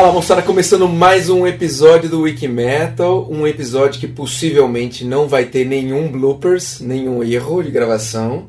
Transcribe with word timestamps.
Fala 0.00 0.14
moçada, 0.14 0.40
começando 0.40 0.88
mais 0.88 1.28
um 1.28 1.46
episódio 1.46 2.08
do 2.08 2.22
Wiki 2.22 2.48
Metal, 2.48 3.28
um 3.30 3.46
episódio 3.46 4.00
que 4.00 4.08
possivelmente 4.08 5.04
não 5.04 5.28
vai 5.28 5.44
ter 5.44 5.66
nenhum 5.66 6.10
bloopers, 6.10 6.80
nenhum 6.80 7.22
erro 7.22 7.62
de 7.62 7.70
gravação. 7.70 8.48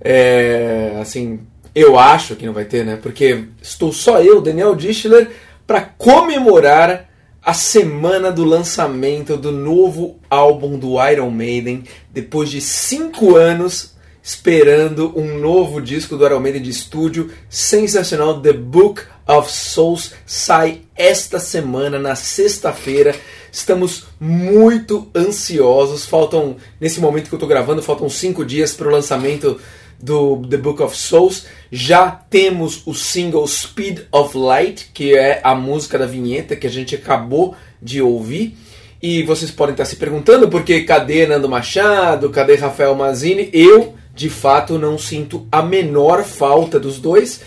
É, 0.00 0.96
assim, 1.02 1.40
eu 1.74 1.98
acho 1.98 2.36
que 2.36 2.46
não 2.46 2.52
vai 2.52 2.64
ter, 2.64 2.84
né? 2.84 2.96
Porque 3.02 3.46
estou 3.60 3.92
só 3.92 4.22
eu, 4.22 4.40
Daniel 4.40 4.76
Dischler, 4.76 5.32
para 5.66 5.80
comemorar 5.80 7.10
a 7.44 7.52
semana 7.52 8.30
do 8.30 8.44
lançamento 8.44 9.36
do 9.36 9.50
novo 9.50 10.20
álbum 10.30 10.78
do 10.78 10.94
Iron 11.10 11.32
Maiden, 11.32 11.82
depois 12.12 12.48
de 12.48 12.60
cinco 12.60 13.34
anos 13.34 13.96
esperando 14.22 15.12
um 15.18 15.38
novo 15.38 15.82
disco 15.82 16.16
do 16.16 16.24
Iron 16.24 16.38
Maiden 16.38 16.62
de 16.62 16.70
estúdio 16.70 17.32
sensacional, 17.48 18.40
The 18.40 18.52
Book 18.52 19.02
of 19.26 19.50
Souls, 19.50 20.12
sai 20.26 20.82
esta 20.96 21.38
semana, 21.38 21.98
na 21.98 22.14
sexta-feira. 22.14 23.14
Estamos 23.50 24.04
muito 24.20 25.10
ansiosos. 25.14 26.06
Faltam, 26.06 26.56
nesse 26.80 27.00
momento 27.00 27.28
que 27.28 27.34
eu 27.34 27.36
estou 27.36 27.48
gravando, 27.48 27.82
faltam 27.82 28.08
cinco 28.08 28.44
dias 28.44 28.72
para 28.72 28.88
o 28.88 28.92
lançamento 28.92 29.60
do 30.00 30.38
The 30.48 30.56
Book 30.56 30.82
of 30.82 30.96
Souls. 30.96 31.46
Já 31.70 32.10
temos 32.10 32.82
o 32.86 32.94
single 32.94 33.46
Speed 33.46 34.00
of 34.10 34.36
Light, 34.36 34.90
que 34.92 35.16
é 35.16 35.40
a 35.44 35.54
música 35.54 35.98
da 35.98 36.06
vinheta 36.06 36.56
que 36.56 36.66
a 36.66 36.70
gente 36.70 36.94
acabou 36.94 37.54
de 37.80 38.02
ouvir. 38.02 38.56
E 39.00 39.22
vocês 39.24 39.50
podem 39.50 39.72
estar 39.72 39.84
se 39.84 39.96
perguntando 39.96 40.48
porque 40.48 40.82
cadê 40.82 41.26
Nando 41.26 41.48
Machado, 41.48 42.30
cadê 42.30 42.54
Rafael 42.54 42.94
Mazini? 42.94 43.50
Eu 43.52 43.94
de 44.14 44.28
fato 44.28 44.78
não 44.78 44.98
sinto 44.98 45.46
a 45.50 45.62
menor 45.62 46.22
falta 46.22 46.78
dos 46.78 46.98
dois. 46.98 47.40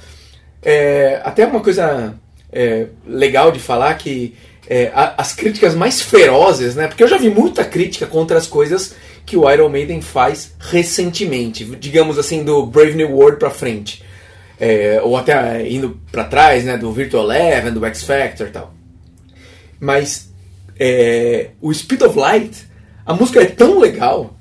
é, 0.62 1.20
até 1.22 1.46
uma 1.46 1.60
coisa 1.60 2.14
é, 2.50 2.86
legal 3.06 3.52
de 3.52 3.58
falar 3.58 3.92
que 3.98 4.34
é, 4.66 4.90
as 4.94 5.34
críticas 5.34 5.74
mais 5.74 6.00
ferozes, 6.00 6.74
né? 6.74 6.88
Porque 6.88 7.02
eu 7.02 7.08
já 7.08 7.18
vi 7.18 7.28
muita 7.28 7.62
crítica 7.62 8.06
contra 8.06 8.38
as 8.38 8.46
coisas 8.46 8.94
que 9.26 9.36
o 9.36 9.50
Iron 9.50 9.68
Maiden 9.68 10.00
faz 10.00 10.54
recentemente, 10.58 11.64
digamos 11.64 12.16
assim, 12.16 12.44
do 12.44 12.64
Brave 12.64 12.94
New 12.94 13.10
World 13.10 13.38
pra 13.38 13.50
frente. 13.50 14.02
É, 14.58 15.00
ou 15.02 15.16
até 15.16 15.68
indo 15.68 16.00
para 16.10 16.24
trás, 16.24 16.64
né, 16.64 16.78
do 16.78 16.90
Virtual 16.92 17.24
Eleven, 17.24 17.72
do 17.72 17.84
X 17.84 18.04
Factor 18.04 18.46
e 18.46 18.50
tal. 18.50 18.72
Mas 19.78 20.30
é, 20.78 21.50
o 21.60 21.74
Speed 21.74 22.02
of 22.02 22.16
Light, 22.16 22.66
a 23.04 23.12
música 23.12 23.42
é 23.42 23.46
tão 23.46 23.80
legal 23.80 24.34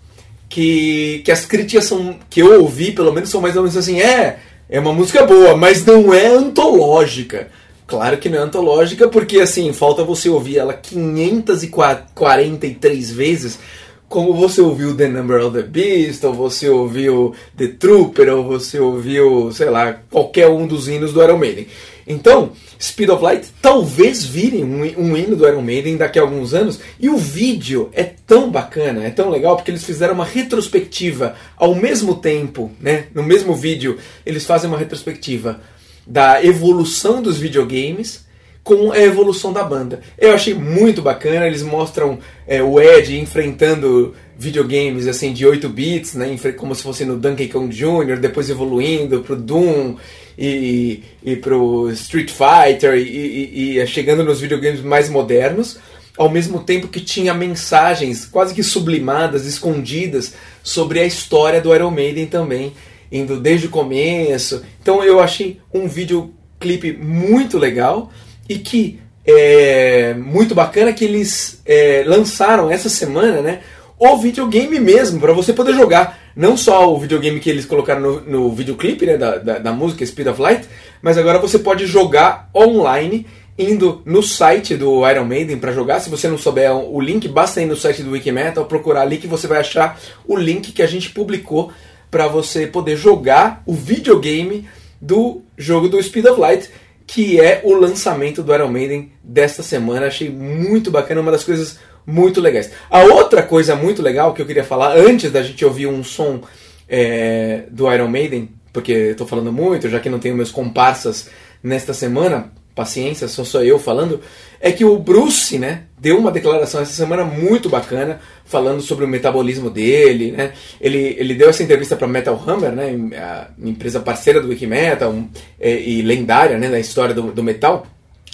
que, 0.47 1.21
que 1.25 1.31
as 1.31 1.45
críticas 1.45 1.85
são 1.85 2.19
que 2.29 2.41
eu 2.41 2.61
ouvi, 2.61 2.91
pelo 2.91 3.11
menos, 3.11 3.29
são 3.29 3.41
mais 3.41 3.55
ou 3.55 3.63
menos 3.63 3.75
assim: 3.75 3.99
é, 3.99 4.38
é 4.69 4.79
uma 4.79 4.93
música 4.93 5.25
boa, 5.25 5.57
mas 5.57 5.83
não 5.83 6.13
é 6.13 6.27
antológica. 6.27 7.47
Claro 7.88 8.17
que 8.17 8.29
não 8.29 8.39
é 8.39 8.41
antológica, 8.41 9.07
porque 9.07 9.39
assim, 9.39 9.71
falta 9.73 10.03
você 10.03 10.29
ouvir 10.29 10.57
ela 10.57 10.73
543 10.73 13.11
vezes, 13.11 13.59
como 14.07 14.33
você 14.33 14.61
ouviu 14.61 14.95
The 14.95 15.07
Number 15.07 15.45
of 15.45 15.57
the 15.57 15.63
Beast, 15.63 16.23
ou 16.23 16.33
você 16.33 16.69
ouviu 16.69 17.33
The 17.57 17.67
Trooper, 17.67 18.35
ou 18.35 18.43
você 18.43 18.79
ouviu, 18.79 19.51
sei 19.51 19.69
lá, 19.69 19.99
qualquer 20.09 20.47
um 20.47 20.67
dos 20.67 20.87
hinos 20.87 21.13
do 21.13 21.23
Iron 21.23 21.37
Maiden. 21.37 21.67
Então, 22.07 22.51
Speed 22.79 23.09
of 23.09 23.23
Light 23.23 23.47
talvez 23.61 24.23
virem 24.23 24.63
um, 24.63 24.81
um, 24.81 25.17
hino 25.17 25.35
do 25.35 25.47
Iron 25.47 25.61
Maiden 25.61 25.97
daqui 25.97 26.19
a 26.19 26.21
alguns 26.21 26.53
anos. 26.53 26.79
E 26.99 27.09
o 27.09 27.17
vídeo 27.17 27.89
é 27.93 28.03
tão 28.03 28.51
bacana, 28.51 29.03
é 29.03 29.09
tão 29.09 29.29
legal, 29.29 29.55
porque 29.55 29.71
eles 29.71 29.83
fizeram 29.83 30.13
uma 30.13 30.25
retrospectiva 30.25 31.35
ao 31.57 31.73
mesmo 31.73 32.15
tempo, 32.15 32.71
né? 32.79 33.05
No 33.13 33.23
mesmo 33.23 33.55
vídeo, 33.55 33.97
eles 34.25 34.45
fazem 34.45 34.69
uma 34.69 34.77
retrospectiva 34.77 35.62
da 36.05 36.43
evolução 36.43 37.21
dos 37.21 37.38
videogames 37.38 38.25
com 38.65 38.91
a 38.91 39.00
evolução 39.00 39.53
da 39.53 39.63
banda. 39.63 40.01
Eu 40.17 40.34
achei 40.34 40.55
muito 40.55 41.00
bacana, 41.00 41.45
eles 41.45 41.62
mostram 41.62 42.17
é, 42.48 42.63
o 42.63 42.81
Ed 42.81 43.15
enfrentando 43.15 44.15
videogames 44.39 45.05
assim 45.05 45.31
de 45.31 45.45
8 45.45 45.69
bits, 45.69 46.15
né, 46.15 46.36
como 46.57 46.74
se 46.74 46.81
fosse 46.81 47.05
no 47.05 47.15
Donkey 47.15 47.48
Kong 47.48 47.74
Jr., 47.74 48.17
depois 48.19 48.50
evoluindo 48.50 49.22
pro 49.22 49.36
Doom 49.36 49.98
e, 50.36 51.03
e 51.24 51.36
pro 51.36 51.91
Street 51.91 52.31
Fighter 52.31 52.95
e, 52.95 53.03
e, 53.03 53.77
e 53.77 53.88
chegando 53.88 54.24
nos 54.24 54.41
videogames 54.41 54.81
mais 54.81 55.10
modernos, 55.10 55.77
ao 56.17 56.27
mesmo 56.27 56.60
tempo 56.63 56.88
que 56.88 57.01
tinha 57.01 57.36
mensagens 57.36 58.25
quase 58.25 58.55
que 58.55 58.63
sublimadas, 58.63 59.45
escondidas 59.45 60.34
sobre 60.63 61.00
a 61.00 61.05
história 61.05 61.62
do 61.62 61.74
Iron 61.74 61.91
Maiden 61.91 62.25
também, 62.25 62.74
indo 63.12 63.39
desde 63.39 63.67
o 63.67 63.69
começo. 63.69 64.63
Então 64.81 65.03
eu 65.03 65.19
achei 65.19 65.60
um 65.72 65.88
videoclipe 65.88 66.93
muito 66.93 67.60
legal 67.60 68.12
e 68.47 68.57
que 68.57 68.99
é 69.25 70.13
muito 70.13 70.53
bacana 70.53 70.93
que 70.93 71.03
eles 71.03 71.61
é, 71.65 72.03
lançaram 72.05 72.69
essa 72.69 72.89
semana, 72.89 73.41
né? 73.41 73.61
O 73.97 74.17
videogame 74.17 74.79
mesmo, 74.79 75.19
para 75.19 75.33
você 75.33 75.53
poder 75.53 75.73
jogar. 75.73 76.19
Não 76.35 76.57
só 76.57 76.93
o 76.93 76.99
videogame 76.99 77.39
que 77.39 77.49
eles 77.49 77.65
colocaram 77.65 78.01
no, 78.01 78.21
no 78.21 78.51
videoclipe 78.51 79.05
né, 79.05 79.17
da, 79.17 79.37
da, 79.37 79.57
da 79.57 79.71
música 79.71 80.05
Speed 80.05 80.27
of 80.27 80.41
Light, 80.41 80.67
mas 81.01 81.17
agora 81.17 81.39
você 81.39 81.57
pode 81.57 81.87
jogar 81.87 82.49
online 82.53 83.25
indo 83.57 84.01
no 84.05 84.21
site 84.21 84.75
do 84.75 85.09
Iron 85.09 85.23
Maiden 85.23 85.57
para 85.57 85.71
jogar. 85.71 86.01
Se 86.01 86.09
você 86.09 86.27
não 86.27 86.37
souber 86.37 86.71
o 86.75 86.99
link, 86.99 87.27
basta 87.27 87.61
ir 87.61 87.65
no 87.65 87.77
site 87.77 88.03
do 88.03 88.11
Wikimetal, 88.11 88.65
procurar 88.65 89.01
ali 89.01 89.17
que 89.17 89.27
você 89.27 89.47
vai 89.47 89.59
achar 89.59 89.97
o 90.27 90.35
link 90.35 90.73
que 90.73 90.83
a 90.83 90.87
gente 90.87 91.09
publicou 91.09 91.71
para 92.11 92.27
você 92.27 92.67
poder 92.67 92.97
jogar 92.97 93.63
o 93.65 93.73
videogame 93.73 94.67
do 95.01 95.41
jogo 95.57 95.87
do 95.87 96.01
Speed 96.01 96.25
of 96.25 96.39
Light, 96.39 96.69
que 97.07 97.39
é 97.39 97.62
o 97.63 97.74
lançamento 97.74 98.41
do 98.41 98.53
Iron 98.53 98.69
Maiden 98.69 99.12
desta 99.24 99.62
semana. 99.62 100.07
Achei 100.07 100.29
muito 100.29 100.89
bacana, 100.89 101.21
uma 101.21 101.31
das 101.31 101.43
coisas 101.43 101.79
muito 102.05 102.41
legais. 102.41 102.71
A 102.89 103.03
outra 103.03 103.43
coisa 103.43 103.75
muito 103.75 104.01
legal 104.01 104.33
que 104.33 104.41
eu 104.41 104.45
queria 104.45 104.63
falar 104.63 104.97
antes 104.97 105.31
da 105.31 105.41
gente 105.41 105.63
ouvir 105.65 105.88
um 105.88 106.03
som 106.03 106.41
é, 106.88 107.63
do 107.69 107.91
Iron 107.91 108.07
Maiden, 108.07 108.50
porque 108.71 108.91
estou 108.91 109.27
falando 109.27 109.51
muito, 109.51 109.89
já 109.89 110.00
que 110.00 110.09
não 110.09 110.19
tenho 110.19 110.35
meus 110.35 110.51
comparsas 110.51 111.29
nesta 111.63 111.93
semana, 111.93 112.51
paciência, 112.75 113.27
só 113.27 113.44
sou 113.46 113.63
eu 113.63 113.79
falando, 113.79 114.20
é 114.60 114.72
que 114.72 114.84
o 114.84 115.00
Bruce, 115.00 115.58
né, 115.58 115.84
deu 115.98 116.20
uma 116.20 116.32
declaração 116.32 116.82
essa 116.82 116.91
semana 116.91 117.24
muito 117.24 117.70
bacana, 117.70 118.20
falando 118.44 118.82
sobre 118.82 119.05
o 119.05 119.08
metabolismo 119.08 119.70
dele, 119.70 120.32
né, 120.34 120.51
ele, 120.82 121.15
ele 121.17 121.34
deu 121.34 121.50
essa 121.50 121.63
entrevista 121.63 121.96
para 121.96 122.08
Metal 122.08 122.39
Hammer, 122.46 122.74
né, 122.74 122.94
a 123.17 123.48
empresa 123.58 124.01
parceira 124.01 124.41
do 124.41 124.50
Wikimetal 124.50 125.12
um, 125.12 125.29
é, 125.60 125.79
e 125.79 126.01
lendária, 126.01 126.58
né, 126.58 126.70
da 126.70 126.79
história 126.79 127.15
do, 127.15 127.32
do 127.32 127.41
metal, 127.41 127.88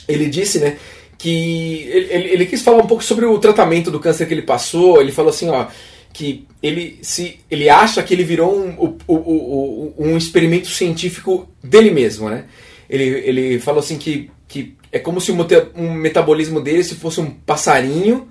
ele 0.08 0.26
disse, 0.28 0.60
né, 0.60 0.78
que 1.22 1.88
ele, 1.92 2.30
ele, 2.30 2.46
quis 2.48 2.64
falar 2.64 2.80
um 2.80 2.88
pouco 2.88 3.04
sobre 3.04 3.26
o 3.26 3.38
tratamento 3.38 3.92
do 3.92 4.00
câncer 4.00 4.26
que 4.26 4.34
ele 4.34 4.42
passou. 4.42 5.00
Ele 5.00 5.12
falou 5.12 5.30
assim, 5.30 5.50
ó, 5.50 5.68
que 6.12 6.48
ele 6.64 6.98
se 7.04 7.40
ele 7.50 7.70
acha 7.70 8.02
que 8.02 8.14
ele 8.14 8.24
virou 8.24 8.56
um, 8.56 8.98
um, 9.08 9.16
um, 9.16 9.94
um 10.00 10.18
experimento 10.18 10.68
científico 10.68 11.48
dele 11.64 11.92
mesmo, 11.92 12.28
né? 12.28 12.46
Ele, 12.92 13.06
ele 13.06 13.60
falou 13.60 13.80
assim 13.80 13.98
que, 13.98 14.30
que 14.50 14.76
é 14.92 15.00
como 15.00 15.22
se 15.22 15.32
o 15.32 15.38
um 15.78 15.94
metabolismo 15.94 16.60
dele 16.60 16.84
se 16.84 16.96
fosse 16.96 17.22
um 17.22 17.32
passarinho 17.32 18.28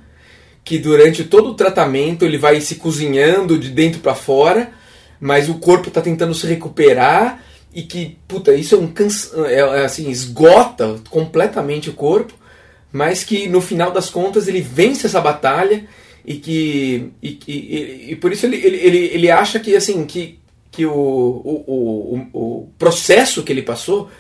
que 0.63 0.79
durante 0.79 1.25
todo 1.25 1.49
o 1.49 1.55
tratamento 1.55 2.27
ele 2.27 2.37
vai 2.37 2.61
se 2.61 2.75
cozinhando 2.75 3.59
de 3.59 3.71
dentro 3.71 4.01
para 4.01 4.15
fora, 4.15 4.71
mas 5.19 5.49
o 5.49 5.55
corpo 5.55 5.89
está 5.89 6.03
tentando 6.03 6.35
se 6.35 6.47
recuperar 6.47 7.43
e 7.73 7.83
que, 7.83 8.19
puta, 8.29 8.55
isso 8.55 8.75
é 8.75 8.79
um 8.79 8.87
cansa 8.89 9.47
é, 9.47 9.61
é 9.61 9.85
assim, 9.87 10.11
esgota 10.11 11.01
completamente 11.09 11.89
o 11.89 11.95
corpo, 11.95 12.35
mas 12.93 13.25
que 13.25 13.49
no 13.49 13.63
final 13.63 13.91
das 13.91 14.11
contas 14.11 14.47
ele 14.47 14.61
vence 14.61 15.07
essa 15.07 15.23
batalha 15.23 15.87
e 16.23 16.35
que 16.35 17.11
e, 17.23 17.39
e, 17.49 18.07
e 18.11 18.17
por 18.17 18.31
isso 18.31 18.45
ele, 18.45 18.57
ele, 18.57 18.77
ele, 18.77 18.99
ele 19.15 19.31
acha 19.31 19.59
que 19.59 19.75
assim 19.75 20.05
que, 20.05 20.39
que 20.71 20.85
o, 20.85 20.93
o, 20.93 22.29
o, 22.35 22.39
o 22.39 22.69
processo 22.79 23.43
que 23.43 23.51
ele 23.51 23.63
passou 23.63 24.11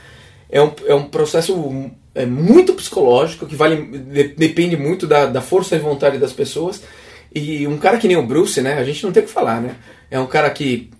é 0.50 0.62
um, 0.62 0.72
é 0.86 0.94
um 0.94 1.04
processo 1.04 1.90
é, 2.14 2.26
muito 2.26 2.74
psicológico, 2.74 3.46
que 3.46 3.54
vale 3.54 3.76
de- 3.76 4.34
depende 4.36 4.76
muito 4.76 5.06
da, 5.06 5.26
da 5.26 5.40
força 5.40 5.76
de 5.76 5.82
vontade 5.82 6.18
das 6.18 6.32
pessoas. 6.32 6.82
E 7.32 7.64
um 7.68 7.78
cara 7.78 7.96
que 7.96 8.08
nem 8.08 8.16
o 8.16 8.26
Bruce, 8.26 8.60
né? 8.60 8.74
A 8.74 8.82
gente 8.82 9.04
não 9.04 9.12
tem 9.12 9.22
o 9.22 9.26
que 9.26 9.32
falar, 9.32 9.60
né? 9.60 9.76
É 10.10 10.18
um 10.18 10.26
cara 10.26 10.50
que, 10.50 10.90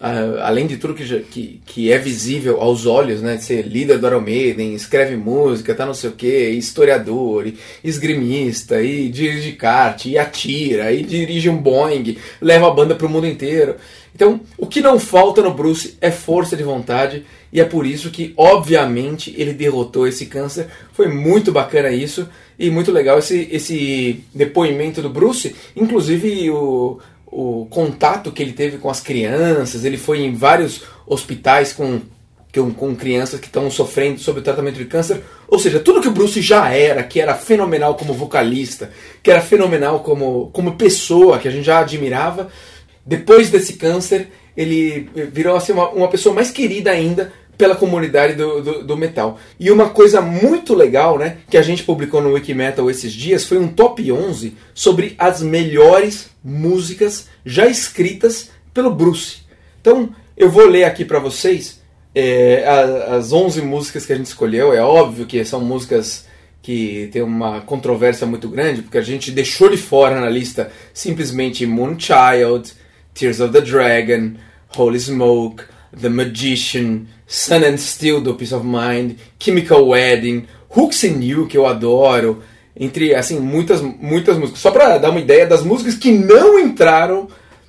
além 0.41 0.69
de 0.69 0.77
tudo 0.77 0.95
que, 0.95 1.05
que, 1.23 1.61
que 1.67 1.91
é 1.91 1.99
visível 1.99 2.61
aos 2.61 2.87
olhos, 2.87 3.21
né? 3.21 3.35
De 3.35 3.43
ser 3.43 3.67
líder 3.67 3.99
do 3.99 4.07
Iron 4.07 4.21
Maiden, 4.21 4.73
escreve 4.73 5.17
música, 5.17 5.75
tá 5.75 5.85
não 5.85 5.93
sei 5.93 6.11
o 6.11 6.13
quê, 6.13 6.51
historiador, 6.51 7.49
e 7.49 7.59
esgrimista, 7.83 8.81
e 8.81 9.09
dirige 9.09 9.55
kart, 9.55 10.07
e 10.07 10.17
atira, 10.17 10.93
e 10.93 11.03
dirige 11.03 11.49
um 11.49 11.57
Boeing, 11.57 12.17
leva 12.41 12.69
a 12.69 12.75
banda 12.75 12.95
pro 12.95 13.09
mundo 13.09 13.27
inteiro. 13.27 13.75
Então, 14.15 14.41
o 14.57 14.69
que 14.69 14.81
não 14.81 15.01
falta 15.01 15.43
no 15.43 15.53
Bruce 15.53 15.97
é 16.01 16.13
força 16.13 16.57
de 16.57 16.63
vontade, 16.63 17.25
e 17.53 17.61
é 17.61 17.65
por 17.65 17.85
isso 17.85 18.11
que, 18.11 18.33
obviamente, 18.37 19.35
ele 19.37 19.53
derrotou 19.53 20.07
esse 20.07 20.27
câncer. 20.27 20.69
Foi 20.93 21.09
muito 21.09 21.51
bacana 21.51 21.91
isso, 21.91 22.29
e 22.59 22.71
muito 22.71 22.93
legal 22.93 23.19
esse, 23.19 23.49
esse 23.51 24.23
depoimento 24.33 25.03
do 25.03 25.11
Bruce. 25.11 25.57
Inclusive, 25.75 26.51
o, 26.51 27.01
o 27.27 27.67
contato 27.69 28.31
que 28.31 28.43
ele 28.43 28.53
teve 28.53 28.79
com 28.79 28.89
as 28.89 29.01
crianças, 29.01 29.85
ele 29.85 29.97
foi 29.97 30.21
em 30.21 30.35
vários 30.35 30.83
hospitais 31.07 31.73
com, 31.73 32.01
com, 32.55 32.73
com 32.73 32.95
crianças 32.95 33.41
que 33.41 33.47
estão 33.47 33.69
sofrendo 33.69 34.21
sobre 34.21 34.43
o 34.43 34.45
tratamento 34.45 34.77
de 34.77 34.85
câncer. 34.85 35.21
Ou 35.49 35.59
seja, 35.59 35.81
tudo 35.81 36.01
que 36.01 36.09
o 36.09 36.13
Bruce 36.13 36.41
já 36.41 36.73
era, 36.73 37.03
que 37.03 37.21
era 37.21 37.35
fenomenal 37.35 37.97
como 37.97 38.15
vocalista, 38.15 38.93
que 39.25 39.31
era 39.31 39.41
fenomenal 39.41 40.01
como, 40.01 40.51
como 40.53 40.77
pessoa, 40.77 41.41
que 41.41 41.49
a 41.49 41.51
gente 41.51 41.65
já 41.65 41.81
admirava, 41.81 42.49
depois 43.05 43.51
desse 43.51 43.73
câncer, 43.73 44.29
ele 44.57 45.09
virou 45.33 45.57
assim, 45.57 45.73
uma, 45.73 45.89
uma 45.89 46.09
pessoa 46.09 46.33
mais 46.35 46.51
querida 46.51 46.93
ainda 46.93 47.33
pela 47.61 47.77
comunidade 47.77 48.33
do, 48.33 48.63
do, 48.63 48.85
do 48.85 48.97
metal. 48.97 49.39
E 49.59 49.71
uma 49.71 49.91
coisa 49.91 50.23
muito 50.23 50.75
legal, 50.75 51.19
né, 51.19 51.37
que 51.51 51.59
a 51.59 51.63
gente 51.63 51.83
publicou 51.83 52.23
no 52.23 52.33
Wikimetal 52.33 52.91
esses 52.91 53.13
dias, 53.13 53.45
foi 53.45 53.59
um 53.59 53.69
top 53.69 54.11
11 54.11 54.57
sobre 54.73 55.15
as 55.19 55.43
melhores 55.43 56.31
músicas 56.43 57.29
já 57.45 57.67
escritas 57.67 58.51
pelo 58.73 58.95
Bruce. 58.95 59.43
Então, 59.79 60.09
eu 60.35 60.51
vou 60.51 60.67
ler 60.67 60.85
aqui 60.85 61.05
para 61.05 61.19
vocês 61.19 61.83
é, 62.15 62.65
as 63.11 63.31
11 63.31 63.61
músicas 63.61 64.07
que 64.07 64.15
a 64.15 64.17
gente 64.17 64.29
escolheu. 64.29 64.73
É 64.73 64.81
óbvio 64.81 65.27
que 65.27 65.45
são 65.45 65.61
músicas 65.61 66.25
que 66.63 67.11
tem 67.13 67.21
uma 67.21 67.61
controvérsia 67.61 68.27
muito 68.27 68.49
grande, 68.49 68.81
porque 68.81 68.97
a 68.97 69.03
gente 69.03 69.31
deixou 69.31 69.69
de 69.69 69.77
fora 69.77 70.19
na 70.19 70.31
lista 70.31 70.73
simplesmente 70.95 71.67
Moonchild, 71.67 72.73
Tears 73.13 73.39
of 73.39 73.53
the 73.53 73.61
Dragon, 73.61 74.33
Holy 74.75 74.99
Smoke, 74.99 75.65
The 75.99 76.09
Magician, 76.09 77.07
Sun 77.27 77.65
and 77.65 77.79
Steel 77.79 78.21
do 78.21 78.35
Peace 78.35 78.55
of 78.55 78.65
Mind, 78.65 79.17
Chemical 79.39 79.89
Wedding, 79.89 80.47
Hooks 80.69 81.05
and 81.05 81.23
You, 81.23 81.47
que 81.47 81.57
eu 81.57 81.67
adoro, 81.67 82.43
entre 82.77 83.15
assim 83.15 83.41
muitas 83.41 83.81
muitas 83.81 84.37
músicas. 84.37 84.61
Só 84.61 84.71
para 84.71 84.99
dar 84.99 85.11
uma 85.11 85.21
ideia 85.21 85.47
das 85.47 85.63
músicas 85.63 85.95
que 85.95 86.11
não 86.11 86.59
entraram 86.59 87.29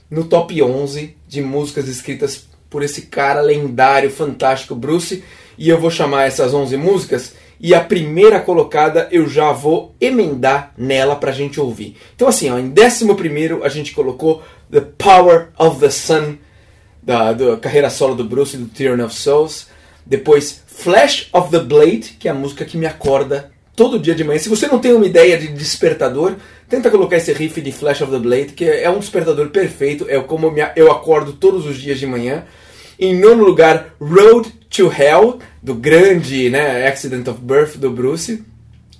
no 0.09 0.25
top 0.25 0.61
11 0.61 1.15
de 1.27 1.41
músicas 1.41 1.87
escritas 1.87 2.47
por 2.69 2.83
esse 2.83 3.03
cara 3.03 3.41
lendário, 3.41 4.09
fantástico, 4.09 4.75
Bruce. 4.75 5.23
E 5.57 5.69
eu 5.69 5.79
vou 5.79 5.91
chamar 5.91 6.25
essas 6.25 6.53
11 6.53 6.77
músicas 6.77 7.33
e 7.59 7.75
a 7.75 7.81
primeira 7.81 8.39
colocada 8.39 9.07
eu 9.11 9.29
já 9.29 9.51
vou 9.51 9.95
emendar 10.01 10.73
nela 10.77 11.15
pra 11.15 11.31
gente 11.31 11.59
ouvir. 11.59 11.95
Então 12.15 12.27
assim, 12.27 12.49
ó, 12.49 12.57
em 12.57 12.69
décimo 12.69 13.15
primeiro 13.15 13.63
a 13.63 13.69
gente 13.69 13.93
colocou 13.93 14.41
The 14.71 14.81
Power 14.97 15.49
of 15.59 15.79
the 15.79 15.91
Sun, 15.91 16.37
da, 17.01 17.33
da 17.33 17.57
carreira 17.57 17.89
solo 17.89 18.15
do 18.15 18.23
Bruce 18.23 18.57
do 18.57 18.67
Tyranny 18.67 19.03
of 19.03 19.15
Souls. 19.15 19.67
Depois 20.05 20.63
Flash 20.67 21.29
of 21.31 21.51
the 21.51 21.59
Blade, 21.59 22.15
que 22.19 22.27
é 22.27 22.31
a 22.31 22.33
música 22.33 22.65
que 22.65 22.77
me 22.77 22.85
acorda 22.85 23.51
todo 23.75 23.99
dia 23.99 24.15
de 24.15 24.23
manhã. 24.23 24.39
Se 24.39 24.49
você 24.49 24.67
não 24.67 24.79
tem 24.79 24.93
uma 24.93 25.05
ideia 25.05 25.37
de 25.37 25.47
despertador, 25.47 26.35
tenta 26.67 26.89
colocar 26.89 27.17
esse 27.17 27.31
riff 27.33 27.61
de 27.61 27.71
Flash 27.71 28.01
of 28.01 28.11
the 28.11 28.19
Blade, 28.19 28.53
que 28.53 28.65
é 28.65 28.89
um 28.89 28.99
despertador 28.99 29.49
perfeito, 29.49 30.05
é 30.07 30.19
como 30.19 30.53
eu 30.75 30.91
acordo 30.91 31.33
todos 31.33 31.65
os 31.65 31.77
dias 31.77 31.99
de 31.99 32.07
manhã. 32.07 32.45
Em 32.99 33.17
nono 33.17 33.43
lugar, 33.43 33.95
Road 33.99 34.49
to 34.69 34.91
Hell, 34.91 35.39
do 35.61 35.73
grande 35.73 36.49
né, 36.49 36.87
Accident 36.87 37.27
of 37.27 37.39
Birth 37.41 37.77
do 37.77 37.89
Bruce. 37.89 38.43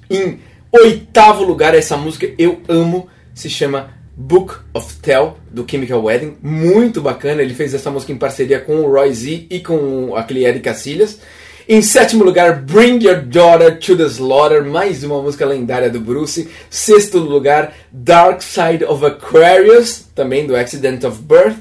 Em 0.10 0.39
oitavo 0.72 1.43
lugar, 1.43 1.75
essa 1.75 1.96
música 1.96 2.31
eu 2.38 2.62
amo, 2.67 3.08
se 3.34 3.50
chama 3.50 3.93
Book 4.15 4.56
of 4.74 4.96
Tell, 4.98 5.38
do 5.50 5.65
Chemical 5.70 6.03
Wedding. 6.03 6.38
Muito 6.41 7.01
bacana, 7.01 7.41
ele 7.41 7.53
fez 7.53 7.74
essa 7.74 7.89
música 7.89 8.12
em 8.12 8.18
parceria 8.18 8.60
com 8.60 8.75
o 8.77 8.91
Roy 8.91 9.13
Z 9.13 9.48
e 9.50 9.60
com 9.60 10.15
aquele 10.15 10.46
Eric 10.46 10.62
Cacilhas. 10.62 11.20
Em 11.68 11.82
sétimo 11.82 12.24
lugar, 12.24 12.62
Bring 12.63 13.03
Your 13.03 13.22
Daughter 13.22 13.80
to 13.80 13.96
the 13.96 14.03
Slaughter, 14.03 14.65
mais 14.65 15.03
uma 15.03 15.22
música 15.22 15.46
lendária 15.46 15.89
do 15.89 16.00
Bruce. 16.00 16.50
Sexto 16.70 17.20
lugar, 17.20 17.74
Dark 17.91 18.41
Side 18.41 18.84
of 18.84 19.06
Aquarius, 19.06 20.06
também 20.13 20.46
do 20.46 20.56
Accident 20.56 21.03
of 21.03 21.22
Birth. 21.22 21.58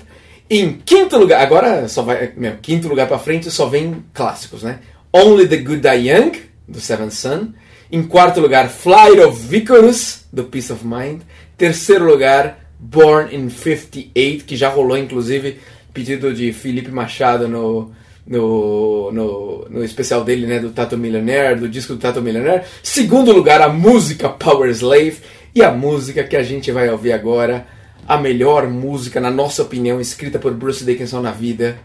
Em 0.48 0.72
quinto 0.84 1.16
lugar, 1.16 1.40
agora 1.40 1.86
só 1.86 2.02
vai, 2.02 2.32
meu, 2.36 2.56
quinto 2.60 2.88
lugar 2.88 3.06
pra 3.06 3.18
frente 3.18 3.50
só 3.50 3.66
vem 3.66 4.04
clássicos, 4.12 4.64
né? 4.64 4.80
Only 5.12 5.46
the 5.46 5.58
Good 5.58 5.80
Die 5.80 6.10
Young, 6.10 6.32
do 6.66 6.80
Seventh 6.80 7.12
Son. 7.12 7.48
Em 7.92 8.02
quarto 8.02 8.40
lugar, 8.40 8.68
Flight 8.68 9.20
of 9.20 9.56
Icarus, 9.56 10.24
do 10.32 10.44
Peace 10.44 10.72
of 10.72 10.84
Mind. 10.84 11.20
Terceiro 11.60 12.06
lugar, 12.06 12.58
Born 12.78 13.36
in 13.36 13.50
58, 13.50 14.46
que 14.46 14.56
já 14.56 14.70
rolou 14.70 14.96
inclusive 14.96 15.58
pedido 15.92 16.32
de 16.32 16.54
Felipe 16.54 16.90
Machado 16.90 17.46
no, 17.46 17.92
no, 18.26 19.12
no, 19.12 19.68
no 19.68 19.84
especial 19.84 20.24
dele, 20.24 20.46
né, 20.46 20.58
do 20.58 20.70
Tato 20.70 20.96
Millionaire, 20.96 21.60
do 21.60 21.68
disco 21.68 21.92
do 21.92 21.98
Tato 21.98 22.22
Millionaire. 22.22 22.64
Segundo 22.82 23.30
lugar, 23.30 23.60
a 23.60 23.68
música 23.68 24.30
Power 24.30 24.70
Slave. 24.70 25.18
E 25.54 25.62
a 25.62 25.70
música 25.70 26.24
que 26.24 26.34
a 26.34 26.42
gente 26.42 26.72
vai 26.72 26.88
ouvir 26.88 27.12
agora, 27.12 27.66
a 28.08 28.16
melhor 28.16 28.66
música, 28.66 29.20
na 29.20 29.30
nossa 29.30 29.60
opinião, 29.60 30.00
escrita 30.00 30.38
por 30.38 30.54
Bruce 30.54 30.82
Dickinson 30.82 31.20
na 31.20 31.30
vida, 31.30 31.78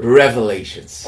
Revelations. 0.00 1.04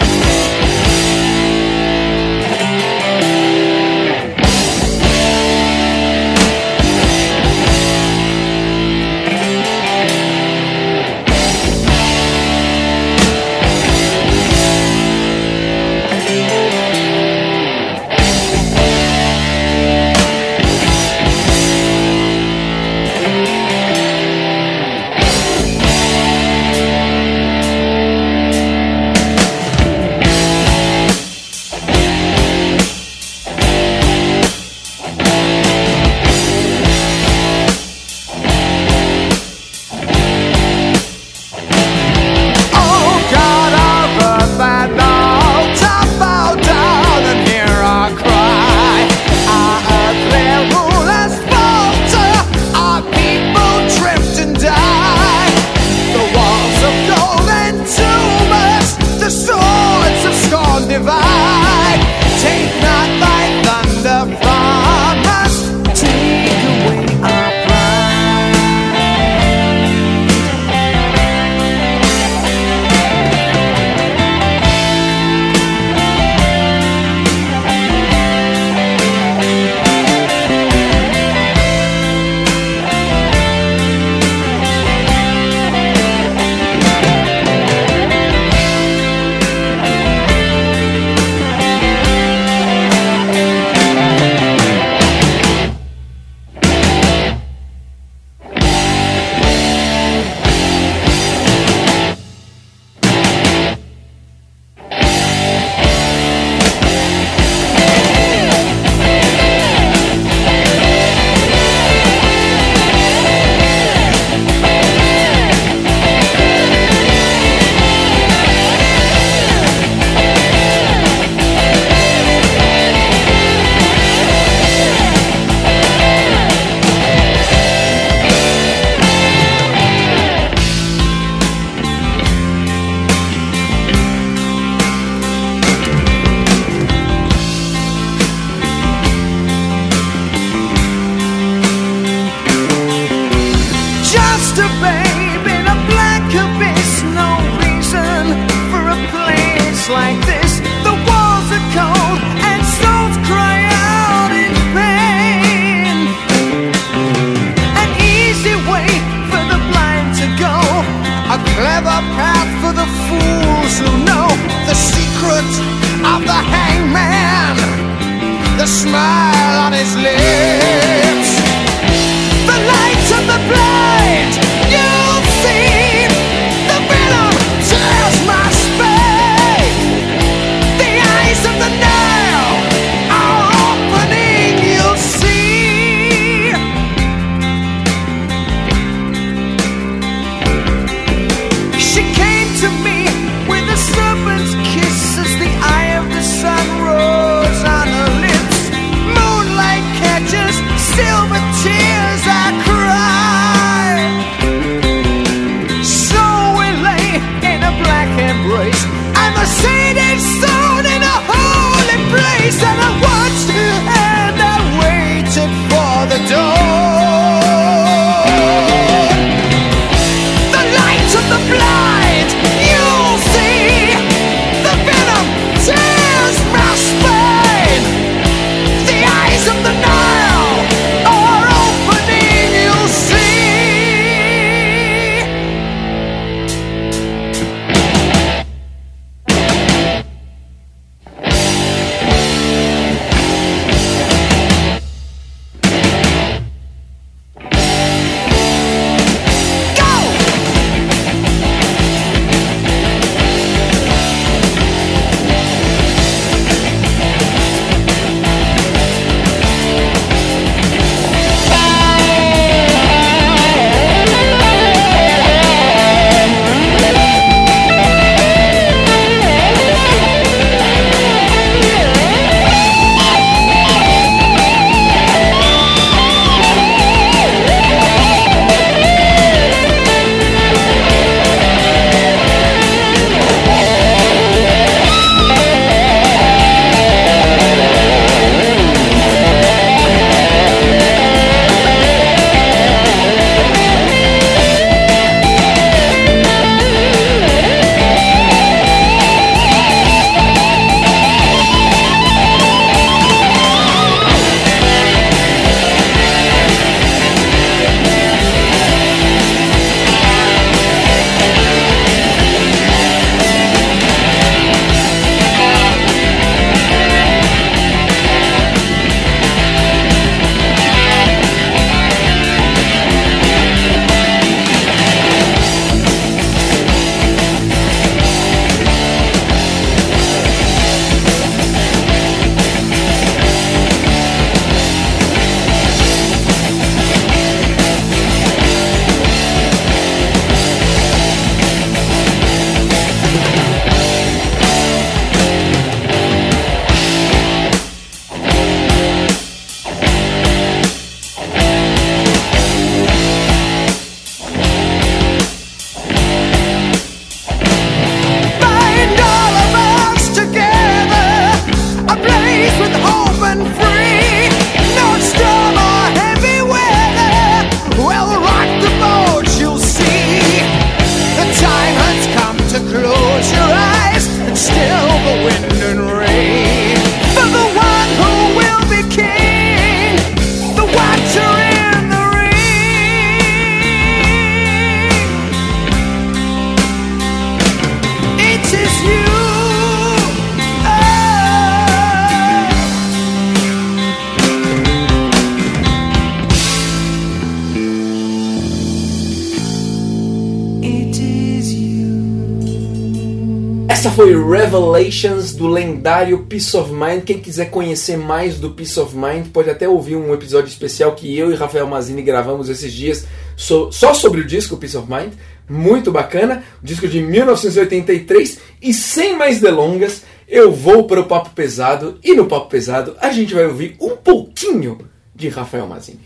lendário 405.81 406.27
Peace 406.29 406.55
of 406.55 406.71
Mind. 406.71 407.05
Quem 407.05 407.19
quiser 407.19 407.47
conhecer 407.47 407.97
mais 407.97 408.39
do 408.39 408.51
Peace 408.51 408.79
of 408.79 408.95
Mind, 408.95 409.29
pode 409.33 409.49
até 409.49 409.67
ouvir 409.67 409.97
um 409.97 410.13
episódio 410.13 410.49
especial 410.49 410.95
que 410.95 411.17
eu 411.17 411.33
e 411.33 411.35
Rafael 411.35 411.67
Mazini 411.67 412.03
gravamos 412.03 412.51
esses 412.51 412.71
dias 412.71 413.07
só 413.35 413.95
sobre 413.95 414.21
o 414.21 414.27
disco 414.27 414.59
Peace 414.59 414.77
of 414.77 414.87
Mind. 414.91 415.15
Muito 415.49 415.91
bacana, 415.91 416.45
disco 416.63 416.87
de 416.87 417.01
1983. 417.01 418.39
E 418.61 418.75
sem 418.75 419.17
mais 419.17 419.41
delongas, 419.41 420.03
eu 420.29 420.53
vou 420.53 420.85
para 420.85 421.01
o 421.01 421.07
Papo 421.07 421.31
Pesado. 421.31 421.99
E 422.05 422.15
no 422.15 422.27
Papo 422.27 422.51
Pesado, 422.51 422.95
a 423.01 423.11
gente 423.11 423.35
vai 423.35 423.47
ouvir 423.47 423.75
um 423.81 423.97
pouquinho 423.97 424.79
de 425.15 425.29
Rafael 425.29 425.67
Mazini. 425.67 426.01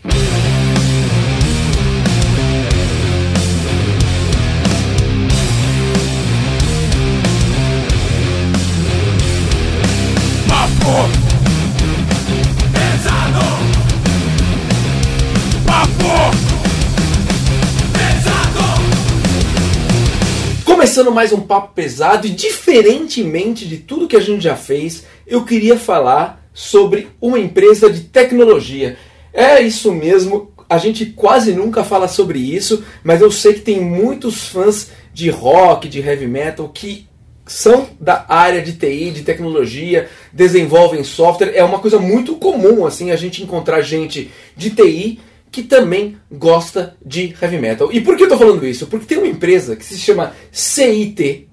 Começando 20.85 21.11
mais 21.11 21.33
um 21.33 21.41
papo 21.41 21.73
pesado 21.73 22.27
e 22.27 22.29
diferentemente 22.29 23.67
de 23.67 23.77
tudo 23.77 24.07
que 24.07 24.15
a 24.15 24.21
gente 24.21 24.43
já 24.43 24.55
fez, 24.55 25.03
eu 25.25 25.43
queria 25.43 25.79
falar 25.79 26.47
sobre 26.53 27.07
uma 27.19 27.39
empresa 27.39 27.89
de 27.89 28.01
tecnologia. 28.01 28.95
É 29.33 29.59
isso 29.59 29.91
mesmo, 29.91 30.51
a 30.69 30.77
gente 30.77 31.07
quase 31.07 31.53
nunca 31.53 31.83
fala 31.83 32.07
sobre 32.07 32.37
isso, 32.37 32.85
mas 33.03 33.19
eu 33.19 33.31
sei 33.31 33.55
que 33.55 33.61
tem 33.61 33.81
muitos 33.81 34.47
fãs 34.47 34.91
de 35.11 35.27
rock, 35.31 35.89
de 35.89 36.01
heavy 36.01 36.27
metal 36.27 36.69
que 36.69 37.07
são 37.47 37.87
da 37.99 38.23
área 38.29 38.61
de 38.61 38.73
TI, 38.73 39.09
de 39.09 39.23
tecnologia, 39.23 40.07
desenvolvem 40.31 41.03
software. 41.03 41.53
É 41.55 41.63
uma 41.63 41.79
coisa 41.79 41.97
muito 41.97 42.35
comum 42.35 42.85
assim 42.85 43.09
a 43.09 43.15
gente 43.15 43.41
encontrar 43.41 43.81
gente 43.81 44.29
de 44.55 44.69
TI 44.69 45.19
que 45.55 45.63
também 45.63 46.17
gosta 46.29 46.97
de 47.01 47.33
heavy 47.41 47.57
metal. 47.57 47.89
E 47.89 48.01
por 48.01 48.17
que 48.17 48.23
eu 48.23 48.25
estou 48.25 48.37
falando 48.37 48.67
isso? 48.67 48.87
Porque 48.87 49.05
tem 49.05 49.17
uma 49.17 49.25
empresa 49.25 49.77
que 49.77 49.85
se 49.85 49.97
chama 49.97 50.33
CIT, 50.51 51.47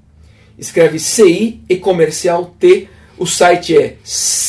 escreve 0.58 0.98
CI 0.98 1.60
e 1.68 1.76
comercial 1.76 2.52
T. 2.58 2.88
O 3.16 3.24
site 3.28 3.76
é 3.76 3.96
cint.com. 4.02 4.48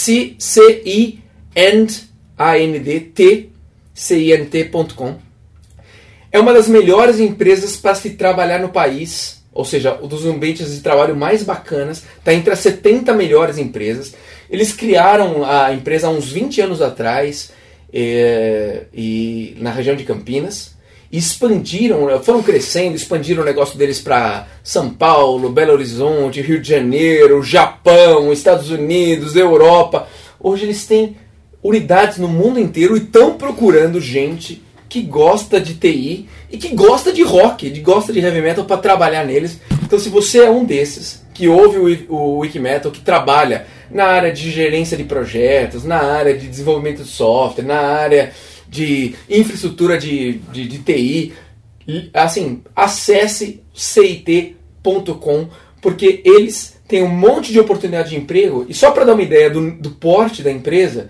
É 6.32 6.40
uma 6.40 6.52
das 6.52 6.68
melhores 6.68 7.20
empresas 7.20 7.78
para 7.78 7.94
se 7.94 8.10
trabalhar 8.16 8.58
no 8.58 8.70
país, 8.70 9.44
ou 9.54 9.64
seja, 9.64 10.00
um 10.02 10.08
dos 10.08 10.26
ambientes 10.26 10.74
de 10.74 10.82
trabalho 10.82 11.16
mais 11.16 11.44
bacanas, 11.44 12.04
está 12.18 12.34
entre 12.34 12.52
as 12.52 12.58
70 12.58 13.14
melhores 13.14 13.60
empresas. 13.60 14.16
Eles 14.50 14.74
criaram 14.74 15.46
a 15.46 15.72
empresa 15.72 16.08
há 16.08 16.10
uns 16.10 16.32
20 16.32 16.60
anos 16.60 16.82
atrás 16.82 17.52
é, 17.94 18.86
e 18.94 19.56
na 19.60 19.72
região 19.72 19.96
de 19.96 20.04
Campinas. 20.04 20.74
Expandiram, 21.12 22.24
foram 22.24 22.42
crescendo, 22.42 22.96
expandiram 22.96 23.44
o 23.44 23.46
negócio 23.46 23.78
deles 23.78 24.02
para 24.02 24.48
São 24.64 24.90
Paulo, 24.90 25.52
Belo 25.52 25.74
Horizonte, 25.74 26.42
Rio 26.42 26.60
de 26.60 26.68
Janeiro, 26.68 27.44
Japão, 27.44 28.34
Estados 28.34 28.72
Unidos, 28.72 29.36
Europa. 29.36 30.08
Hoje 30.40 30.66
eles 30.66 30.88
têm 30.88 31.16
unidades 31.62 32.18
no 32.18 32.28
mundo 32.28 32.60
inteiro 32.60 32.98
e 32.98 33.00
estão 33.00 33.38
procurando 33.38 34.02
gente 34.02 34.64
que 34.90 35.04
gosta 35.04 35.62
de 35.62 35.76
TI 35.76 36.28
e 36.52 36.58
que 36.58 36.70
gosta 36.70 37.14
de 37.14 37.22
rock, 37.22 37.70
de 37.70 37.80
gosta 37.80 38.12
de 38.12 38.20
heavy 38.20 38.42
metal 38.42 38.66
para 38.66 38.78
trabalhar 38.78 39.24
neles. 39.24 39.60
Então, 39.84 40.00
se 40.00 40.10
você 40.10 40.40
é 40.40 40.50
um 40.50 40.66
desses 40.66 41.23
que 41.34 41.48
ouve 41.48 42.06
o, 42.10 42.14
o 42.14 42.38
Wikimetal, 42.40 42.92
que 42.92 43.02
trabalha 43.02 43.66
na 43.90 44.06
área 44.06 44.32
de 44.32 44.52
gerência 44.52 44.96
de 44.96 45.04
projetos, 45.04 45.84
na 45.84 45.98
área 45.98 46.38
de 46.38 46.48
desenvolvimento 46.48 47.04
de 47.04 47.10
software, 47.10 47.66
na 47.66 47.80
área 47.80 48.32
de 48.68 49.16
infraestrutura 49.30 49.98
de, 49.98 50.34
de, 50.52 50.68
de 50.68 50.80
TI, 50.80 51.34
assim, 52.14 52.62
acesse 52.76 53.62
cit.com 53.74 55.48
porque 55.82 56.22
eles 56.24 56.80
têm 56.88 57.04
um 57.04 57.10
monte 57.10 57.52
de 57.52 57.60
oportunidade 57.60 58.12
de 58.12 58.16
emprego 58.16 58.66
e 58.70 58.74
só 58.74 58.92
para 58.92 59.04
dar 59.04 59.14
uma 59.14 59.22
ideia 59.22 59.50
do, 59.50 59.72
do 59.72 59.92
porte 59.92 60.42
da 60.42 60.52
empresa, 60.52 61.10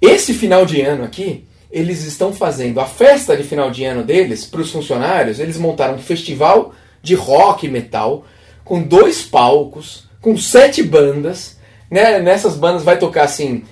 esse 0.00 0.32
final 0.32 0.64
de 0.64 0.80
ano 0.80 1.04
aqui, 1.04 1.44
eles 1.70 2.02
estão 2.04 2.32
fazendo 2.32 2.80
a 2.80 2.86
festa 2.86 3.36
de 3.36 3.44
final 3.44 3.70
de 3.70 3.84
ano 3.84 4.02
deles 4.02 4.44
para 4.44 4.60
os 4.60 4.72
funcionários. 4.72 5.38
Eles 5.38 5.56
montaram 5.58 5.94
um 5.94 5.98
festival 5.98 6.74
de 7.02 7.14
rock 7.14 7.66
e 7.66 7.70
metal 7.70 8.24
com 8.70 8.80
dois 8.80 9.20
palcos, 9.20 10.04
com 10.20 10.38
sete 10.38 10.80
bandas. 10.80 11.58
Né? 11.90 12.20
Nessas 12.20 12.54
bandas 12.54 12.84
vai 12.84 12.96
tocar 12.96 13.24
assim 13.24 13.64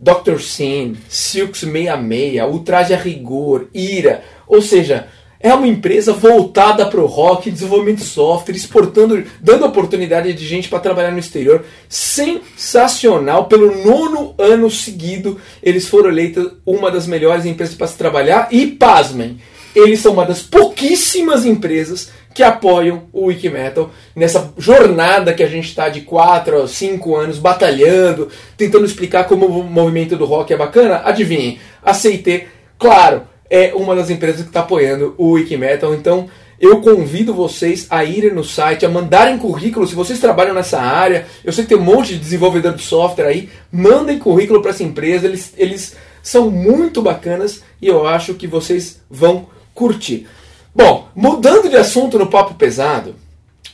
Dr. 0.00 0.40
Sin, 0.40 0.96
Silks 1.08 1.60
66, 1.60 2.42
Ultraje 2.50 2.92
a 2.92 2.96
Rigor, 2.96 3.68
Ira. 3.72 4.24
Ou 4.48 4.60
seja, 4.60 5.06
é 5.38 5.54
uma 5.54 5.68
empresa 5.68 6.12
voltada 6.12 6.84
para 6.86 7.00
o 7.00 7.06
rock, 7.06 7.48
desenvolvimento 7.48 7.98
de 7.98 8.06
software, 8.06 8.56
exportando, 8.56 9.22
dando 9.40 9.66
oportunidade 9.66 10.32
de 10.32 10.44
gente 10.44 10.68
para 10.68 10.80
trabalhar 10.80 11.12
no 11.12 11.20
exterior. 11.20 11.64
Sensacional! 11.88 13.44
Pelo 13.44 13.84
nono 13.84 14.34
ano 14.36 14.68
seguido, 14.68 15.40
eles 15.62 15.86
foram 15.86 16.10
eleitos 16.10 16.54
uma 16.66 16.90
das 16.90 17.06
melhores 17.06 17.46
empresas 17.46 17.76
para 17.76 17.86
se 17.86 17.96
trabalhar. 17.96 18.48
E 18.50 18.66
pasmem, 18.66 19.38
eles 19.74 20.00
são 20.00 20.12
uma 20.12 20.24
das 20.24 20.42
pouquíssimas 20.42 21.44
empresas 21.44 22.10
que 22.34 22.42
apoiam 22.42 23.04
o 23.12 23.26
Wikimetal 23.26 23.90
nessa 24.14 24.52
jornada 24.56 25.34
que 25.34 25.42
a 25.42 25.48
gente 25.48 25.68
está 25.68 25.88
de 25.88 26.02
4 26.02 26.62
a 26.62 26.68
5 26.68 27.16
anos 27.16 27.38
batalhando, 27.38 28.28
tentando 28.56 28.84
explicar 28.84 29.24
como 29.24 29.46
o 29.46 29.64
movimento 29.64 30.16
do 30.16 30.24
rock 30.24 30.52
é 30.52 30.56
bacana. 30.56 31.02
Adivinhem, 31.04 31.58
aceitei, 31.82 32.46
claro 32.78 33.22
é 33.50 33.72
uma 33.74 33.96
das 33.96 34.08
empresas 34.08 34.42
que 34.42 34.48
está 34.48 34.60
apoiando 34.60 35.14
o 35.18 35.32
Wikimetal. 35.32 35.92
Então 35.92 36.28
eu 36.60 36.80
convido 36.80 37.34
vocês 37.34 37.86
a 37.90 38.04
irem 38.04 38.32
no 38.32 38.44
site, 38.44 38.86
a 38.86 38.88
mandarem 38.88 39.36
currículo. 39.36 39.86
Se 39.86 39.94
vocês 39.94 40.20
trabalham 40.20 40.54
nessa 40.54 40.80
área, 40.80 41.26
eu 41.44 41.52
sei 41.52 41.64
que 41.64 41.70
tem 41.70 41.78
um 41.78 41.82
monte 41.82 42.14
de 42.14 42.20
desenvolvedor 42.20 42.74
de 42.74 42.82
software 42.82 43.26
aí, 43.26 43.48
mandem 43.72 44.18
currículo 44.18 44.62
para 44.62 44.70
essa 44.70 44.84
empresa. 44.84 45.26
Eles, 45.26 45.52
eles 45.56 45.96
são 46.22 46.48
muito 46.48 47.02
bacanas 47.02 47.62
e 47.82 47.88
eu 47.88 48.06
acho 48.06 48.34
que 48.34 48.46
vocês 48.46 49.02
vão 49.10 49.48
curtir. 49.80 50.26
Bom, 50.74 51.08
mudando 51.16 51.70
de 51.70 51.76
assunto 51.76 52.18
no 52.18 52.26
papo 52.26 52.52
pesado, 52.52 53.14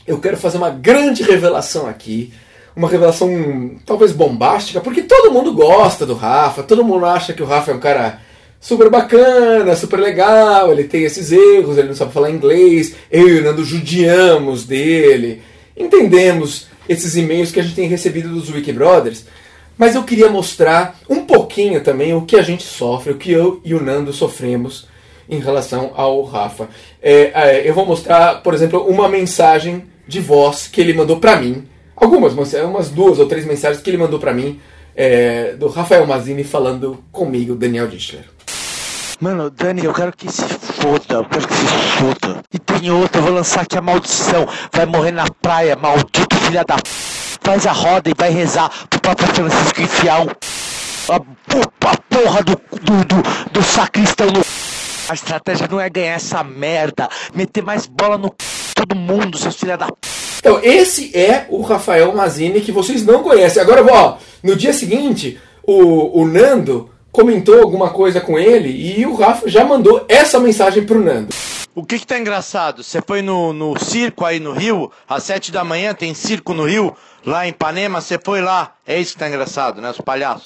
eu 0.07 0.17
quero 0.19 0.37
fazer 0.37 0.57
uma 0.57 0.69
grande 0.69 1.21
revelação 1.21 1.85
aqui. 1.85 2.31
Uma 2.73 2.87
revelação 2.87 3.75
talvez 3.85 4.11
bombástica, 4.11 4.79
porque 4.79 5.01
todo 5.01 5.33
mundo 5.33 5.51
gosta 5.51 6.05
do 6.05 6.13
Rafa, 6.13 6.63
todo 6.63 6.83
mundo 6.83 7.05
acha 7.05 7.33
que 7.33 7.41
o 7.41 7.45
Rafa 7.45 7.71
é 7.71 7.73
um 7.73 7.79
cara 7.79 8.21
super 8.61 8.89
bacana, 8.89 9.75
super 9.75 9.99
legal, 9.99 10.71
ele 10.71 10.83
tem 10.83 11.03
esses 11.03 11.31
erros, 11.31 11.77
ele 11.77 11.87
não 11.87 11.95
sabe 11.95 12.13
falar 12.13 12.29
inglês, 12.29 12.93
eu 13.11 13.27
e 13.27 13.39
o 13.39 13.43
Nando 13.43 13.65
judiamos 13.65 14.63
dele, 14.63 15.41
entendemos 15.75 16.67
esses 16.87 17.15
e-mails 17.15 17.51
que 17.51 17.59
a 17.59 17.63
gente 17.63 17.75
tem 17.75 17.87
recebido 17.87 18.29
dos 18.29 18.51
Wiki 18.51 18.71
Brothers, 18.71 19.25
mas 19.75 19.95
eu 19.95 20.03
queria 20.03 20.29
mostrar 20.29 20.99
um 21.09 21.25
pouquinho 21.25 21.81
também 21.81 22.13
o 22.13 22.25
que 22.27 22.35
a 22.35 22.43
gente 22.43 22.63
sofre, 22.63 23.11
o 23.11 23.17
que 23.17 23.31
eu 23.31 23.59
e 23.65 23.73
o 23.73 23.81
Nando 23.81 24.13
sofremos 24.13 24.85
em 25.29 25.39
relação 25.39 25.91
ao 25.95 26.23
Rafa. 26.23 26.69
É, 27.01 27.31
é, 27.33 27.69
eu 27.69 27.73
vou 27.73 27.85
mostrar, 27.85 28.41
por 28.41 28.53
exemplo, 28.53 28.85
uma 28.87 29.09
mensagem 29.09 29.83
de 30.07 30.19
voz 30.19 30.67
que 30.67 30.79
ele 30.79 30.93
mandou 30.93 31.19
para 31.19 31.35
mim, 31.35 31.67
algumas, 31.95 32.33
umas 32.33 32.89
duas 32.89 33.19
ou 33.19 33.27
três 33.27 33.45
mensagens 33.45 33.81
que 33.81 33.89
ele 33.89 33.97
mandou 33.97 34.19
para 34.19 34.33
mim, 34.33 34.59
é, 34.95 35.53
do 35.53 35.67
Rafael 35.67 36.05
Mazini 36.07 36.43
falando 36.43 37.03
comigo, 37.11 37.55
Daniel 37.55 37.87
Dischler. 37.87 38.23
Mano, 39.19 39.49
Dani, 39.49 39.83
eu 39.83 39.93
quero 39.93 40.15
que 40.15 40.31
se 40.31 40.43
foda, 40.43 41.15
eu 41.15 41.25
quero 41.25 41.47
que 41.47 41.53
se 41.55 41.65
foda. 41.65 42.43
E 42.53 42.59
tem 42.59 42.91
outra, 42.91 43.19
eu 43.19 43.25
vou 43.25 43.33
lançar 43.33 43.61
aqui 43.61 43.75
a 43.75 43.81
maldição. 43.81 44.47
Vai 44.71 44.85
morrer 44.85 45.11
na 45.11 45.25
praia, 45.41 45.75
maldito 45.75 46.35
filha 46.47 46.63
da. 46.63 46.77
Faz 47.41 47.65
a 47.65 47.71
roda 47.71 48.09
e 48.09 48.13
vai 48.15 48.29
rezar 48.29 48.69
pro 48.89 48.99
Papa 48.99 49.25
Francisco 49.27 49.81
enfiar 49.81 50.21
um. 50.21 50.27
A, 51.09 51.15
a 51.15 51.97
porra 52.09 52.43
do, 52.43 52.61
do, 52.81 53.05
do, 53.05 53.51
do 53.51 53.63
sacristão 53.63 54.27
no. 54.27 54.66
A 55.09 55.13
estratégia 55.13 55.67
não 55.71 55.79
é 55.79 55.89
ganhar 55.89 56.15
essa 56.15 56.43
merda, 56.43 57.07
meter 57.33 57.63
mais 57.63 57.85
bola 57.85 58.17
no 58.17 58.33
todo 58.75 58.95
mundo, 58.95 59.37
seus 59.37 59.55
filha 59.55 59.77
da. 59.77 59.87
Então, 60.39 60.59
esse 60.61 61.17
é 61.17 61.45
o 61.49 61.61
Rafael 61.61 62.13
Mazini 62.13 62.59
que 62.59 62.71
vocês 62.71 63.05
não 63.05 63.23
conhecem. 63.23 63.61
Agora, 63.61 63.85
ó, 63.89 64.17
no 64.43 64.55
dia 64.55 64.73
seguinte, 64.73 65.39
o, 65.63 66.21
o 66.21 66.27
Nando 66.27 66.89
comentou 67.09 67.61
alguma 67.61 67.89
coisa 67.89 68.19
com 68.19 68.37
ele 68.37 68.69
e 68.69 69.05
o 69.05 69.15
Rafa 69.15 69.47
já 69.49 69.63
mandou 69.63 70.05
essa 70.09 70.39
mensagem 70.39 70.85
pro 70.85 71.03
Nando. 71.03 71.33
O 71.73 71.85
que 71.85 71.99
que 71.99 72.07
tá 72.07 72.19
engraçado? 72.19 72.83
Você 72.83 73.01
foi 73.05 73.21
no, 73.21 73.53
no 73.53 73.79
circo 73.79 74.25
aí 74.25 74.39
no 74.39 74.51
Rio, 74.51 74.91
às 75.07 75.23
sete 75.23 75.51
da 75.51 75.63
manhã 75.63 75.93
tem 75.93 76.13
circo 76.13 76.53
no 76.53 76.65
Rio, 76.65 76.95
lá 77.25 77.45
em 77.45 77.49
Ipanema, 77.49 78.01
você 78.01 78.19
foi 78.21 78.41
lá. 78.41 78.73
É 78.85 78.99
isso 78.99 79.13
que 79.13 79.19
tá 79.19 79.27
engraçado, 79.27 79.81
né? 79.81 79.91
Os 79.91 80.01
palhaços. 80.01 80.43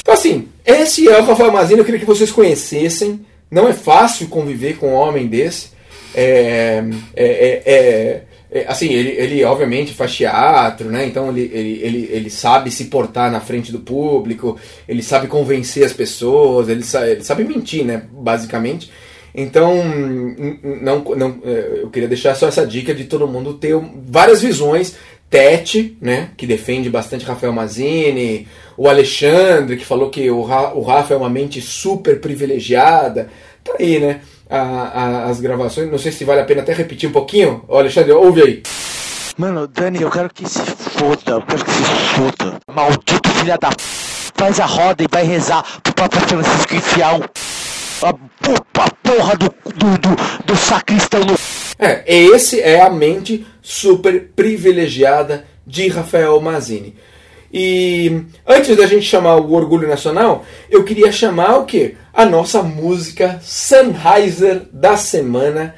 Então 0.00 0.12
assim, 0.14 0.48
esse 0.64 1.08
é 1.08 1.18
o 1.18 1.24
Rafael 1.24 1.50
Mazini, 1.50 1.78
eu 1.78 1.84
queria 1.84 2.00
que 2.00 2.06
vocês 2.06 2.30
conhecessem. 2.30 3.24
Não 3.50 3.68
é 3.68 3.72
fácil 3.72 4.28
conviver 4.28 4.76
com 4.76 4.90
um 4.90 4.94
homem 4.94 5.26
desse. 5.26 5.70
É, 6.14 6.82
é, 7.14 7.24
é, 7.24 7.72
é 7.72 8.22
é, 8.50 8.64
assim, 8.68 8.92
ele, 8.92 9.10
ele 9.10 9.44
obviamente 9.44 9.92
faz 9.92 10.14
teatro, 10.14 10.88
né? 10.88 11.04
Então 11.06 11.28
ele, 11.28 11.50
ele, 11.52 11.80
ele, 11.82 12.08
ele 12.10 12.30
sabe 12.30 12.70
se 12.70 12.84
portar 12.84 13.30
na 13.30 13.40
frente 13.40 13.72
do 13.72 13.80
público, 13.80 14.56
ele 14.88 15.02
sabe 15.02 15.26
convencer 15.26 15.84
as 15.84 15.92
pessoas, 15.92 16.68
ele 16.68 16.82
sabe, 16.82 17.10
ele 17.10 17.24
sabe 17.24 17.44
mentir, 17.44 17.84
né? 17.84 18.04
Basicamente. 18.12 18.90
Então, 19.34 19.74
não, 20.80 21.04
não, 21.14 21.38
é, 21.44 21.80
eu 21.82 21.90
queria 21.90 22.08
deixar 22.08 22.34
só 22.34 22.48
essa 22.48 22.66
dica 22.66 22.94
de 22.94 23.04
todo 23.04 23.28
mundo 23.28 23.54
ter 23.54 23.74
várias 24.08 24.40
visões. 24.40 24.96
Tete, 25.28 25.98
né, 26.00 26.30
que 26.36 26.46
defende 26.46 26.88
bastante 26.88 27.24
Rafael 27.24 27.52
Mazini, 27.52 28.46
o 28.76 28.88
Alexandre, 28.88 29.76
que 29.76 29.84
falou 29.84 30.08
que 30.10 30.30
o, 30.30 30.42
Ra, 30.42 30.72
o 30.74 30.82
Rafa 30.82 31.14
é 31.14 31.16
uma 31.16 31.30
mente 31.30 31.60
super 31.60 32.20
privilegiada. 32.20 33.28
Tá 33.64 33.74
aí, 33.78 33.98
né? 33.98 34.20
a, 34.48 34.58
a, 34.58 35.24
as 35.26 35.40
gravações. 35.40 35.90
Não 35.90 35.98
sei 35.98 36.12
se 36.12 36.24
vale 36.24 36.40
a 36.40 36.44
pena 36.44 36.62
até 36.62 36.72
repetir 36.72 37.08
um 37.08 37.12
pouquinho. 37.12 37.64
Ô, 37.68 37.78
Alexandre, 37.78 38.12
ouve 38.12 38.42
aí. 38.42 38.62
Mano, 39.36 39.66
Dani, 39.66 40.00
eu 40.00 40.10
quero 40.10 40.30
que 40.32 40.48
se 40.48 40.60
foda, 40.60 41.32
eu 41.32 41.42
quero 41.42 41.64
que 41.64 41.70
se 41.70 41.82
foda. 42.14 42.58
Maldito 42.72 43.28
filha 43.30 43.58
da. 43.58 43.70
Faz 44.34 44.60
a 44.60 44.66
roda 44.66 45.02
e 45.02 45.06
vai 45.10 45.24
rezar 45.24 45.64
pro 45.82 45.94
Papa 45.94 46.20
Francisco 46.20 46.74
enfiar 46.74 47.14
um. 47.14 47.22
A, 48.02 48.10
a 48.10 48.90
porra 49.02 49.36
do, 49.36 49.46
do, 49.74 49.98
do, 49.98 50.44
do 50.44 50.56
sacristão 50.56 51.20
no. 51.20 51.34
É, 51.78 52.02
esse 52.06 52.60
é 52.60 52.80
a 52.80 52.88
mente 52.88 53.46
super 53.60 54.30
privilegiada 54.34 55.44
de 55.66 55.88
Rafael 55.88 56.40
Mazini. 56.40 56.94
E 57.52 58.22
antes 58.46 58.76
da 58.76 58.86
gente 58.86 59.06
chamar 59.06 59.36
o 59.36 59.52
Orgulho 59.52 59.88
Nacional, 59.88 60.44
eu 60.70 60.84
queria 60.84 61.12
chamar 61.12 61.58
o 61.58 61.64
quê? 61.64 61.94
A 62.12 62.24
nossa 62.24 62.62
música 62.62 63.40
Sennheiser 63.42 64.62
da 64.72 64.96
semana. 64.96 65.74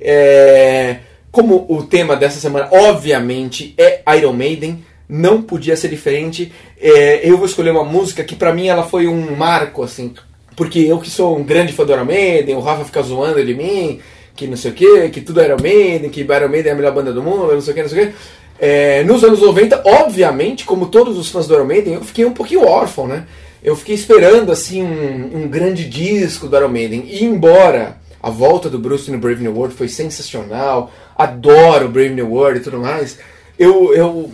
É, 0.00 0.98
como 1.30 1.66
o 1.68 1.82
tema 1.82 2.16
dessa 2.16 2.40
semana, 2.40 2.68
obviamente, 2.72 3.74
é 3.76 4.02
Iron 4.16 4.32
Maiden, 4.32 4.84
não 5.08 5.42
podia 5.42 5.76
ser 5.76 5.88
diferente. 5.88 6.52
É, 6.80 7.20
eu 7.28 7.36
vou 7.36 7.46
escolher 7.46 7.70
uma 7.70 7.84
música 7.84 8.24
que 8.24 8.36
para 8.36 8.52
mim 8.52 8.68
ela 8.68 8.84
foi 8.84 9.06
um 9.06 9.36
marco, 9.36 9.82
assim, 9.82 10.14
porque 10.56 10.80
eu 10.80 10.98
que 10.98 11.10
sou 11.10 11.36
um 11.36 11.44
grande 11.44 11.72
fã 11.72 11.84
do 11.84 11.92
Iron 11.92 12.04
Maiden, 12.04 12.56
o 12.56 12.60
Rafa 12.60 12.84
fica 12.84 13.02
zoando 13.02 13.44
de 13.44 13.54
mim, 13.54 14.00
que 14.38 14.46
não 14.46 14.56
sei 14.56 14.70
o 14.70 14.74
que, 14.74 15.08
que 15.08 15.20
tudo 15.20 15.40
é 15.40 15.46
Iron 15.46 15.60
Maiden, 15.60 16.10
que 16.10 16.20
Iron 16.20 16.48
Maiden 16.48 16.70
é 16.70 16.72
a 16.72 16.76
melhor 16.76 16.94
banda 16.94 17.12
do 17.12 17.20
mundo, 17.20 17.52
não 17.52 17.60
sei 17.60 17.72
o 17.72 17.74
que, 17.74 17.82
não 17.82 17.88
sei 17.88 18.04
o 18.04 18.06
que. 18.06 18.14
É, 18.60 19.02
nos 19.02 19.24
anos 19.24 19.40
90, 19.40 19.82
obviamente, 19.84 20.64
como 20.64 20.86
todos 20.86 21.18
os 21.18 21.28
fãs 21.28 21.48
do 21.48 21.54
Iron 21.54 21.64
Maiden, 21.64 21.94
eu 21.94 22.04
fiquei 22.04 22.24
um 22.24 22.32
pouquinho 22.32 22.64
órfão, 22.64 23.08
né? 23.08 23.26
Eu 23.60 23.74
fiquei 23.74 23.96
esperando, 23.96 24.52
assim, 24.52 24.80
um, 24.80 25.42
um 25.42 25.48
grande 25.48 25.88
disco 25.88 26.46
do 26.46 26.56
Iron 26.56 26.68
Maiden. 26.68 27.04
E 27.08 27.24
embora 27.24 27.96
a 28.22 28.30
volta 28.30 28.70
do 28.70 28.78
Bruce 28.78 29.10
no 29.10 29.18
Brave 29.18 29.42
New 29.42 29.54
World 29.54 29.74
foi 29.74 29.88
sensacional, 29.88 30.92
adoro 31.16 31.88
Brave 31.88 32.14
New 32.14 32.30
World 32.30 32.60
e 32.60 32.62
tudo 32.62 32.78
mais, 32.78 33.18
eu, 33.58 33.92
eu 33.92 34.30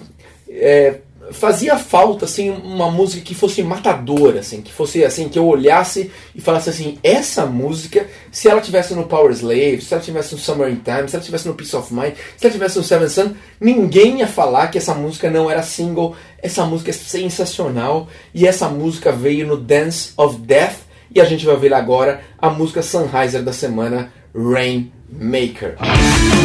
é, 0.50 0.96
fazia 1.34 1.76
falta 1.78 2.24
assim 2.24 2.50
uma 2.50 2.90
música 2.90 3.22
que 3.22 3.34
fosse 3.34 3.62
matadora, 3.62 4.40
assim, 4.40 4.62
que 4.62 4.72
fosse 4.72 5.04
assim 5.04 5.28
que 5.28 5.38
eu 5.38 5.46
olhasse 5.46 6.10
e 6.34 6.40
falasse 6.40 6.70
assim, 6.70 6.98
essa 7.02 7.44
música, 7.44 8.06
se 8.30 8.48
ela 8.48 8.60
tivesse 8.60 8.94
no 8.94 9.04
Power 9.04 9.32
Slave, 9.32 9.80
se 9.80 9.92
ela 9.92 10.02
tivesse 10.02 10.32
no 10.32 10.40
Summer 10.40 10.68
in 10.70 10.76
Time, 10.76 11.08
se 11.08 11.16
ela 11.16 11.24
tivesse 11.24 11.46
no 11.46 11.54
Peace 11.54 11.76
of 11.76 11.92
Mind, 11.92 12.14
se 12.36 12.46
ela 12.46 12.52
tivesse 12.52 12.78
no 12.78 12.84
Seven 12.84 13.08
Sun, 13.08 13.34
ninguém 13.60 14.20
ia 14.20 14.26
falar 14.26 14.68
que 14.68 14.78
essa 14.78 14.94
música 14.94 15.30
não 15.30 15.50
era 15.50 15.62
single. 15.62 16.16
Essa 16.42 16.64
música 16.64 16.90
é 16.90 16.94
sensacional 16.94 18.08
e 18.34 18.46
essa 18.46 18.68
música 18.68 19.10
veio 19.10 19.46
no 19.46 19.56
Dance 19.56 20.12
of 20.16 20.38
Death 20.38 20.76
e 21.14 21.20
a 21.20 21.24
gente 21.24 21.46
vai 21.46 21.56
ver 21.56 21.72
agora 21.72 22.22
a 22.38 22.50
música 22.50 22.82
Sunriser 22.82 23.42
da 23.42 23.52
semana, 23.52 24.12
Rainmaker. 24.34 25.76
When 25.80 26.43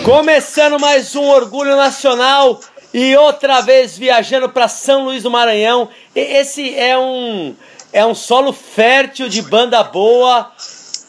Começando 0.07 0.79
mais 0.79 1.17
um 1.17 1.25
Orgulho 1.25 1.75
Nacional 1.75 2.61
e 2.95 3.17
outra 3.17 3.61
vez 3.61 3.99
viajando 3.99 4.49
para 4.49 4.69
São 4.69 5.03
Luís 5.03 5.25
do 5.25 5.33
Maranhão. 5.33 5.89
Esse 6.15 6.73
é 6.79 6.97
um 6.97 7.57
é 7.93 8.07
um 8.07 8.15
solo 8.15 8.53
fértil 8.53 9.29
de 9.29 9.43
banda 9.43 9.83
boa 9.83 10.53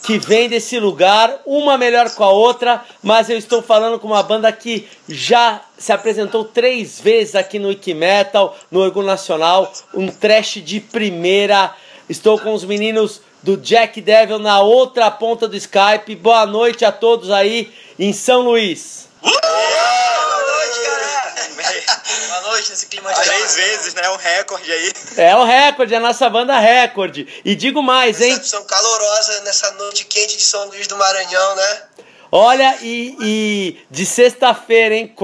que 0.01 0.17
vem 0.17 0.49
desse 0.49 0.79
lugar, 0.79 1.31
uma 1.45 1.77
melhor 1.77 2.09
com 2.15 2.23
a 2.23 2.31
outra, 2.31 2.83
mas 3.03 3.29
eu 3.29 3.37
estou 3.37 3.61
falando 3.61 3.99
com 3.99 4.07
uma 4.07 4.23
banda 4.23 4.51
que 4.51 4.87
já 5.07 5.61
se 5.77 5.93
apresentou 5.93 6.43
três 6.43 6.99
vezes 6.99 7.35
aqui 7.35 7.59
no 7.59 7.67
Wikimetal, 7.67 8.57
no 8.71 8.79
Orgulho 8.79 9.05
Nacional, 9.05 9.71
um 9.93 10.07
trash 10.07 10.55
de 10.65 10.79
primeira. 10.79 11.71
Estou 12.09 12.39
com 12.39 12.51
os 12.51 12.63
meninos 12.63 13.21
do 13.47 13.55
Jack 13.55 14.01
Devil 14.01 14.39
na 14.39 14.59
outra 14.59 15.09
ponta 15.09 15.47
do 15.47 15.55
Skype. 15.55 16.17
Boa 16.17 16.45
noite 16.45 16.83
a 16.83 16.91
todos 16.91 17.31
aí 17.31 17.73
em 17.97 18.11
São 18.11 18.41
Luís. 18.41 19.07
Boa 19.21 19.31
noite, 19.31 20.85
galera. 20.85 22.01
Boa 22.27 22.41
noite 22.41 22.69
nesse 22.71 22.87
clima 22.87 23.13
de 23.13 23.21
Três 23.21 23.55
vezes, 23.55 23.93
né? 23.93 24.09
Um 24.09 24.17
recorde 24.17 24.69
aí. 24.69 24.91
É 25.15 25.33
o 25.33 25.45
recorde, 25.45 25.95
a 25.95 25.99
nossa 26.01 26.29
banda 26.29 26.59
recorde. 26.59 27.41
E 27.45 27.55
digo 27.55 27.81
mais, 27.81 28.19
hein? 28.19 28.31
Recepção 28.31 28.65
calorosa 28.65 29.39
nessa 29.45 29.71
noite 29.75 30.03
quente 30.03 30.35
de 30.35 30.43
São 30.43 30.67
Luís 30.67 30.85
do 30.87 30.97
Maranhão, 30.97 31.55
né? 31.55 31.83
Olha, 32.29 32.77
e, 32.81 33.15
e 33.21 33.79
de 33.89 34.05
sexta-feira, 34.05 34.93
hein? 34.93 35.15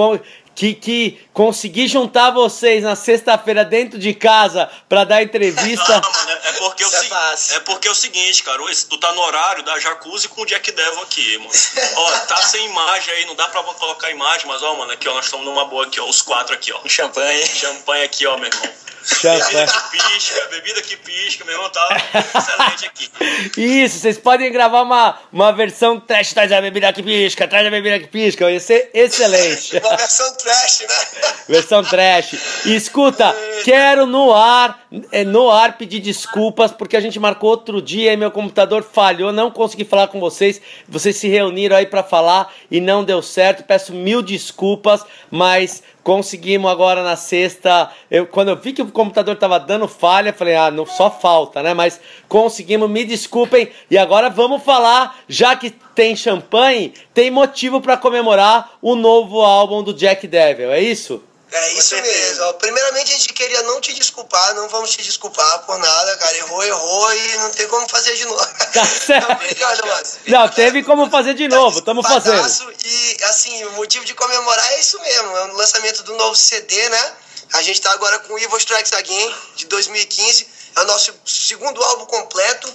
Que, 0.55 0.75
que 0.75 1.19
consegui 1.33 1.87
juntar 1.87 2.29
vocês 2.29 2.83
na 2.83 2.95
sexta-feira 2.95 3.65
dentro 3.65 3.97
de 3.97 4.13
casa 4.13 4.69
pra 4.87 5.03
dar 5.03 5.23
entrevista. 5.23 5.93
Não, 5.99 6.11
mano, 6.11 6.31
é 6.43 6.51
porque, 6.53 6.83
é, 6.83 6.85
o 6.85 6.89
Isso 6.89 6.95
é 6.95 6.99
segui- 6.99 7.09
fácil. 7.09 7.55
é 7.55 7.59
porque 7.61 7.87
é 7.87 7.91
o 7.91 7.95
seguinte, 7.95 8.43
cara, 8.43 8.61
tu 8.89 8.97
tá 8.99 9.11
no 9.13 9.21
horário 9.21 9.63
da 9.63 9.79
jacuzzi 9.79 10.27
com 10.27 10.41
o 10.41 10.45
Jack 10.45 10.71
Devil 10.71 11.01
aqui, 11.01 11.37
mano. 11.39 11.49
ó, 11.97 12.11
tá 12.27 12.37
sem 12.43 12.65
imagem 12.67 13.13
aí, 13.15 13.25
não 13.25 13.35
dá 13.35 13.47
pra 13.47 13.63
colocar 13.63 14.11
imagem, 14.11 14.45
mas 14.47 14.61
ó, 14.61 14.75
mano, 14.75 14.91
aqui, 14.91 15.07
ó, 15.09 15.13
nós 15.15 15.25
estamos 15.25 15.43
numa 15.45 15.65
boa 15.65 15.85
aqui, 15.87 15.99
ó, 15.99 16.05
os 16.07 16.21
quatro 16.21 16.53
aqui, 16.53 16.71
ó. 16.71 16.79
Um 16.85 16.89
champanhe. 16.89 17.45
Champanhe 17.47 18.03
aqui, 18.03 18.25
ó, 18.27 18.37
meu 18.37 18.47
irmão. 18.47 18.69
Champanhe. 19.03 19.43
Bebida 19.43 19.67
que 19.67 19.97
pisca, 19.97 20.47
bebida 20.49 20.81
que 20.81 20.97
pisca, 20.97 21.45
meu 21.45 21.55
irmão, 21.55 21.69
tá 21.69 21.97
excelente 22.35 22.85
aqui. 22.85 23.11
Isso, 23.57 23.99
vocês 23.99 24.17
podem 24.17 24.51
gravar 24.51 24.81
uma, 24.81 25.19
uma 25.31 25.51
versão 25.51 25.99
trash, 25.99 26.33
traz 26.33 26.51
a 26.51 26.61
bebida 26.61 26.91
que 26.93 27.03
pisca, 27.03 27.47
traz 27.47 27.67
a 27.67 27.69
bebida 27.69 27.99
que 27.99 28.07
pisca, 28.07 28.49
ia 28.49 28.59
ser 28.59 28.89
excelente. 28.93 29.77
Uma 29.77 29.97
versão 29.97 30.37
trash, 30.37 30.79
né? 30.81 31.31
Versão 31.49 31.83
trash. 31.83 32.65
E 32.65 32.75
escuta, 32.75 33.35
quero 33.65 34.05
no 34.05 34.33
ar, 34.33 34.87
é, 35.11 35.23
no 35.23 35.49
ar 35.49 35.77
pedir 35.77 35.99
desculpas, 35.99 36.71
porque 36.71 36.95
a 36.95 37.01
gente 37.01 37.19
marcou 37.19 37.49
outro 37.49 37.81
dia 37.81 38.13
e 38.13 38.17
meu 38.17 38.31
computador 38.31 38.83
falhou, 38.83 39.33
não 39.33 39.51
consegui 39.51 39.83
falar 39.83 40.07
com 40.07 40.19
vocês. 40.19 40.61
Vocês 40.87 41.17
se 41.17 41.27
reuniram 41.27 41.75
aí 41.75 41.85
pra 41.85 42.03
falar 42.03 42.53
e 42.71 42.79
não 42.79 43.03
deu 43.03 43.21
certo. 43.21 43.63
Peço 43.63 43.93
mil 43.93 44.21
desculpas, 44.21 45.05
mas 45.29 45.83
conseguimos 46.03 46.69
agora 46.69 47.01
na 47.01 47.15
sexta. 47.15 47.89
Eu, 48.11 48.27
quando 48.27 48.49
eu 48.49 48.55
vi 48.55 48.73
que 48.73 48.81
o 48.81 48.91
computador 48.91 49.35
tava 49.35 49.59
dando 49.59 49.87
falha, 49.87 50.33
falei, 50.33 50.55
ah, 50.55 50.69
não 50.69 50.85
só 50.85 51.09
falta, 51.09 51.63
né? 51.63 51.73
Mas 51.73 51.99
conseguimos, 52.27 52.89
me 52.89 53.05
desculpem. 53.05 53.69
E 53.89 53.97
agora 53.97 54.29
vamos 54.29 54.61
falar, 54.63 55.17
já 55.27 55.55
que 55.55 55.69
tem 55.69 56.15
champanhe, 56.15 56.93
tem 57.13 57.31
motivo 57.31 57.79
pra 57.79 57.97
comemorar 57.97 58.73
o 58.81 58.95
novo 58.95 59.41
álbum 59.41 59.81
do 59.81 59.93
Jack 59.93 60.27
Devil, 60.27 60.71
é 60.71 60.81
isso? 60.81 61.23
É 61.55 61.73
isso 61.73 61.89
certeza. 61.89 62.29
mesmo. 62.29 62.43
ó. 62.45 62.53
Primeiramente, 62.53 63.13
a 63.13 63.17
gente 63.17 63.31
queria 63.31 63.61
não 63.61 63.79
te 63.79 63.93
desculpar, 63.93 64.55
não 64.55 64.67
vamos 64.69 64.89
te 64.89 65.03
desculpar 65.03 65.59
por 65.65 65.77
nada, 65.77 66.17
cara. 66.17 66.37
Errou, 66.37 66.63
errou 66.63 67.13
e 67.13 67.37
não 67.37 67.49
tem 67.51 67.67
como 67.67 67.87
fazer 67.87 68.15
de 68.15 68.25
novo. 68.25 68.45
Tá 68.73 68.85
certo. 69.05 69.27
Não, 69.27 69.35
obrigado, 69.35 69.85
mano. 69.85 70.07
Não, 70.27 70.49
teve 70.49 70.83
como 70.83 71.09
fazer 71.11 71.35
de 71.35 71.47
novo, 71.47 71.77
estamos 71.77 72.07
fazendo. 72.07 72.43
Desculpadaço, 72.43 72.87
E, 72.87 73.23
assim, 73.25 73.63
o 73.65 73.71
motivo 73.73 74.03
de 74.03 74.15
comemorar 74.15 74.71
é 74.73 74.79
isso 74.79 74.99
mesmo. 74.99 75.37
É 75.37 75.43
o 75.45 75.53
lançamento 75.53 76.01
do 76.03 76.15
novo 76.15 76.35
CD, 76.35 76.89
né? 76.89 77.13
A 77.53 77.61
gente 77.61 77.79
tá 77.81 77.91
agora 77.91 78.17
com 78.19 78.33
o 78.33 78.39
Evil 78.39 78.57
Strikes 78.57 78.93
Again, 78.93 79.35
de 79.55 79.65
2015. 79.67 80.47
É 80.75 80.81
o 80.81 80.85
nosso 80.85 81.13
segundo 81.23 81.83
álbum 81.83 82.05
completo. 82.07 82.73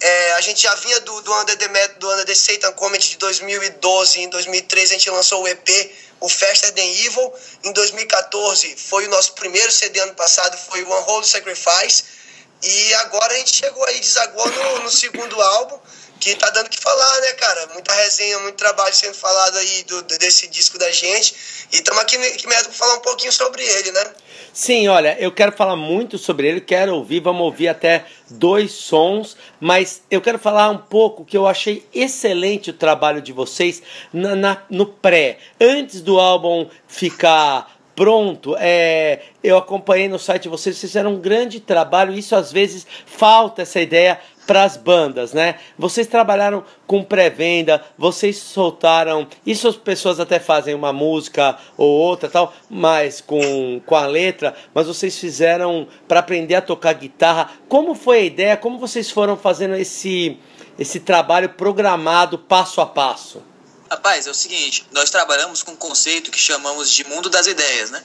É, 0.00 0.32
a 0.32 0.40
gente 0.40 0.62
já 0.62 0.74
vinha 0.76 0.98
do, 1.00 1.20
do, 1.20 1.34
Under 1.40 1.56
the, 1.58 1.68
Met- 1.68 1.98
do 1.98 2.10
Under 2.10 2.24
the 2.24 2.34
Satan 2.34 2.72
Comet 2.72 3.06
de 3.06 3.16
2012. 3.18 4.20
Em 4.20 4.28
2013 4.30 4.94
a 4.94 4.98
gente 4.98 5.10
lançou 5.10 5.42
o 5.42 5.48
EP, 5.48 5.68
o 6.20 6.28
Faster 6.28 6.72
Than 6.72 6.82
Evil. 6.82 7.32
Em 7.64 7.72
2014 7.72 8.76
foi 8.76 9.06
o 9.06 9.10
nosso 9.10 9.32
primeiro 9.34 9.70
CD 9.70 10.00
ano 10.00 10.14
passado, 10.14 10.56
foi 10.56 10.82
o 10.82 10.88
Unholy 10.88 11.26
Sacrifice. 11.26 12.04
E 12.62 12.94
agora 12.94 13.34
a 13.34 13.36
gente 13.38 13.56
chegou 13.56 13.84
aí, 13.84 14.00
desagou 14.00 14.46
no, 14.50 14.78
no 14.80 14.90
segundo 14.90 15.40
álbum, 15.40 15.78
que 16.18 16.34
tá 16.36 16.50
dando 16.50 16.68
que 16.68 16.78
falar, 16.78 17.20
né, 17.20 17.32
cara? 17.32 17.66
Muita 17.68 17.94
resenha, 17.94 18.38
muito 18.40 18.56
trabalho 18.56 18.94
sendo 18.94 19.14
falado 19.14 19.56
aí 19.56 19.82
do, 19.84 20.02
desse 20.02 20.46
disco 20.48 20.78
da 20.78 20.90
gente. 20.90 21.34
E 21.72 21.76
estamos 21.76 22.00
aqui 22.02 22.18
no 22.18 22.24
Wikimedia 22.24 22.64
pra 22.64 22.72
falar 22.72 22.94
um 22.94 23.00
pouquinho 23.00 23.32
sobre 23.32 23.64
ele, 23.64 23.92
né? 23.92 24.12
Sim, 24.52 24.88
olha, 24.88 25.16
eu 25.20 25.30
quero 25.30 25.52
falar 25.52 25.76
muito 25.76 26.18
sobre 26.18 26.48
ele, 26.48 26.60
quero 26.60 26.94
ouvir, 26.96 27.20
vamos 27.20 27.42
ouvir 27.42 27.68
até 27.68 28.04
dois 28.28 28.72
sons, 28.72 29.36
mas 29.60 30.02
eu 30.10 30.20
quero 30.20 30.38
falar 30.38 30.70
um 30.70 30.76
pouco 30.78 31.24
que 31.24 31.36
eu 31.36 31.46
achei 31.46 31.86
excelente 31.94 32.70
o 32.70 32.74
trabalho 32.74 33.22
de 33.22 33.32
vocês 33.32 33.80
na, 34.12 34.34
na- 34.34 34.62
no 34.68 34.86
pré, 34.86 35.38
antes 35.60 36.00
do 36.00 36.18
álbum 36.18 36.66
ficar 36.88 37.78
pronto. 37.94 38.56
É, 38.58 39.20
eu 39.42 39.56
acompanhei 39.56 40.08
no 40.08 40.18
site 40.18 40.44
de 40.44 40.48
vocês, 40.48 40.76
vocês 40.76 40.90
fizeram 40.92 41.12
um 41.14 41.20
grande 41.20 41.60
trabalho, 41.60 42.12
isso 42.12 42.34
às 42.34 42.50
vezes 42.50 42.86
falta 43.06 43.62
essa 43.62 43.80
ideia 43.80 44.18
para 44.50 44.64
as 44.64 44.76
bandas, 44.76 45.32
né? 45.32 45.60
Vocês 45.78 46.08
trabalharam 46.08 46.64
com 46.84 47.04
pré-venda, 47.04 47.84
vocês 47.96 48.36
soltaram. 48.36 49.28
Isso 49.46 49.68
as 49.68 49.76
pessoas 49.76 50.18
até 50.18 50.40
fazem 50.40 50.74
uma 50.74 50.92
música 50.92 51.56
ou 51.76 51.88
outra, 51.88 52.28
tal, 52.28 52.52
mas 52.68 53.20
com, 53.20 53.80
com 53.86 53.94
a 53.94 54.06
letra. 54.06 54.52
Mas 54.74 54.88
vocês 54.88 55.16
fizeram 55.16 55.86
para 56.08 56.18
aprender 56.18 56.56
a 56.56 56.60
tocar 56.60 56.94
guitarra. 56.94 57.48
Como 57.68 57.94
foi 57.94 58.18
a 58.18 58.22
ideia? 58.22 58.56
Como 58.56 58.76
vocês 58.76 59.08
foram 59.08 59.36
fazendo 59.36 59.76
esse 59.76 60.36
esse 60.76 60.98
trabalho 60.98 61.50
programado 61.50 62.36
passo 62.36 62.80
a 62.80 62.86
passo? 62.86 63.49
Rapaz, 63.90 64.26
é 64.28 64.30
o 64.30 64.34
seguinte, 64.34 64.86
nós 64.92 65.10
trabalhamos 65.10 65.64
com 65.64 65.72
um 65.72 65.76
conceito 65.76 66.30
que 66.30 66.38
chamamos 66.38 66.88
de 66.90 67.02
mundo 67.04 67.28
das 67.28 67.48
ideias, 67.48 67.90
né? 67.90 68.02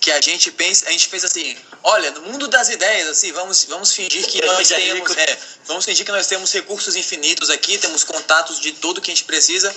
Que 0.00 0.10
a 0.10 0.20
gente 0.20 0.50
pensa, 0.50 0.88
a 0.88 0.90
gente 0.92 1.08
pensa 1.10 1.26
assim, 1.26 1.54
olha, 1.82 2.10
no 2.12 2.22
mundo 2.22 2.48
das 2.48 2.70
ideias, 2.70 3.06
assim, 3.08 3.32
vamos, 3.32 3.64
vamos 3.64 3.92
fingir 3.92 4.26
que 4.26 4.40
nós 4.46 4.70
É 4.70 4.76
temos, 4.76 5.16
é, 5.16 5.38
vamos 5.66 5.84
fingir 5.84 6.06
que 6.06 6.12
nós 6.12 6.26
temos 6.26 6.50
recursos 6.52 6.96
infinitos 6.96 7.50
aqui, 7.50 7.76
temos 7.76 8.02
contatos 8.02 8.58
de 8.60 8.72
tudo 8.72 9.00
que 9.00 9.10
a 9.10 9.14
gente 9.14 9.24
precisa. 9.24 9.74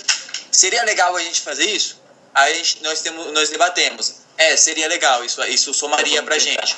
Seria 0.49 0.82
legal 0.84 1.14
a 1.16 1.20
gente 1.22 1.41
fazer 1.41 1.66
isso? 1.66 1.99
Aí 2.34 2.53
a 2.53 2.55
gente- 2.55 2.82
nós 2.82 3.01
temos, 3.01 3.34
nós 3.34 3.49
debatemos. 3.49 4.14
É, 4.38 4.55
seria 4.55 4.88
legal, 4.88 5.26
isso, 5.26 5.43
isso 5.43 5.74
somaria 5.74 6.24
pra 6.24 6.39
gente. 6.39 6.78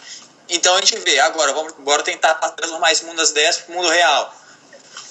Então 0.49 0.75
a 0.75 0.79
gente 0.79 0.97
vê, 0.97 1.19
agora, 1.19 1.53
vamos 1.53 1.73
bora 1.73 2.01
tentar 2.01 2.33
transformar 2.33 2.91
esse 2.91 3.05
mundo 3.05 3.17
das 3.17 3.29
ideias 3.29 3.57
pro 3.57 3.75
mundo 3.75 3.89
real. 3.89 4.35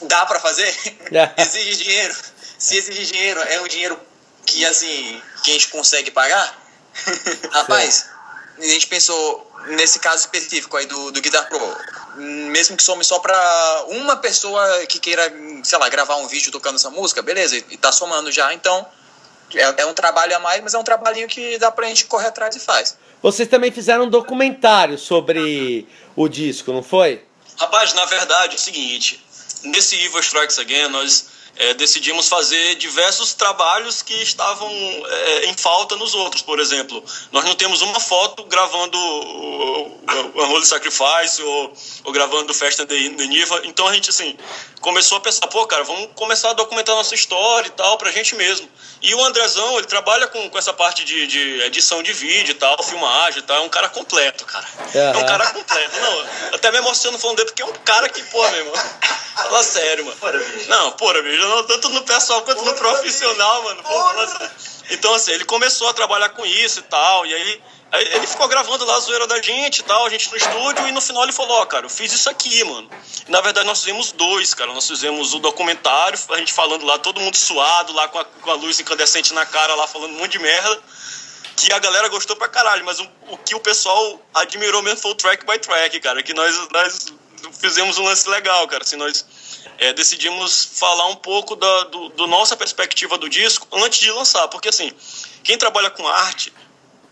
Dá 0.03 0.27
pra 0.27 0.41
fazer? 0.41 0.75
exige 1.39 1.85
dinheiro. 1.85 2.16
Se 2.61 2.77
exige 2.77 3.07
dinheiro, 3.07 3.41
é 3.41 3.63
um 3.63 3.67
dinheiro 3.67 3.99
que, 4.45 4.67
assim, 4.67 5.21
que 5.43 5.51
a 5.51 5.55
gente 5.55 5.69
consegue 5.69 6.11
pagar? 6.11 6.63
Rapaz, 7.51 8.11
a 8.59 8.63
gente 8.63 8.87
pensou 8.87 9.51
nesse 9.69 9.99
caso 9.99 10.19
específico 10.19 10.77
aí 10.77 10.85
do, 10.85 11.11
do 11.11 11.23
Guitar 11.23 11.49
Pro. 11.49 11.77
Mesmo 12.17 12.77
que 12.77 12.83
some 12.83 13.03
só 13.03 13.19
pra 13.19 13.85
uma 13.89 14.17
pessoa 14.19 14.87
que 14.87 14.99
queira, 14.99 15.33
sei 15.65 15.79
lá, 15.79 15.89
gravar 15.89 16.17
um 16.17 16.29
vídeo 16.29 16.53
tocando 16.53 16.75
essa 16.75 16.91
música, 16.91 17.23
beleza, 17.23 17.57
e 17.57 17.79
tá 17.79 17.91
somando 17.91 18.31
já, 18.31 18.53
então 18.53 18.87
é, 19.55 19.83
é 19.83 19.87
um 19.87 19.95
trabalho 19.95 20.37
a 20.37 20.39
mais, 20.39 20.63
mas 20.63 20.75
é 20.75 20.79
um 20.79 20.85
trabalhinho 20.85 21.29
que 21.29 21.57
dá 21.57 21.71
pra 21.71 21.87
gente 21.87 22.05
correr 22.05 22.27
atrás 22.27 22.55
e 22.57 22.61
faz. 22.61 22.99
Vocês 23.23 23.49
também 23.49 23.73
fizeram 23.73 24.05
um 24.05 24.11
documentário 24.11 24.99
sobre 24.99 25.89
o 26.15 26.29
disco, 26.29 26.73
não 26.73 26.83
foi? 26.83 27.25
Rapaz, 27.59 27.95
na 27.95 28.05
verdade 28.05 28.53
é 28.53 28.57
o 28.57 28.61
seguinte, 28.61 29.25
nesse 29.65 29.97
Evil 29.97 30.21
Strikes 30.21 30.59
Again 30.59 30.89
nós 30.89 31.30
é, 31.61 31.75
decidimos 31.75 32.27
fazer 32.27 32.77
diversos 32.77 33.35
trabalhos 33.35 34.01
que 34.01 34.15
estavam 34.23 34.71
é, 34.71 35.45
em 35.51 35.55
falta 35.55 35.95
nos 35.95 36.15
outros. 36.15 36.41
Por 36.41 36.59
exemplo, 36.59 37.05
nós 37.31 37.45
não 37.45 37.55
temos 37.55 37.83
uma 37.83 38.01
foto 38.01 38.45
gravando 38.45 38.97
o, 38.97 39.89
o, 39.89 40.41
o 40.41 40.53
Holy 40.53 40.65
Sacrifice 40.65 41.43
ou, 41.43 41.73
ou 42.05 42.13
gravando 42.13 42.55
Festa 42.55 42.87
de, 42.87 43.11
de 43.11 43.27
Niva. 43.27 43.61
Então 43.65 43.87
a 43.87 43.93
gente 43.93 44.09
assim 44.09 44.39
começou 44.81 45.19
a 45.19 45.21
pensar, 45.21 45.47
pô, 45.49 45.67
cara, 45.67 45.85
vamos 45.85 46.09
começar 46.15 46.51
a 46.51 46.55
documentar 46.55 46.95
nossa 46.95 47.15
história 47.15 47.69
e 47.69 47.73
tal 47.73 47.99
pra 47.99 48.11
gente 48.11 48.35
mesmo. 48.35 48.67
E 49.03 49.15
o 49.15 49.25
Andrezão, 49.25 49.79
ele 49.79 49.87
trabalha 49.87 50.27
com, 50.27 50.49
com 50.51 50.59
essa 50.59 50.73
parte 50.73 51.05
de, 51.05 51.27
de 51.27 51.63
edição 51.63 52.03
de 52.03 52.13
vídeo 52.13 52.53
e 52.53 52.55
tal, 52.55 52.83
filmagem 52.83 53.41
e 53.41 53.43
tal, 53.43 53.57
é 53.59 53.61
um 53.61 53.69
cara 53.69 53.89
completo, 53.89 54.45
cara. 54.45 54.67
É 54.95 55.17
um 55.17 55.27
cara 55.27 55.47
completo. 55.53 56.01
Não, 56.01 56.55
até 56.55 56.71
me 56.71 56.79
emociono 56.79 57.19
falando 57.19 57.37
dele, 57.37 57.49
porque 57.51 57.63
é 57.63 57.67
um 57.67 57.73
cara 57.73 58.09
que, 58.09 58.23
pô, 58.25 58.43
meu 58.51 58.61
irmão, 58.61 58.75
fala 59.35 59.63
sério, 59.63 60.05
mano. 60.05 60.19
Não, 60.69 60.93
porra, 60.93 61.23
bicho, 61.23 61.50
tanto 61.65 61.89
no 61.91 62.03
pessoal 62.03 62.43
quanto 62.43 62.65
no 62.65 62.75
profissional, 62.75 63.63
mano. 63.65 63.83
Sério. 63.83 64.51
Então, 64.91 65.15
assim, 65.15 65.33
ele 65.33 65.45
começou 65.45 65.89
a 65.89 65.95
trabalhar 65.95 66.31
com 66.31 66.45
isso 66.45 66.81
e 66.81 66.83
tal, 66.83 67.25
e 67.27 67.35
aí 67.35 67.63
ele 67.93 68.27
ficou 68.27 68.47
gravando 68.47 68.85
lá 68.85 68.97
a 68.97 69.01
zoeira 69.01 69.27
da 69.27 69.43
gente 69.43 69.79
e 69.79 69.83
tal, 69.83 70.07
a 70.07 70.11
gente 70.11 70.31
no 70.31 70.37
estúdio, 70.37 70.87
e 70.87 70.93
no 70.93 71.01
final 71.01 71.25
ele 71.25 71.33
falou, 71.33 71.61
ó, 71.61 71.67
cara, 71.67 71.87
eu 71.87 71.91
fiz 71.91 72.13
isso 72.13 72.31
aqui, 72.31 72.63
mano. 72.63 72.89
E, 73.27 73.31
na 73.31 73.41
verdade 73.41 73.67
nós 73.67 73.81
fizemos 73.81 74.13
dois, 74.13 74.55
cara. 74.55 74.73
Nós 74.73 74.87
fizemos 74.87 75.35
o 75.35 75.41
documentário, 75.41 76.19
a 76.31 76.37
gente 76.39 76.53
falando 76.53 76.85
lá, 76.85 76.99
todo 76.99 77.21
mundo 77.21 77.37
suado, 77.37 77.93
lá 77.93 78.07
com 78.07 78.19
a, 78.19 78.25
com 78.25 78.51
a 78.51 78.55
luz 78.55 78.79
incandescente 78.79 79.33
na 79.35 79.45
cara, 79.45 79.75
lá 79.75 79.89
falando 79.89 80.15
um 80.15 80.19
monte 80.19 80.33
de 80.33 80.39
merda. 80.39 80.81
Que 81.57 81.73
a 81.73 81.79
galera 81.79 82.09
gostou 82.09 82.37
pra 82.37 82.49
caralho, 82.49 82.85
mas 82.85 83.01
o, 83.01 83.09
o 83.29 83.37
que 83.37 83.55
o 83.55 83.61
pessoal 83.61 84.21
admirou 84.33 84.83
mesmo 84.83 85.01
foi 85.01 85.11
o 85.11 85.15
track 85.15 85.45
by 85.45 85.59
track, 85.59 86.01
cara. 86.01 86.23
Que 86.23 86.33
nós, 86.33 86.57
nós 86.73 87.07
fizemos 87.61 87.99
um 87.99 88.05
lance 88.05 88.29
legal, 88.29 88.67
cara. 88.69 88.83
Assim, 88.83 88.97
nós 88.97 89.27
é, 89.79 89.93
decidimos 89.93 90.71
falar 90.75 91.07
um 91.07 91.17
pouco 91.17 91.57
da 91.57 91.85
do, 91.85 92.09
do 92.11 92.27
nossa 92.27 92.57
perspectiva 92.57 93.17
do 93.19 93.29
disco 93.29 93.67
antes 93.73 93.99
de 93.99 94.11
lançar. 94.11 94.49
Porque 94.49 94.69
assim, 94.69 94.93
quem 95.43 95.57
trabalha 95.57 95.91
com 95.91 96.07
arte 96.07 96.53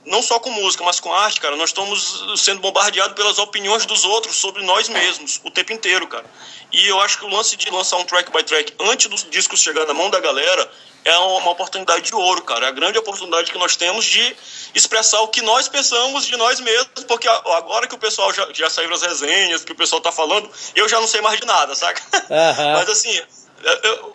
não 0.09 0.23
só 0.23 0.41
com 0.41 0.51
música, 0.51 0.83
mas 0.85 0.99
com 0.99 1.13
arte, 1.13 1.41
cara, 1.41 1.57
nós 1.57 1.71
estamos 1.71 2.25
sendo 2.37 2.61
bombardeados 2.61 3.15
pelas 3.15 3.39
opiniões 3.39 3.85
dos 3.85 4.05
outros 4.05 4.37
sobre 4.37 4.63
nós 4.63 4.89
mesmos 4.89 5.41
o 5.45 5.51
tempo 5.51 5.73
inteiro, 5.73 6.07
cara. 6.07 6.25
E 6.73 6.87
eu 6.87 7.01
acho 7.01 7.19
que 7.19 7.25
o 7.25 7.29
lance 7.29 7.57
de 7.57 7.71
lançar 7.71 7.97
um 7.99 8.05
track 8.05 8.33
by 8.33 8.43
track 8.43 8.75
antes 8.81 9.07
dos 9.07 9.29
discos 9.29 9.61
chegar 9.61 9.87
na 9.87 9.95
mão 9.95 10.11
da 10.11 10.21
galera 10.21 10.71
é 11.05 11.17
uma 11.19 11.51
oportunidade 11.51 12.03
de 12.03 12.15
ouro, 12.15 12.43
cara. 12.43 12.67
É 12.67 12.69
a 12.69 12.73
grande 12.73 12.99
oportunidade 12.99 13.53
que 13.53 13.59
nós 13.59 13.77
temos 13.77 14.05
de 14.05 14.37
expressar 14.75 15.21
o 15.21 15.29
que 15.29 15.43
nós 15.43 15.69
pensamos 15.69 16.27
de 16.27 16.37
nós 16.37 16.61
mesmos, 16.61 17.05
porque 17.07 17.29
agora 17.29 17.87
que 17.87 17.95
o 17.95 17.99
pessoal 17.99 18.33
já, 18.33 18.49
já 18.53 18.71
saiu 18.71 18.93
as 18.93 19.03
resenhas, 19.03 19.65
que 19.65 19.73
o 19.73 19.77
pessoal 19.77 20.01
tá 20.01 20.13
falando, 20.13 20.51
eu 20.75 20.89
já 20.89 21.01
não 21.01 21.07
sei 21.07 21.21
mais 21.21 21.41
de 21.41 21.47
nada, 21.47 21.75
saca? 21.75 22.03
Uhum. 22.15 22.73
Mas 22.75 22.89
assim, 22.89 23.21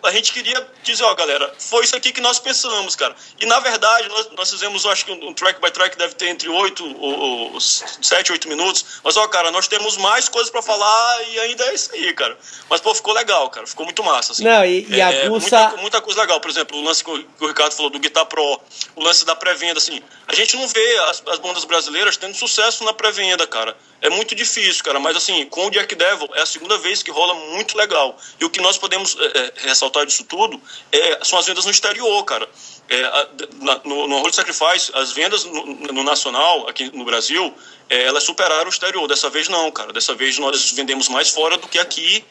a 0.02 0.10
gente 0.12 0.32
queria 0.32 0.66
dizer, 0.82 1.04
ó, 1.04 1.14
galera, 1.14 1.52
foi 1.58 1.84
isso 1.84 1.94
aqui 1.94 2.12
que 2.12 2.20
nós 2.20 2.38
pensamos, 2.38 2.96
cara. 2.96 3.14
E 3.40 3.46
na 3.46 3.60
verdade, 3.60 4.08
nós, 4.08 4.30
nós 4.36 4.50
fizemos, 4.50 4.86
acho 4.86 5.04
que 5.04 5.12
um 5.12 5.34
track 5.34 5.60
by 5.60 5.70
track 5.70 5.98
deve 5.98 6.14
ter 6.14 6.28
entre 6.28 6.48
8 6.48 6.96
ou, 6.98 7.52
ou 7.52 7.60
7, 7.60 8.32
8 8.32 8.48
minutos. 8.48 8.84
Mas, 9.02 9.16
ó, 9.16 9.26
cara, 9.28 9.50
nós 9.50 9.68
temos 9.68 9.96
mais 9.98 10.28
coisas 10.28 10.50
para 10.50 10.62
falar 10.62 11.22
e 11.28 11.40
ainda 11.40 11.64
é 11.64 11.74
isso 11.74 11.90
aí, 11.92 12.12
cara. 12.14 12.36
Mas, 12.70 12.80
pô, 12.80 12.94
ficou 12.94 13.12
legal, 13.12 13.50
cara. 13.50 13.66
Ficou 13.66 13.84
muito 13.84 14.02
massa, 14.02 14.32
assim. 14.32 14.44
Não, 14.44 14.64
e, 14.64 14.86
e 14.88 15.00
é, 15.00 15.26
a 15.26 15.28
Gussa... 15.28 15.58
muita, 15.58 15.76
muita, 15.82 16.00
coisa 16.00 16.20
legal. 16.22 16.40
Por 16.40 16.50
exemplo, 16.50 16.78
o 16.78 16.82
lance 16.82 17.04
que 17.04 17.10
o, 17.10 17.22
que 17.22 17.44
o 17.44 17.48
Ricardo 17.48 17.72
falou 17.72 17.90
do 17.90 17.98
Guitar 17.98 18.26
Pro, 18.26 18.60
o 18.96 19.02
lance 19.02 19.24
da 19.24 19.34
pré-venda, 19.34 19.78
assim. 19.78 20.00
A 20.26 20.34
gente 20.34 20.56
não 20.56 20.66
vê 20.66 20.98
as, 21.08 21.22
as 21.26 21.38
bandas 21.38 21.64
brasileiras 21.64 22.16
tendo 22.16 22.34
sucesso 22.34 22.82
na 22.84 22.92
pré-venda, 22.92 23.46
cara. 23.46 23.76
É 24.04 24.10
muito 24.10 24.34
difícil, 24.34 24.84
cara. 24.84 25.00
Mas, 25.00 25.16
assim, 25.16 25.46
com 25.46 25.66
o 25.66 25.70
Jack 25.70 25.94
Devil, 25.94 26.28
é 26.34 26.42
a 26.42 26.46
segunda 26.46 26.76
vez 26.76 27.02
que 27.02 27.10
rola 27.10 27.34
muito 27.56 27.74
legal. 27.74 28.14
E 28.38 28.44
o 28.44 28.50
que 28.50 28.60
nós 28.60 28.76
podemos 28.76 29.16
é, 29.18 29.38
é 29.38 29.52
ressaltar 29.66 30.04
disso 30.04 30.24
tudo 30.24 30.60
é, 30.92 31.24
são 31.24 31.38
as 31.38 31.46
vendas 31.46 31.64
no 31.64 31.70
exterior, 31.70 32.22
cara. 32.24 32.46
É, 32.86 33.02
a, 33.02 33.28
na, 33.62 33.80
no, 33.82 34.06
no 34.06 34.18
Holy 34.18 34.34
Sacrifice, 34.34 34.92
as 34.94 35.12
vendas 35.12 35.44
no, 35.44 35.64
no, 35.64 36.04
nacional, 36.04 36.68
aqui 36.68 36.94
no 36.94 37.02
Brasil, 37.02 37.54
é, 37.88 38.02
elas 38.02 38.24
superaram 38.24 38.66
o 38.66 38.68
exterior. 38.68 39.08
Dessa 39.08 39.30
vez 39.30 39.48
não, 39.48 39.70
cara. 39.70 39.90
Dessa 39.90 40.14
vez 40.14 40.36
nós 40.36 40.72
vendemos 40.72 41.08
mais 41.08 41.30
fora 41.30 41.56
do 41.56 41.66
que 41.66 41.78
aqui. 41.78 42.22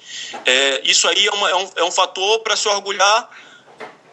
É, 0.46 0.82
isso 0.84 1.08
aí 1.08 1.26
é, 1.26 1.32
uma, 1.32 1.50
é, 1.50 1.56
um, 1.56 1.70
é 1.78 1.84
um 1.86 1.92
fator 1.92 2.38
para 2.42 2.56
se 2.56 2.68
orgulhar 2.68 3.28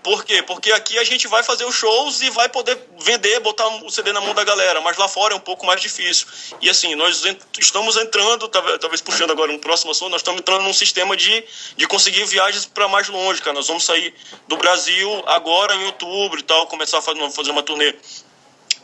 por 0.03 0.25
quê? 0.25 0.43
Porque 0.43 0.73
aqui 0.73 0.99
a 0.99 1.05
gente 1.05 1.29
vai 1.29 1.43
fazer 1.43 1.65
os 1.65 1.75
shows 1.75 2.23
e 2.23 2.31
vai 2.31 2.49
poder 2.49 2.79
vender, 2.99 3.41
botar 3.41 3.67
o 3.85 3.91
CD 3.91 4.13
na 4.13 4.21
mão 4.21 4.35
da 4.35 4.45
galera, 4.45 4.81
mas 4.81 4.97
lá 4.97 5.07
fora 5.09 5.35
é 5.35 5.37
um 5.37 5.41
pouco 5.41 5.67
mais 5.67 5.81
difícil. 5.81 6.27
E 6.61 6.71
assim, 6.71 6.95
nós 6.95 7.23
estamos 7.59 7.97
entrando, 7.97 8.49
talvez 8.49 9.01
puxando 9.01 9.31
agora 9.31 9.53
um 9.53 9.59
próximo 9.59 9.91
assunto, 9.91 10.11
nós 10.11 10.21
estamos 10.21 10.41
entrando 10.41 10.63
num 10.63 10.73
sistema 10.73 11.17
de, 11.17 11.45
de 11.77 11.87
conseguir 11.87 12.25
viagens 12.25 12.65
para 12.67 12.89
mais 12.89 13.09
longe, 13.09 13.43
cara. 13.43 13.55
Nós 13.55 13.67
vamos 13.67 13.85
sair 13.85 14.15
do 14.49 14.57
Brasil 14.57 15.23
agora 15.27 15.75
em 15.75 15.85
outubro 15.85 16.41
e 16.41 16.43
tal, 16.43 16.67
começar 16.67 16.99
a 16.99 17.03
fazer 17.03 17.19
uma, 17.19 17.31
fazer 17.31 17.51
uma 17.51 17.63
turnê 17.63 17.95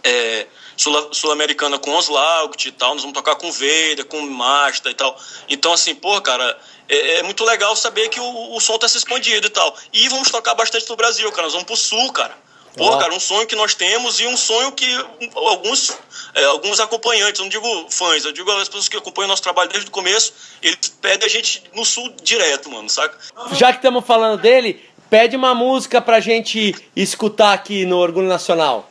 é, 0.06 0.46
sul-americana 0.76 1.78
com 1.78 1.94
Oslaut 1.94 2.68
e 2.68 2.72
tal, 2.72 2.94
nós 2.94 3.02
vamos 3.02 3.14
tocar 3.14 3.34
com 3.36 3.50
Veida, 3.50 4.04
com 4.04 4.20
Masta 4.22 4.90
e 4.90 4.94
tal. 4.94 5.18
Então, 5.48 5.72
assim, 5.72 5.94
pô, 5.94 6.20
cara, 6.20 6.58
é, 6.88 7.18
é, 7.18 7.22
muito 7.22 7.44
legal 7.44 7.74
saber 7.74 8.08
que 8.08 8.20
o, 8.20 8.54
o 8.54 8.60
som 8.60 8.78
tá 8.78 8.88
se 8.88 8.98
expandindo 8.98 9.46
e 9.46 9.50
tal. 9.50 9.74
E 9.92 10.08
vamos 10.08 10.30
tocar 10.30 10.54
bastante 10.54 10.88
no 10.88 10.96
Brasil, 10.96 11.30
cara. 11.32 11.44
Nós 11.44 11.52
vamos 11.52 11.66
pro 11.66 11.76
sul, 11.76 12.12
cara. 12.12 12.46
Pô, 12.76 12.94
cara, 12.98 13.14
um 13.14 13.20
sonho 13.20 13.46
que 13.46 13.56
nós 13.56 13.74
temos 13.74 14.20
e 14.20 14.26
um 14.26 14.36
sonho 14.36 14.70
que 14.70 14.86
alguns, 15.34 15.96
é, 16.34 16.44
alguns 16.44 16.78
acompanhantes, 16.78 17.40
não 17.40 17.48
digo 17.48 17.66
fãs, 17.88 18.22
eu 18.22 18.32
digo 18.32 18.50
as 18.52 18.68
pessoas 18.68 18.86
que 18.86 18.98
acompanham 18.98 19.28
o 19.28 19.30
nosso 19.30 19.42
trabalho 19.42 19.70
desde 19.70 19.88
o 19.88 19.90
começo, 19.90 20.34
eles 20.62 20.78
pedem 21.00 21.26
a 21.26 21.30
gente 21.30 21.64
no 21.74 21.86
sul 21.86 22.14
direto, 22.22 22.70
mano, 22.70 22.90
saca? 22.90 23.16
Já 23.52 23.72
que 23.72 23.78
estamos 23.78 24.04
falando 24.04 24.42
dele, 24.42 24.84
pede 25.08 25.34
uma 25.36 25.54
música 25.54 26.02
pra 26.02 26.20
gente 26.20 26.74
escutar 26.94 27.54
aqui 27.54 27.86
no 27.86 27.96
Orgulho 27.96 28.28
Nacional. 28.28 28.90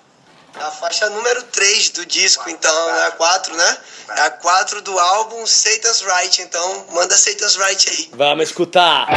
A 0.61 0.71
faixa 0.71 1.09
número 1.09 1.43
3 1.43 1.89
do 1.89 2.05
disco, 2.05 2.49
então, 2.49 2.89
é 2.95 3.07
a 3.07 3.11
4, 3.11 3.55
né? 3.55 3.77
É 4.17 4.21
a 4.21 4.31
4 4.31 4.81
do 4.81 4.97
álbum 4.97 5.45
Satan's 5.45 6.01
Right, 6.01 6.41
então 6.41 6.85
manda 6.91 7.17
Satan's 7.17 7.55
Right 7.55 7.89
aí. 7.89 8.09
Vamos 8.13 8.49
escutar. 8.49 9.07
Satan 9.07 9.15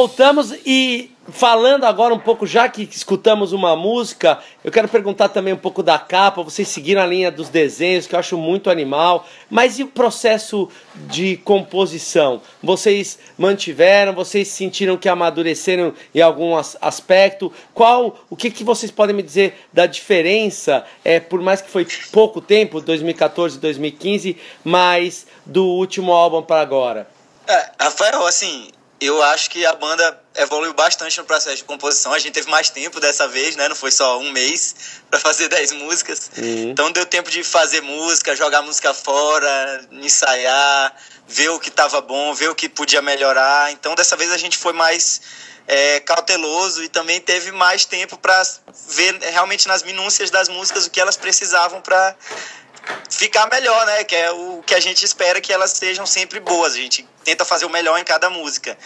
Voltamos 0.00 0.54
e 0.64 1.10
falando 1.28 1.84
agora 1.84 2.14
um 2.14 2.18
pouco, 2.18 2.46
já 2.46 2.66
que 2.70 2.88
escutamos 2.90 3.52
uma 3.52 3.76
música, 3.76 4.38
eu 4.64 4.72
quero 4.72 4.88
perguntar 4.88 5.28
também 5.28 5.52
um 5.52 5.58
pouco 5.58 5.82
da 5.82 5.98
capa. 5.98 6.42
Vocês 6.42 6.68
seguiram 6.68 7.02
a 7.02 7.06
linha 7.06 7.30
dos 7.30 7.50
desenhos, 7.50 8.06
que 8.06 8.14
eu 8.14 8.18
acho 8.18 8.38
muito 8.38 8.70
animal. 8.70 9.28
Mas 9.50 9.78
e 9.78 9.82
o 9.82 9.88
processo 9.88 10.70
de 10.94 11.36
composição? 11.36 12.40
Vocês 12.62 13.18
mantiveram? 13.36 14.14
Vocês 14.14 14.48
sentiram 14.48 14.96
que 14.96 15.06
amadureceram 15.06 15.92
em 16.14 16.22
algum 16.22 16.56
as- 16.56 16.78
aspecto? 16.80 17.52
Qual, 17.74 18.18
o 18.30 18.34
que, 18.34 18.50
que 18.50 18.64
vocês 18.64 18.90
podem 18.90 19.14
me 19.14 19.22
dizer 19.22 19.66
da 19.70 19.84
diferença? 19.84 20.82
É 21.04 21.20
por 21.20 21.42
mais 21.42 21.60
que 21.60 21.68
foi 21.68 21.86
pouco 22.10 22.40
tempo, 22.40 22.80
2014, 22.80 23.58
2015, 23.58 24.34
mas 24.64 25.26
do 25.44 25.66
último 25.66 26.10
álbum 26.10 26.40
para 26.40 26.62
agora. 26.62 27.06
É, 27.46 27.70
Rafael, 27.78 28.24
assim, 28.26 28.68
eu 29.00 29.22
acho 29.22 29.48
que 29.48 29.64
a 29.64 29.72
banda 29.72 30.22
evoluiu 30.36 30.74
bastante 30.74 31.18
no 31.18 31.24
processo 31.24 31.56
de 31.56 31.64
composição. 31.64 32.12
A 32.12 32.18
gente 32.18 32.34
teve 32.34 32.50
mais 32.50 32.68
tempo 32.68 33.00
dessa 33.00 33.26
vez, 33.26 33.56
né? 33.56 33.68
Não 33.68 33.74
foi 33.74 33.90
só 33.90 34.18
um 34.18 34.30
mês 34.30 34.74
para 35.10 35.18
fazer 35.18 35.48
10 35.50 35.72
músicas. 35.72 36.30
Então 36.36 36.92
deu 36.92 37.06
tempo 37.06 37.30
de 37.30 37.42
fazer 37.42 37.80
música, 37.80 38.36
jogar 38.36 38.60
música 38.62 38.92
fora, 38.92 39.88
ensaiar, 39.92 40.94
ver 41.26 41.48
o 41.48 41.58
que 41.58 41.70
tava 41.70 42.00
bom, 42.00 42.34
ver 42.34 42.50
o 42.50 42.54
que 42.54 42.68
podia 42.68 43.00
melhorar. 43.00 43.72
Então 43.72 43.94
dessa 43.94 44.16
vez 44.16 44.30
a 44.32 44.38
gente 44.38 44.58
foi 44.58 44.74
mais 44.74 45.20
é, 45.66 46.00
cauteloso 46.00 46.82
e 46.84 46.88
também 46.88 47.20
teve 47.20 47.52
mais 47.52 47.84
tempo 47.84 48.18
para 48.18 48.42
ver 48.88 49.18
realmente 49.30 49.66
nas 49.66 49.82
minúcias 49.82 50.30
das 50.30 50.48
músicas 50.48 50.86
o 50.86 50.90
que 50.90 51.00
elas 51.00 51.16
precisavam 51.16 51.80
para 51.80 52.16
ficar 53.08 53.48
melhor, 53.48 53.86
né? 53.86 54.04
Que 54.04 54.16
é 54.16 54.30
o 54.30 54.62
que 54.64 54.74
a 54.74 54.80
gente 54.80 55.04
espera 55.04 55.40
que 55.40 55.52
elas 55.52 55.72
sejam 55.72 56.06
sempre 56.06 56.40
boas. 56.40 56.74
A 56.74 56.76
gente 56.76 57.06
tenta 57.24 57.44
fazer 57.44 57.64
o 57.66 57.70
melhor 57.70 57.98
em 57.98 58.04
cada 58.04 58.30
música. 58.30 58.76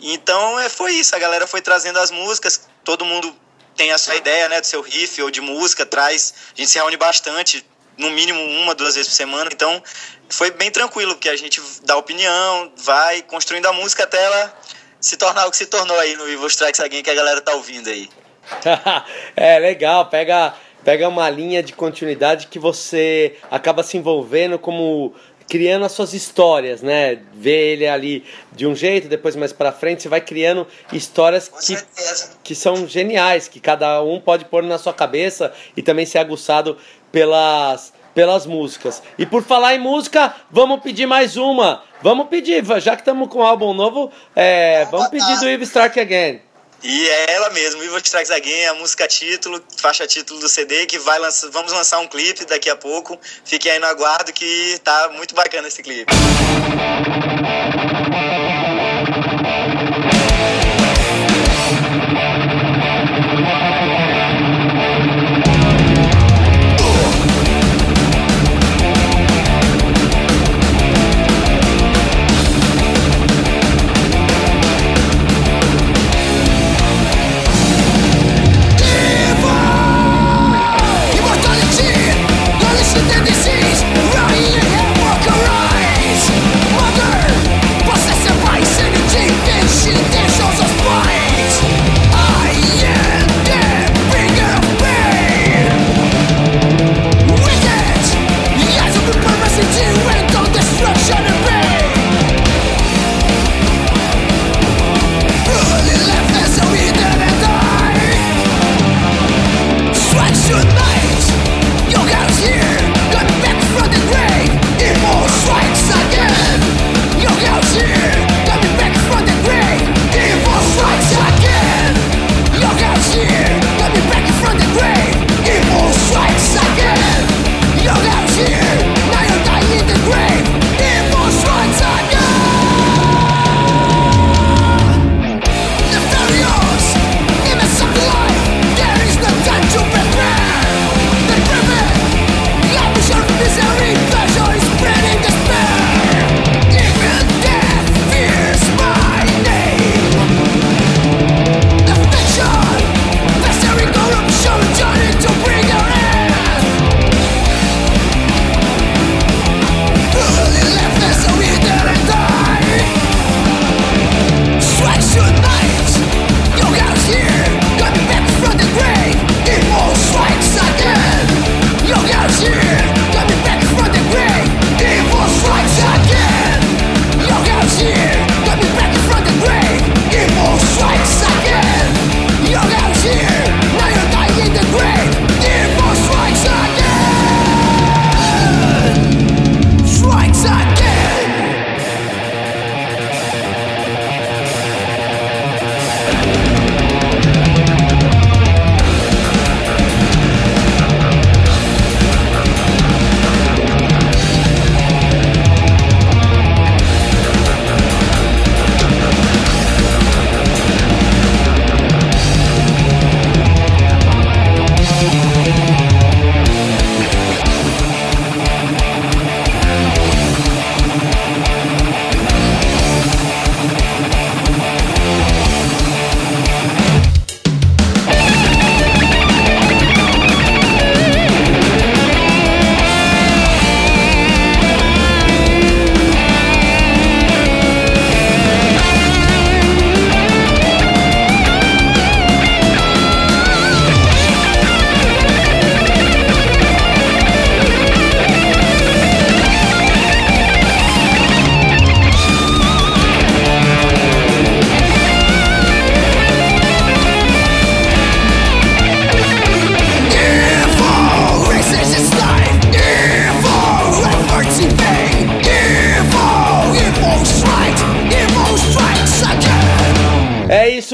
Então 0.00 0.58
é, 0.60 0.68
foi 0.68 0.92
isso, 0.92 1.14
a 1.14 1.18
galera 1.18 1.46
foi 1.46 1.60
trazendo 1.62 1.98
as 1.98 2.10
músicas, 2.10 2.68
todo 2.84 3.04
mundo 3.04 3.34
tem 3.74 3.92
a 3.92 3.98
sua 3.98 4.16
ideia, 4.16 4.48
né, 4.48 4.60
do 4.60 4.66
seu 4.66 4.80
riff 4.80 5.20
ou 5.22 5.30
de 5.30 5.40
música, 5.40 5.84
traz, 5.84 6.34
a 6.54 6.60
gente 6.60 6.70
se 6.70 6.78
reúne 6.78 6.96
bastante, 6.96 7.64
no 7.96 8.10
mínimo 8.10 8.40
uma, 8.40 8.74
duas 8.74 8.94
vezes 8.94 9.08
por 9.10 9.16
semana, 9.16 9.50
então 9.52 9.82
foi 10.28 10.50
bem 10.50 10.70
tranquilo, 10.70 11.14
porque 11.14 11.28
a 11.28 11.36
gente 11.36 11.62
dá 11.84 11.96
opinião, 11.96 12.72
vai 12.76 13.22
construindo 13.22 13.66
a 13.66 13.72
música 13.72 14.04
até 14.04 14.22
ela 14.22 14.54
se 15.00 15.16
tornar 15.16 15.46
o 15.46 15.50
que 15.50 15.56
se 15.56 15.66
tornou 15.66 15.98
aí 15.98 16.16
no 16.16 16.28
Evil 16.28 16.46
Strikes 16.46 16.80
Again 16.80 17.02
que 17.02 17.10
a 17.10 17.14
galera 17.14 17.40
tá 17.40 17.54
ouvindo 17.54 17.88
aí. 17.88 18.10
é 19.36 19.58
legal, 19.58 20.06
pega, 20.06 20.54
pega 20.86 21.08
uma 21.08 21.28
linha 21.28 21.64
de 21.64 21.72
continuidade 21.72 22.46
que 22.46 22.60
você 22.60 23.34
acaba 23.50 23.82
se 23.82 23.96
envolvendo 23.96 24.56
como 24.56 25.12
criando 25.48 25.84
as 25.84 25.90
suas 25.90 26.14
histórias, 26.14 26.80
né? 26.80 27.18
Vê 27.34 27.72
ele 27.72 27.88
ali 27.88 28.24
de 28.52 28.68
um 28.68 28.74
jeito, 28.74 29.08
depois 29.08 29.34
mais 29.34 29.52
pra 29.52 29.72
frente, 29.72 30.02
você 30.02 30.08
vai 30.08 30.20
criando 30.20 30.64
histórias 30.92 31.48
que, 31.48 31.76
que 32.44 32.54
são 32.54 32.86
geniais, 32.86 33.48
que 33.48 33.58
cada 33.58 34.00
um 34.00 34.20
pode 34.20 34.44
pôr 34.44 34.62
na 34.62 34.78
sua 34.78 34.94
cabeça 34.94 35.52
e 35.76 35.82
também 35.82 36.06
ser 36.06 36.18
aguçado 36.18 36.76
pelas 37.10 37.92
pelas 38.14 38.46
músicas. 38.46 39.02
E 39.18 39.26
por 39.26 39.42
falar 39.42 39.74
em 39.74 39.78
música, 39.78 40.34
vamos 40.50 40.80
pedir 40.80 41.04
mais 41.04 41.36
uma. 41.36 41.82
Vamos 42.00 42.28
pedir, 42.28 42.64
já 42.80 42.94
que 42.94 43.02
estamos 43.02 43.28
com 43.28 43.40
um 43.40 43.42
álbum 43.42 43.74
novo, 43.74 44.10
é, 44.34 44.86
vamos 44.86 45.08
pedir 45.08 45.38
do 45.38 45.46
Eve 45.46 45.64
Strike 45.64 46.00
Again. 46.00 46.40
E 46.88 47.08
é 47.08 47.32
ela 47.32 47.50
mesmo, 47.50 47.82
Evil 47.82 47.98
Strikes 47.98 48.30
Again, 48.30 48.66
a 48.66 48.74
música 48.74 49.08
título, 49.08 49.60
faixa 49.76 50.06
título 50.06 50.38
do 50.38 50.48
CD, 50.48 50.86
que 50.86 51.00
vai 51.00 51.18
lançar, 51.18 51.50
vamos 51.50 51.72
lançar 51.72 51.98
um 51.98 52.06
clipe 52.06 52.44
daqui 52.44 52.70
a 52.70 52.76
pouco. 52.76 53.18
Fiquem 53.44 53.72
aí 53.72 53.80
no 53.80 53.86
aguardo 53.86 54.32
que 54.32 54.78
tá 54.84 55.10
muito 55.12 55.34
bacana 55.34 55.66
esse 55.66 55.82
clipe. 55.82 56.06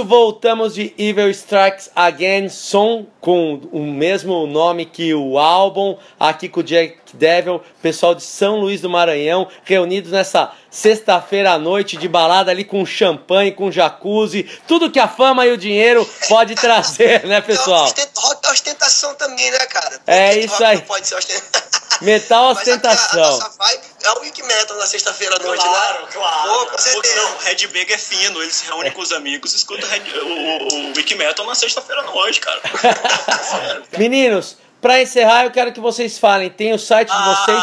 Isso, 0.03 0.05
voltamos 0.05 0.74
de 0.74 0.92
Evil 0.98 1.30
Strikes 1.30 1.90
Again, 1.94 2.48
som 2.48 3.07
com 3.20 3.61
o 3.72 3.80
mesmo 3.86 4.46
nome 4.46 4.84
que 4.84 5.14
o 5.14 5.38
álbum, 5.38 5.96
aqui 6.18 6.48
com 6.48 6.61
o 6.61 6.62
Jack 6.62 6.96
Devil, 7.14 7.61
pessoal 7.80 8.14
de 8.14 8.22
São 8.22 8.57
Luís 8.59 8.80
do 8.80 8.90
Maranhão, 8.90 9.46
reunidos 9.64 10.11
nessa 10.12 10.50
sexta-feira 10.70 11.53
à 11.53 11.59
noite 11.59 11.96
de 11.96 12.09
balada 12.09 12.50
ali 12.50 12.64
com 12.64 12.84
champanhe, 12.84 13.53
com 13.53 13.70
jacuzzi, 13.70 14.48
tudo 14.66 14.90
que 14.90 14.98
a 14.98 15.07
fama 15.07 15.46
e 15.46 15.53
o 15.53 15.57
dinheiro 15.59 16.09
pode 16.28 16.55
trazer, 16.55 17.24
né, 17.26 17.40
pessoal? 17.40 17.84
Ostent- 17.84 18.09
Rock 18.16 18.48
é 18.48 18.50
ostentação 18.53 19.14
também, 19.14 19.50
né, 19.50 19.59
cara? 19.66 20.00
É 20.07 20.38
isso 20.38 20.64
aí. 20.64 20.82
Metal 22.00 22.50
ostentação. 22.53 23.38
É 24.05 24.11
o 24.12 24.20
Wiki 24.20 24.42
Metal 24.42 24.76
na 24.76 24.86
sexta-feira 24.86 25.36
à 25.36 25.38
noite, 25.38 25.62
Claro, 25.62 26.03
né? 26.03 26.09
claro. 26.12 26.48
Pô, 26.48 26.66
com 26.66 26.78
certeza. 26.78 27.16
Não, 27.16 27.34
o 27.34 27.38
Red 27.38 27.66
Bag 27.68 27.92
é 27.92 27.98
fino, 27.98 28.42
ele 28.42 28.50
se 28.53 28.64
reúne 28.64 28.90
com 28.90 29.00
os 29.00 29.12
amigos, 29.12 29.55
escuta 29.55 29.86
o, 29.86 29.88
Red- 29.88 30.18
o, 30.18 30.74
o, 30.74 30.92
Wiki 30.96 31.14
Metal 31.14 31.46
na 31.46 31.55
sexta-feira 31.55 32.03
à 32.03 32.05
noite, 32.05 32.40
cara. 32.40 32.61
Sério. 33.42 33.84
Meninos, 33.98 34.57
pra 34.83 35.01
encerrar, 35.01 35.45
eu 35.45 35.51
quero 35.51 35.72
que 35.72 35.80
vocês 35.80 36.18
falem. 36.18 36.51
Tem 36.51 36.74
o 36.74 36.78
site 36.78 37.09
de 37.09 37.24
vocês. 37.24 37.59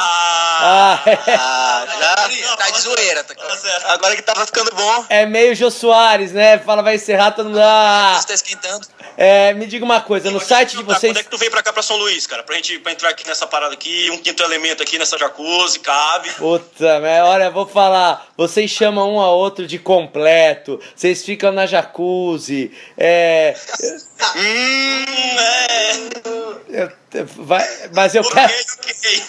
Ah, 0.61 0.99
Ah, 1.05 1.85
já 1.99 2.57
tá 2.57 2.69
de 2.69 2.81
zoeira. 2.81 3.23
Tá... 3.23 3.35
Sério. 3.55 3.87
Agora 3.87 4.15
que 4.15 4.21
tava 4.21 4.45
ficando 4.45 4.73
bom, 4.75 5.05
é 5.09 5.25
meio 5.25 5.55
Jô 5.55 5.69
Soares, 5.69 6.31
né? 6.33 6.57
Fala, 6.59 6.81
vai 6.81 6.95
encerrar, 6.95 7.31
todo 7.31 7.45
mundo. 7.49 7.59
Ah, 7.61 8.17
você 8.19 8.27
tá 8.27 8.33
esquentando. 8.33 8.87
é, 9.17 9.53
me 9.53 9.65
diga 9.65 9.85
uma 9.85 10.01
coisa, 10.01 10.29
no 10.31 10.37
eu 10.37 10.41
site 10.41 10.69
te 10.69 10.71
de 10.71 10.77
perguntar, 10.77 10.99
vocês. 10.99 11.11
Quando 11.13 11.19
é 11.19 11.23
que 11.23 11.29
tu 11.29 11.37
veio 11.37 11.51
pra 11.51 11.61
cá, 11.63 11.71
pra 11.71 11.83
São 11.83 11.97
Luís, 11.97 12.25
cara? 12.27 12.43
Pra 12.43 12.55
gente 12.55 12.79
pra 12.79 12.91
entrar 12.91 13.09
aqui 13.09 13.27
nessa 13.27 13.47
parada 13.47 13.73
aqui, 13.73 14.09
um 14.11 14.17
quinto 14.17 14.41
elemento 14.43 14.81
aqui 14.83 14.97
nessa 14.97 15.17
jacuzzi, 15.17 15.79
cabe. 15.79 16.29
Puta, 16.33 16.99
mas 16.99 17.23
olha, 17.23 17.43
eu 17.45 17.51
vou 17.51 17.65
falar. 17.67 18.27
Vocês 18.37 18.69
chamam 18.69 19.15
um 19.15 19.21
a 19.21 19.29
outro 19.31 19.65
de 19.67 19.79
completo. 19.79 20.79
Vocês 20.95 21.23
ficam 21.23 21.51
na 21.51 21.65
jacuzzi. 21.65 22.71
É. 22.97 23.55
Hum, 24.35 25.05
é. 25.39 26.91
eu- 27.13 27.25
vai, 27.45 27.89
mas 27.93 28.13
eu 28.15 28.21
Ok, 28.21 28.33
quero. 28.33 28.65
ok. 28.83 29.23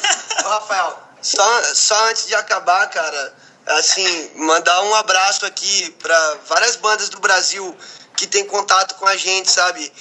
Ô, 0.45 0.49
Rafael, 0.49 1.03
só, 1.23 1.63
só 1.75 2.09
antes 2.09 2.27
de 2.27 2.35
acabar, 2.35 2.89
cara, 2.91 3.35
assim, 3.67 4.31
mandar 4.37 4.83
um 4.83 4.95
abraço 4.95 5.47
aqui 5.47 5.91
pra 6.03 6.37
várias 6.49 6.77
bandas 6.77 7.09
do 7.09 7.21
Brasil 7.21 7.77
que 8.17 8.27
tem 8.27 8.45
contato 8.47 8.95
com 8.97 9.07
a 9.07 9.17
gente, 9.17 9.51
sabe? 9.51 9.93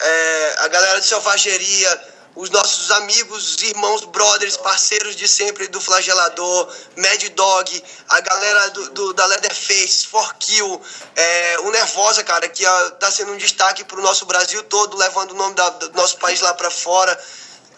É, 0.00 0.54
a 0.60 0.68
galera 0.68 1.00
de 1.00 1.06
Selvageria, 1.06 2.00
os 2.34 2.48
nossos 2.48 2.90
amigos, 2.92 3.56
irmãos, 3.62 4.04
brothers, 4.06 4.56
parceiros 4.56 5.14
de 5.16 5.28
sempre 5.28 5.68
do 5.68 5.80
Flagelador, 5.80 6.74
Mad 6.96 7.22
Dog, 7.30 7.84
a 8.08 8.20
galera 8.20 8.70
do, 8.70 8.90
do- 8.90 9.12
da 9.12 9.26
Leatherface, 9.26 10.06
For 10.06 10.34
Kill, 10.36 10.80
é, 11.14 11.58
o 11.60 11.70
Nervosa, 11.70 12.24
cara, 12.24 12.48
que 12.48 12.64
ah, 12.64 12.90
tá 12.98 13.10
sendo 13.10 13.32
um 13.32 13.36
destaque 13.36 13.84
pro 13.84 14.00
nosso 14.00 14.24
Brasil 14.24 14.62
todo, 14.64 14.96
levando 14.96 15.32
o 15.32 15.34
nome 15.34 15.54
da- 15.54 15.68
do 15.70 15.92
nosso 15.92 16.16
país 16.18 16.40
lá 16.40 16.54
pra 16.54 16.70
fora. 16.70 17.12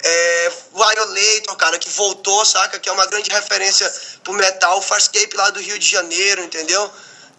É, 0.06 0.52
Violator, 0.72 1.56
cara, 1.56 1.78
que 1.78 1.88
voltou, 1.88 2.44
saca? 2.44 2.78
Que 2.78 2.88
é 2.88 2.92
uma 2.92 3.06
grande 3.06 3.30
referência 3.30 3.92
pro 4.22 4.34
metal. 4.34 4.80
Farscape 4.82 5.34
lá 5.34 5.50
do 5.50 5.58
Rio 5.60 5.78
de 5.78 5.88
Janeiro, 5.88 6.42
entendeu? 6.44 6.90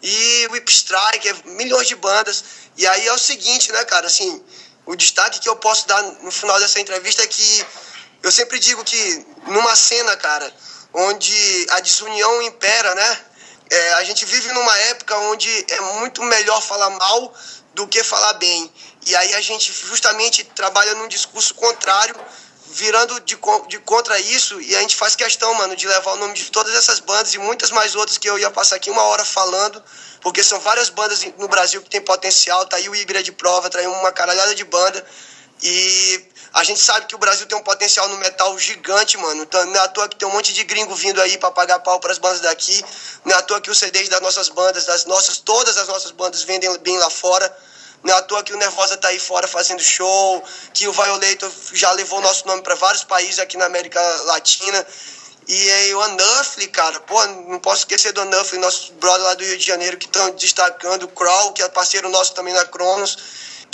E 0.02 0.48
Whip 0.52 0.68
Strike, 0.70 1.32
milhões 1.46 1.88
de 1.88 1.96
bandas. 1.96 2.44
E 2.76 2.86
aí 2.88 3.08
é 3.08 3.14
o 3.14 3.18
seguinte, 3.20 3.72
né, 3.72 3.86
cara? 3.86 4.08
Assim, 4.08 4.44
o 4.86 4.96
destaque 4.96 5.40
que 5.40 5.50
eu 5.50 5.56
posso 5.56 5.88
dar 5.88 6.02
no 6.02 6.32
final 6.32 6.60
dessa 6.60 6.80
entrevista 6.80 7.24
é 7.24 7.28
que 7.28 7.66
eu 8.24 8.32
sempre 8.32 8.60
digo 8.60 8.84
que 8.84 9.26
numa 9.48 9.76
cena, 9.76 10.16
cara, 10.18 10.52
onde 10.94 11.68
a 11.72 11.80
desunião 11.80 12.42
impera, 12.44 12.96
né? 12.96 13.26
É, 13.70 13.94
a 13.94 14.04
gente 14.04 14.26
vive 14.26 14.52
numa 14.54 14.78
época 14.90 15.18
onde 15.32 15.50
é 15.70 15.82
muito 16.00 16.24
melhor 16.24 16.62
falar 16.62 16.90
mal 16.92 17.34
do 17.74 17.88
que 17.88 18.04
falar 18.04 18.34
bem. 18.34 18.72
E 19.06 19.16
aí 19.16 19.34
a 19.36 19.42
gente 19.42 19.72
justamente 19.72 20.44
trabalha 20.44 20.96
num 20.96 21.08
discurso 21.08 21.54
contrário, 21.54 22.16
virando 22.76 23.20
de, 23.22 23.38
de 23.70 23.80
contra 23.80 24.20
isso, 24.20 24.60
e 24.62 24.76
a 24.76 24.82
gente 24.82 24.98
faz 24.98 25.16
questão, 25.16 25.54
mano, 25.54 25.76
de 25.78 25.88
levar 25.88 26.12
o 26.12 26.18
nome 26.18 26.34
de 26.34 26.52
todas 26.52 26.76
essas 26.76 27.00
bandas 27.00 27.34
e 27.34 27.38
muitas 27.38 27.72
mais 27.72 27.96
outras 27.96 28.18
que 28.18 28.30
eu 28.30 28.38
ia 28.38 28.52
passar 28.52 28.76
aqui 28.76 28.90
uma 28.90 29.04
hora 29.04 29.24
falando, 29.24 29.82
porque 30.20 30.44
são 30.44 30.60
várias 30.60 30.90
bandas 30.90 31.26
no 31.38 31.48
Brasil 31.48 31.82
que 31.82 31.90
tem 31.90 32.02
potencial, 32.02 32.66
tá 32.66 32.76
aí 32.76 32.90
o 32.90 32.96
Ibra 32.96 33.24
de 33.24 33.32
prova, 33.32 33.70
tá 33.70 33.80
aí 33.80 33.88
uma 33.88 34.12
caralhada 34.12 34.54
de 34.54 34.66
banda. 34.66 35.06
E 35.64 36.28
a 36.54 36.66
gente 36.66 36.82
sabe 36.82 37.06
que 37.06 37.16
o 37.16 37.18
Brasil 37.18 37.48
tem 37.48 37.58
um 37.58 37.64
potencial 37.64 38.10
no 38.10 38.18
metal 38.18 38.58
gigante, 38.60 39.18
mano. 39.18 39.44
Então, 39.44 39.66
não 39.68 39.76
é 39.76 39.80
à 39.80 39.88
toa 39.88 40.10
que 40.10 40.18
tem 40.18 40.28
um 40.28 40.32
monte 40.32 40.52
de 40.52 40.66
gringo 40.66 40.94
vindo 40.96 41.22
aí 41.22 41.38
pra 41.38 41.52
pagar 41.52 41.80
pau 41.80 41.98
pras 42.02 42.18
bandas 42.18 42.42
daqui. 42.42 42.84
Não 43.24 43.34
é 43.34 43.40
à 43.40 43.42
toa 43.42 43.62
que 43.62 43.72
os 43.72 43.78
CDs 43.78 44.10
das 44.10 44.20
nossas 44.20 44.50
bandas, 44.50 44.86
das 44.86 45.06
nossas, 45.06 45.38
todas 45.38 45.78
as 45.78 45.88
nossas 45.88 46.12
bandas 46.12 46.44
vendem 46.44 46.78
bem 46.80 46.98
lá 46.98 47.10
fora. 47.10 47.56
Não 48.04 48.14
é 48.14 48.18
à 48.18 48.22
toa 48.22 48.44
que 48.44 48.54
o 48.54 48.58
Nervosa 48.58 48.98
tá 48.98 49.08
aí 49.08 49.20
fora 49.20 49.48
fazendo 49.48 49.82
show, 49.82 50.44
que 50.74 50.88
o 50.88 50.92
Violator 50.92 51.52
já 51.74 51.92
levou 51.92 52.22
nosso 52.22 52.48
nome 52.48 52.62
para 52.62 52.76
vários 52.76 53.04
países 53.04 53.40
aqui 53.40 53.58
na 53.58 53.66
América 53.66 54.00
Latina. 54.26 54.86
E 55.48 55.72
aí 55.72 55.94
o 55.94 56.02
Anuffle, 56.02 56.68
cara, 56.68 57.00
pô, 57.02 57.24
não 57.26 57.60
posso 57.60 57.82
esquecer 57.82 58.12
do 58.12 58.22
Anuffle, 58.22 58.58
nosso 58.58 58.94
brother 58.94 59.24
lá 59.24 59.34
do 59.36 59.44
Rio 59.44 59.58
de 59.58 59.66
Janeiro, 59.66 59.98
que 59.98 60.08
estão 60.08 60.32
destacando, 60.32 61.04
o 61.04 61.08
Kroll, 61.08 61.54
que 61.54 61.62
é 61.62 61.70
parceiro 61.70 62.10
nosso 62.10 62.34
também 62.34 62.54
na 62.54 62.66
Cronos. 62.66 63.18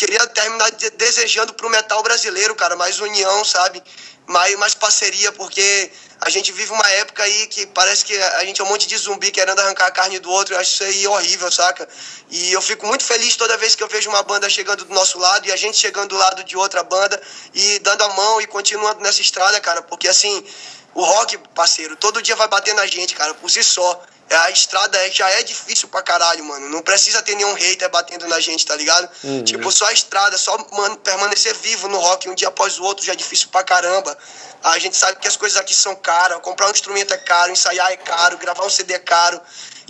Queria 0.01 0.25
terminar 0.25 0.71
de- 0.71 0.89
desejando 0.89 1.53
pro 1.53 1.69
metal 1.69 2.01
brasileiro, 2.01 2.55
cara, 2.55 2.75
mais 2.75 2.99
união, 2.99 3.45
sabe? 3.45 3.83
Mais, 4.25 4.55
mais 4.55 4.73
parceria, 4.73 5.31
porque 5.33 5.91
a 6.19 6.27
gente 6.27 6.51
vive 6.51 6.71
uma 6.71 6.87
época 6.93 7.21
aí 7.21 7.45
que 7.45 7.67
parece 7.67 8.03
que 8.03 8.17
a 8.19 8.43
gente 8.43 8.59
é 8.59 8.63
um 8.63 8.67
monte 8.67 8.87
de 8.87 8.97
zumbi 8.97 9.29
querendo 9.29 9.59
arrancar 9.59 9.85
a 9.85 9.91
carne 9.91 10.17
do 10.17 10.31
outro. 10.31 10.55
Eu 10.55 10.59
acho 10.59 10.71
isso 10.71 10.83
aí 10.83 11.07
horrível, 11.07 11.51
saca? 11.51 11.87
E 12.31 12.51
eu 12.51 12.63
fico 12.63 12.87
muito 12.87 13.03
feliz 13.03 13.35
toda 13.35 13.55
vez 13.57 13.75
que 13.75 13.83
eu 13.83 13.87
vejo 13.87 14.09
uma 14.09 14.23
banda 14.23 14.49
chegando 14.49 14.85
do 14.85 14.91
nosso 14.91 15.19
lado 15.19 15.47
e 15.47 15.51
a 15.51 15.55
gente 15.55 15.77
chegando 15.77 16.09
do 16.09 16.17
lado 16.17 16.43
de 16.43 16.57
outra 16.57 16.81
banda 16.81 17.21
e 17.53 17.77
dando 17.79 18.03
a 18.03 18.09
mão 18.15 18.41
e 18.41 18.47
continuando 18.47 19.01
nessa 19.01 19.21
estrada, 19.21 19.61
cara, 19.61 19.83
porque 19.83 20.07
assim, 20.07 20.43
o 20.95 21.03
rock, 21.03 21.37
parceiro, 21.53 21.95
todo 21.95 22.23
dia 22.23 22.35
vai 22.35 22.47
bater 22.47 22.73
na 22.73 22.87
gente, 22.87 23.13
cara, 23.13 23.35
por 23.35 23.51
si 23.51 23.63
só. 23.63 24.03
É, 24.31 24.35
A 24.37 24.49
estrada 24.49 24.97
é- 24.97 25.11
já 25.11 25.29
é 25.29 25.43
difícil 25.43 25.89
pra 25.89 26.01
caralho, 26.01 26.41
mano. 26.45 26.69
Não 26.69 26.81
precisa 26.81 27.21
ter 27.21 27.35
nenhum 27.35 27.53
hater 27.53 27.89
batendo 27.89 28.25
na 28.29 28.39
gente, 28.39 28.65
tá 28.65 28.75
ligado? 28.77 29.09
Tipo, 29.43 29.69
só 29.73 29.85
a 29.87 29.91
estrada, 29.93 30.37
só 30.37 30.57
mano, 30.71 30.95
permanecer 30.97 31.53
vivo 31.55 31.89
no 31.89 31.99
rock 31.99 32.29
um 32.29 32.33
dia 32.33 32.47
após 32.47 32.79
o 32.79 32.83
outro 32.83 33.05
já 33.05 33.11
é 33.11 33.15
difícil 33.15 33.49
pra 33.49 33.61
caramba. 33.61 34.17
A 34.63 34.79
gente 34.79 34.95
sabe 34.95 35.19
que 35.19 35.27
as 35.27 35.35
coisas 35.35 35.57
aqui 35.59 35.75
são 35.75 35.93
caras. 35.95 36.39
Comprar 36.41 36.67
um 36.67 36.71
instrumento 36.71 37.13
é 37.13 37.17
caro, 37.17 37.51
ensaiar 37.51 37.91
é 37.91 37.97
caro, 37.97 38.37
gravar 38.37 38.63
um 38.65 38.69
CD 38.69 38.93
é 38.93 38.99
caro. 38.99 39.41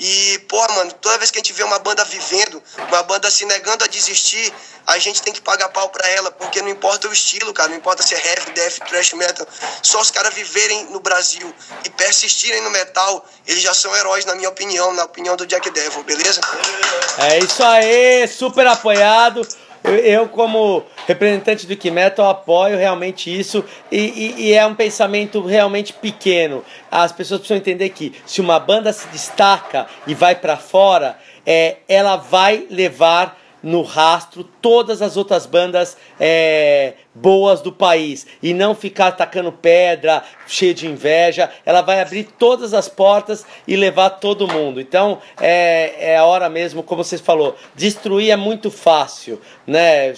E, 0.04 0.40
porra, 0.50 0.68
mano, 0.78 0.92
toda 0.94 1.20
vez 1.20 1.30
que 1.30 1.38
a 1.38 1.42
gente 1.44 1.54
vê 1.54 1.62
uma 1.62 1.78
banda 1.78 2.04
vivendo, 2.04 2.62
uma 2.90 3.04
banda 3.04 3.30
se 3.30 3.46
negando 3.46 3.84
a 3.84 3.88
desistir, 3.88 4.52
a 4.88 4.98
gente 4.98 5.22
tem 5.22 5.32
que 5.32 5.40
pagar 5.40 5.70
pau 5.70 5.90
pra 5.90 6.08
ela, 6.10 6.32
porque 6.32 6.60
não 6.60 6.70
importa 6.70 7.08
o 7.08 7.14
estilo, 7.14 7.54
cara, 7.54 7.70
não 7.70 7.78
importa 7.78 8.02
se 8.02 8.16
é 8.16 8.18
heavy, 8.18 8.52
death, 8.52 8.80
thrash 8.90 9.14
metal, 9.14 9.48
só 9.84 10.02
os 10.02 10.10
caras 10.10 10.34
viverem 10.34 10.86
no 10.86 11.00
Brasil 11.00 11.54
e 11.86 11.90
persistirem 11.92 12.62
no 12.62 12.72
metal, 12.72 13.24
eles 13.46 13.62
já 13.62 13.76
são 13.76 13.96
heróis, 13.96 14.26
na 14.26 14.34
minha 14.34 14.50
opinião, 14.50 14.92
na 14.92 15.04
opinião 15.04 15.36
do 15.36 15.46
Jack 15.46 15.70
Devil, 15.70 16.04
beleza? 16.04 16.42
É 17.20 17.38
isso 17.38 17.64
aí, 17.64 18.28
super 18.28 18.66
apoiado. 18.66 19.48
Eu, 19.84 19.96
eu, 19.96 20.30
como 20.30 20.84
representante 21.08 21.66
do 21.66 21.92
Metal, 21.92 22.30
apoio 22.30 22.78
realmente 22.78 23.36
isso. 23.38 23.64
E, 23.92 23.98
e- 23.98 24.42
e 24.48 24.54
é 24.54 24.66
um 24.66 24.76
pensamento 24.76 25.42
realmente 25.42 25.92
pequeno. 25.94 26.64
As 26.90 27.12
pessoas 27.12 27.40
precisam 27.40 27.58
entender 27.58 27.90
que 27.90 28.14
se 28.26 28.40
uma 28.42 28.60
banda 28.60 28.94
se 28.94 29.08
destaca 29.08 29.88
e 30.06 30.14
vai 30.14 30.36
pra 30.36 30.56
fora, 30.58 31.18
é, 31.46 31.78
ela 31.88 32.16
vai 32.16 32.68
levar 32.70 33.41
no 33.64 33.82
rastro 33.82 34.44
todas 34.44 35.02
as 35.02 35.18
outras 35.18 35.46
bandas 35.46 35.98
é, 36.20 36.94
boas 37.14 37.62
do 37.62 37.72
país 37.72 38.26
e 38.42 38.54
não 38.54 38.74
ficar 38.74 39.08
atacando 39.08 39.52
pedra, 39.52 40.24
cheio 40.48 40.74
de 40.74 40.88
inveja. 40.88 41.50
Ela 41.66 41.82
vai 41.82 42.02
abrir 42.02 42.24
todas 42.38 42.74
as 42.74 42.88
portas 42.88 43.46
e 43.68 43.76
levar 43.76 44.12
todo 44.12 44.48
mundo. 44.48 44.80
Então 44.80 45.20
é, 45.40 46.14
é 46.14 46.18
a 46.18 46.26
hora 46.26 46.50
mesmo, 46.50 46.84
como 46.84 47.04
vocês 47.04 47.22
falou, 47.22 47.56
destruir 47.76 48.32
é 48.32 48.36
muito 48.36 48.72
fácil, 48.72 49.40
né? 49.66 50.14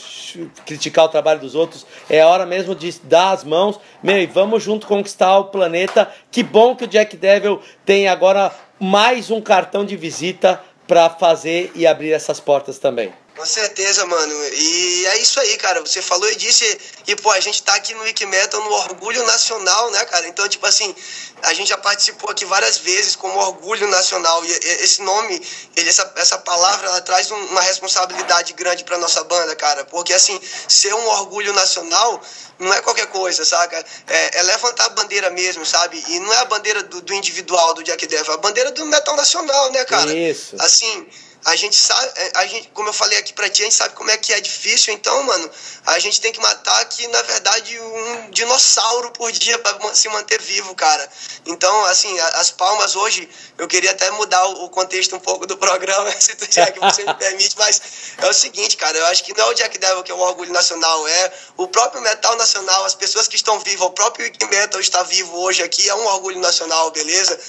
Criticar 0.66 1.06
o 1.06 1.10
trabalho 1.10 1.40
dos 1.40 1.56
outros 1.56 1.86
é 2.10 2.22
a 2.22 2.28
hora 2.28 2.46
mesmo 2.46 2.76
de 2.76 2.92
dar 3.04 3.32
as 3.32 3.44
mãos. 3.44 3.80
Meu, 4.02 4.22
e 4.22 4.26
vamos 4.26 4.64
junto 4.64 4.88
conquistar 4.88 5.38
o 5.38 5.46
planeta. 5.46 6.10
Que 6.32 6.44
bom 6.44 6.76
que 6.76 6.86
o 6.86 6.88
Jack 6.88 7.18
Devil 7.18 7.60
tem 7.86 8.08
agora 8.08 8.52
mais 8.80 9.32
um 9.32 9.42
cartão 9.42 9.86
de 9.86 9.96
visita 9.96 10.62
para 10.88 11.10
fazer 11.10 11.72
e 11.76 11.88
abrir 11.88 12.12
essas 12.12 12.40
portas 12.40 12.78
também. 12.78 13.12
Com 13.36 13.46
certeza, 13.48 14.06
mano. 14.06 14.34
E 14.54 15.06
é 15.08 15.18
isso 15.18 15.40
aí, 15.40 15.58
cara. 15.58 15.82
Você 15.82 16.02
falou 16.04 16.30
e 16.30 16.36
disse. 16.36 16.80
E, 17.08 17.16
pô, 17.16 17.32
a 17.32 17.40
gente 17.40 17.64
tá 17.64 17.74
aqui 17.74 17.94
no 17.96 18.04
Wikimetal 18.04 18.64
no 18.64 18.72
Orgulho 18.72 19.26
Nacional, 19.26 19.90
né, 19.90 20.06
cara? 20.06 20.28
Então, 20.28 20.48
tipo 20.48 20.66
assim, 20.68 20.96
a 21.42 21.52
gente 21.54 21.68
já 21.70 21.78
participou 21.78 22.30
aqui 22.30 22.46
várias 22.46 22.78
vezes 22.78 23.16
como 23.16 23.38
Orgulho 23.40 23.88
Nacional. 23.88 24.46
E 24.46 24.52
esse 24.84 25.02
nome, 25.02 25.42
ele, 25.76 25.90
essa, 25.90 26.14
essa 26.16 26.38
palavra, 26.38 26.88
ela 26.88 27.02
traz 27.02 27.32
um- 27.32 27.46
uma 27.48 27.62
responsabilidade 27.62 28.54
grande 28.54 28.84
pra 28.84 29.00
nossa 29.00 29.24
banda, 29.24 29.56
cara. 29.56 29.84
Porque, 29.86 30.14
assim, 30.14 30.40
ser 30.68 30.94
um 30.94 31.08
orgulho 31.08 31.52
nacional 31.54 32.22
não 32.60 32.72
é 32.72 32.82
qualquer 32.82 33.08
coisa, 33.08 33.44
saca? 33.44 33.84
É, 34.08 34.40
é 34.40 34.44
levantar 34.44 34.86
a 34.86 34.90
bandeira 34.90 35.32
mesmo, 35.32 35.66
sabe? 35.66 36.02
E 36.08 36.20
não 36.20 36.32
é 36.32 36.38
a 36.38 36.46
bandeira 36.46 36.84
do, 36.84 37.02
do 37.02 37.14
individual, 37.16 37.74
do 37.74 37.84
Jack 37.84 38.06
Devil, 38.06 38.32
é 38.32 38.36
a 38.36 38.38
bandeira 38.38 38.72
do 38.72 38.86
metal 38.86 39.16
nacional, 39.16 39.72
né, 39.72 39.84
cara? 39.86 40.14
Isso. 40.14 40.56
Assim, 40.60 41.08
a 41.46 41.56
gente 41.56 41.76
sabe, 41.76 42.12
é, 42.16 42.32
a 42.36 42.46
gente, 42.48 42.70
como 42.70 42.90
eu 42.90 42.94
falei 42.94 43.18
aqui 43.18 43.34
pra 43.34 43.50
ti, 43.50 43.62
a 43.62 43.66
gente 43.66 43.76
sabe 43.76 43.94
como 43.96 44.10
é 44.10 44.18
que 44.18 44.32
é 44.32 44.40
difícil, 44.40 44.94
então, 44.94 45.24
mano, 45.24 45.50
a 45.88 46.00
gente 46.00 46.22
tem 46.22 46.32
que 46.32 46.40
matar 46.40 46.80
aqui, 46.82 47.06
na 47.08 47.22
verdade, 47.24 47.80
um 47.80 48.30
dinossauro 48.32 49.12
por 49.12 49.32
dia 49.32 49.58
pra 49.60 49.78
ma- 49.80 49.94
se 49.94 50.08
manter 50.10 50.42
vivo, 50.42 50.74
cara. 50.76 51.08
Então, 51.46 51.86
assim, 51.86 52.18
as 52.20 52.52
palmas 52.52 52.96
hoje, 52.96 53.28
eu 53.58 53.68
queria 53.68 53.92
até 53.92 54.10
mudar 54.12 54.46
o 54.46 54.70
contexto 54.70 55.16
um 55.16 55.20
pouco 55.20 55.46
do 55.46 55.58
programa, 55.58 56.10
se 56.20 56.36
tu 56.36 56.48
já 56.50 56.72
que 56.72 56.80
você 56.80 57.04
me 57.04 57.14
permite, 57.16 57.56
mas 57.58 57.82
é 58.18 58.30
o 58.30 58.34
seguinte, 58.34 58.78
cara, 58.78 58.98
eu 58.98 59.06
acho 59.08 59.24
que 59.24 59.38
não 59.38 59.46
é 59.46 59.50
o 59.50 59.54
Jack 59.54 59.78
Devil 59.78 60.04
que 60.04 60.12
é 60.12 60.16
o 60.16 60.20
orgulho 60.20 60.52
nacional, 60.54 61.08
é 61.08 61.34
o 61.58 61.68
próprio 61.68 62.02
metal 62.02 62.36
nacional, 62.38 62.86
as 62.86 62.96
pessoas 62.96 63.28
que 63.28 63.36
estão 63.36 63.60
vivas, 63.60 63.86
o 63.88 63.92
próprio 63.92 64.32
Metal 64.50 64.80
está 64.80 65.04
vivo 65.04 65.36
hoje 65.40 65.64
aqui, 65.64 65.90
é 65.90 65.96
um 65.96 66.06
orgulho 66.06 66.40
nacional, 66.40 66.92
beleza? 66.92 67.40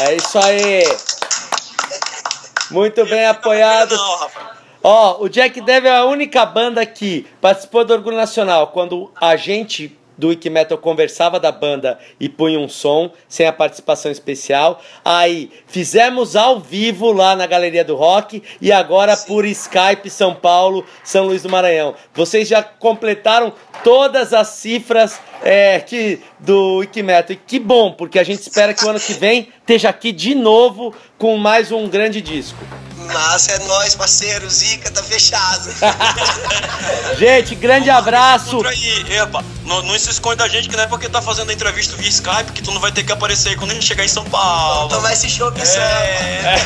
É 0.00 0.14
isso 0.14 0.38
aí. 0.38 0.82
Muito 2.70 3.04
bem 3.06 3.26
apoiado. 3.26 3.96
Não. 3.96 4.28
Ó, 4.82 5.22
o 5.24 5.28
Jack 5.28 5.60
Devil 5.60 5.90
é 5.90 5.96
a 5.96 6.04
única 6.04 6.46
banda 6.46 6.84
que 6.86 7.26
participou 7.40 7.84
do 7.84 7.92
Orgulho 7.92 8.16
Nacional 8.16 8.68
quando 8.68 9.10
a 9.20 9.36
gente 9.36 9.98
do 10.18 10.28
Wiki 10.28 10.50
Metal 10.50 10.76
conversava 10.76 11.38
da 11.38 11.52
banda 11.52 11.98
e 12.18 12.28
punha 12.28 12.58
um 12.58 12.68
som 12.68 13.10
sem 13.28 13.46
a 13.46 13.52
participação 13.52 14.10
especial. 14.10 14.82
Aí 15.04 15.50
fizemos 15.66 16.34
ao 16.34 16.58
vivo 16.58 17.12
lá 17.12 17.36
na 17.36 17.46
Galeria 17.46 17.84
do 17.84 17.94
Rock 17.94 18.42
e 18.60 18.72
agora 18.72 19.16
por 19.16 19.46
Skype 19.46 20.10
São 20.10 20.34
Paulo, 20.34 20.84
São 21.04 21.26
Luís 21.26 21.42
do 21.42 21.48
Maranhão. 21.48 21.94
Vocês 22.12 22.48
já 22.48 22.62
completaram 22.62 23.52
todas 23.84 24.34
as 24.34 24.48
cifras 24.48 25.20
é, 25.42 25.78
que, 25.78 26.20
do 26.40 26.78
Wiki 26.78 27.02
Metal. 27.02 27.32
E 27.32 27.36
que 27.36 27.60
bom, 27.60 27.92
porque 27.92 28.18
a 28.18 28.24
gente 28.24 28.40
espera 28.40 28.74
que 28.74 28.84
o 28.84 28.88
ano 28.88 28.98
que 28.98 29.12
vem 29.12 29.48
esteja 29.60 29.88
aqui 29.88 30.10
de 30.10 30.34
novo 30.34 30.92
com 31.16 31.36
mais 31.36 31.70
um 31.70 31.88
grande 31.88 32.20
disco. 32.20 32.58
Massa, 33.06 33.52
é 33.52 33.58
nóis, 33.66 33.94
parceiro, 33.94 34.48
Zica, 34.50 34.90
tá 34.90 35.02
fechado. 35.02 35.70
Gente, 37.18 37.54
grande 37.54 37.88
abraço. 37.90 38.60
Epa, 39.10 39.44
não, 39.64 39.82
não 39.82 39.98
se 39.98 40.10
esconde 40.10 40.36
da 40.36 40.48
gente 40.48 40.68
que 40.68 40.76
não 40.76 40.84
é 40.84 40.86
porque 40.86 41.08
tá 41.08 41.22
fazendo 41.22 41.50
a 41.50 41.52
entrevista 41.52 41.96
via 41.96 42.08
Skype 42.08 42.52
que 42.52 42.62
tu 42.62 42.72
não 42.72 42.80
vai 42.80 42.92
ter 42.92 43.02
que 43.04 43.12
aparecer 43.12 43.50
aí 43.50 43.56
quando 43.56 43.70
a 43.70 43.74
gente 43.74 43.86
chegar 43.86 44.04
em 44.04 44.08
São 44.08 44.24
Paulo. 44.24 44.88
Tomar 44.88 45.12
esse 45.12 45.28
show, 45.28 45.50
pessoal. 45.52 45.84
É, 45.84 46.56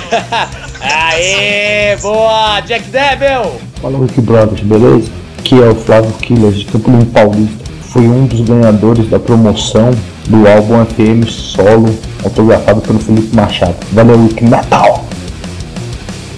Aê, 0.81 1.97
boa, 1.97 2.61
Jack 2.61 2.85
Devil. 2.89 3.61
Fala 3.81 3.99
Rick 3.99 4.21
Brothers, 4.21 4.61
beleza? 4.61 5.11
Aqui 5.39 5.61
é 5.61 5.69
o 5.69 5.75
Flávio 5.75 6.13
Killers 6.15 6.61
de 6.61 6.65
Campo 6.67 6.91
Limpo 6.91 7.13
Paulista. 7.13 7.65
Fui 7.93 8.07
um 8.07 8.27
dos 8.27 8.41
ganhadores 8.41 9.09
da 9.11 9.19
promoção 9.19 9.91
do 10.29 10.49
álbum 10.49 10.81
APM 10.81 11.31
Solo, 11.31 11.95
autografado 12.25 12.81
pelo 12.81 12.99
Felipe 12.99 13.35
Machado. 13.35 13.77
Valeu, 13.93 14.23
Rick 14.27 14.45
Metal! 14.45 15.05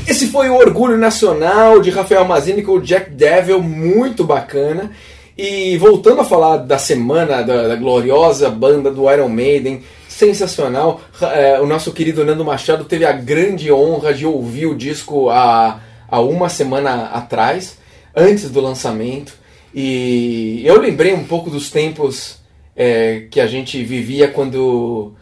Esse 0.06 0.26
foi 0.26 0.50
o 0.50 0.56
Orgulho 0.56 0.98
Nacional 0.98 1.80
de 1.80 1.88
Rafael 1.88 2.26
Mazini 2.26 2.62
com 2.62 2.72
o 2.72 2.80
Jack 2.80 3.10
Devil, 3.10 3.62
muito 3.62 4.22
bacana. 4.22 4.90
E 5.36 5.78
voltando 5.78 6.20
a 6.20 6.24
falar 6.24 6.58
da 6.58 6.76
semana 6.76 7.42
da, 7.42 7.68
da 7.68 7.74
gloriosa 7.74 8.50
banda 8.50 8.90
do 8.90 9.10
Iron 9.10 9.30
Maiden, 9.30 9.82
sensacional. 10.06 11.00
É, 11.32 11.58
o 11.58 11.66
nosso 11.66 11.90
querido 11.90 12.22
Nando 12.22 12.44
Machado 12.44 12.84
teve 12.84 13.06
a 13.06 13.12
grande 13.12 13.72
honra 13.72 14.12
de 14.12 14.26
ouvir 14.26 14.66
o 14.66 14.76
disco 14.76 15.30
há, 15.30 15.80
há 16.06 16.20
uma 16.20 16.50
semana 16.50 17.06
atrás, 17.06 17.78
antes 18.14 18.50
do 18.50 18.60
lançamento. 18.60 19.32
E 19.74 20.62
eu 20.66 20.78
lembrei 20.80 21.14
um 21.14 21.24
pouco 21.24 21.48
dos 21.48 21.70
tempos 21.70 22.38
é, 22.76 23.26
que 23.30 23.40
a 23.40 23.46
gente 23.46 23.82
vivia 23.82 24.28
quando 24.28 25.14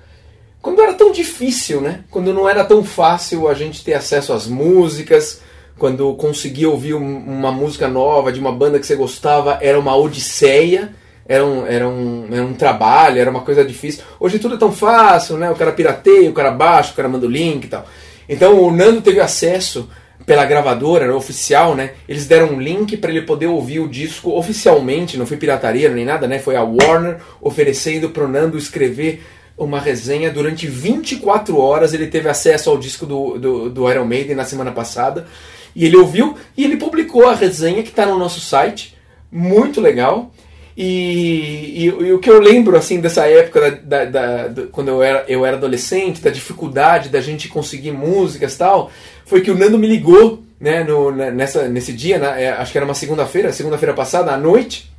quando 0.62 0.80
era 0.80 0.94
tão 0.94 1.10
difícil, 1.12 1.80
né? 1.80 2.04
Quando 2.10 2.32
não 2.32 2.48
era 2.48 2.64
tão 2.64 2.84
fácil 2.84 3.48
a 3.48 3.54
gente 3.54 3.84
ter 3.84 3.94
acesso 3.94 4.32
às 4.32 4.46
músicas, 4.46 5.42
quando 5.76 6.14
conseguia 6.14 6.70
ouvir 6.70 6.94
um- 6.94 7.18
uma 7.18 7.50
música 7.50 7.88
nova 7.88 8.32
de 8.32 8.38
uma 8.38 8.52
banda 8.52 8.78
que 8.78 8.86
você 8.86 8.94
gostava, 8.94 9.58
era 9.60 9.78
uma 9.78 9.96
odisseia, 9.96 10.94
era 11.26 11.44
um, 11.44 11.66
era 11.66 11.88
um, 11.88 12.28
era 12.30 12.44
um 12.44 12.54
trabalho, 12.54 13.20
era 13.20 13.30
uma 13.30 13.40
coisa 13.40 13.64
difícil. 13.64 14.04
Hoje 14.20 14.38
tudo 14.38 14.54
é 14.54 14.58
tão 14.58 14.70
fácil, 14.72 15.36
né? 15.36 15.50
O 15.50 15.56
cara 15.56 15.72
pirateia, 15.72 16.30
o 16.30 16.34
cara 16.34 16.50
baixa, 16.52 16.92
o 16.92 16.96
cara 16.96 17.08
manda 17.08 17.26
o 17.26 17.30
link 17.30 17.64
e 17.64 17.68
tal. 17.68 17.84
Então 18.28 18.60
o 18.62 18.70
Nando 18.70 19.02
teve 19.02 19.18
acesso 19.20 19.88
pela 20.24 20.44
gravadora 20.44 21.04
era 21.04 21.16
oficial, 21.16 21.74
né? 21.74 21.94
Eles 22.08 22.26
deram 22.26 22.52
um 22.54 22.60
link 22.60 22.96
para 22.96 23.10
ele 23.10 23.22
poder 23.22 23.46
ouvir 23.46 23.80
o 23.80 23.88
disco 23.88 24.30
oficialmente, 24.38 25.16
não 25.18 25.26
foi 25.26 25.36
pirataria 25.36 25.88
nem 25.88 26.04
nada, 26.04 26.28
né? 26.28 26.38
Foi 26.38 26.54
a 26.54 26.62
Warner 26.62 27.18
oferecendo 27.40 28.10
pro 28.10 28.28
Nando 28.28 28.56
escrever 28.56 29.24
uma 29.56 29.78
resenha 29.80 30.30
durante 30.30 30.66
24 30.66 31.58
horas. 31.58 31.92
Ele 31.94 32.06
teve 32.06 32.28
acesso 32.28 32.70
ao 32.70 32.78
disco 32.78 33.06
do, 33.06 33.38
do, 33.38 33.70
do 33.70 33.90
Iron 33.90 34.04
Maiden 34.04 34.34
na 34.36 34.44
semana 34.44 34.72
passada. 34.72 35.26
E 35.74 35.84
ele 35.86 35.96
ouviu 35.96 36.36
e 36.56 36.64
ele 36.64 36.76
publicou 36.76 37.26
a 37.28 37.34
resenha 37.34 37.82
que 37.82 37.88
está 37.90 38.04
no 38.06 38.18
nosso 38.18 38.40
site. 38.40 38.96
Muito 39.30 39.80
legal. 39.80 40.30
E, 40.76 41.84
e- 41.84 41.84
e 42.06 42.12
o 42.12 42.18
que 42.18 42.30
eu 42.30 42.40
lembro 42.40 42.76
assim 42.76 43.00
dessa 43.00 43.26
época, 43.26 43.60
da, 43.82 44.04
da- 44.04 44.04
da- 44.06 44.48
do- 44.48 44.66
quando 44.68 44.88
eu 44.88 45.02
era, 45.02 45.24
eu 45.28 45.44
era 45.44 45.56
adolescente, 45.56 46.20
da 46.22 46.30
dificuldade 46.30 47.08
da 47.08 47.20
gente 47.20 47.48
conseguir 47.48 47.92
músicas 47.92 48.56
tal, 48.56 48.90
foi 49.26 49.40
que 49.42 49.50
o 49.50 49.56
Nando 49.58 49.78
me 49.78 49.86
ligou 49.86 50.42
né, 50.60 50.84
no, 50.84 51.10
na- 51.10 51.30
nessa, 51.30 51.68
nesse 51.68 51.92
dia, 51.92 52.18
né, 52.18 52.50
acho 52.52 52.72
que 52.72 52.78
era 52.78 52.84
uma 52.84 52.94
segunda-feira, 52.94 53.52
segunda-feira 53.52 53.92
passada, 53.94 54.32
à 54.32 54.36
noite, 54.36 54.91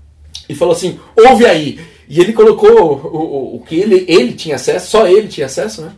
e 0.47 0.55
falou 0.55 0.73
assim: 0.73 0.99
ouve 1.15 1.45
aí. 1.45 1.79
E 2.07 2.19
ele 2.19 2.33
colocou 2.33 2.69
o, 2.71 3.17
o, 3.17 3.55
o 3.55 3.59
que 3.61 3.75
ele, 3.75 4.05
ele 4.07 4.33
tinha 4.33 4.55
acesso, 4.55 4.91
só 4.91 5.07
ele 5.07 5.27
tinha 5.27 5.45
acesso, 5.45 5.81
né? 5.81 5.93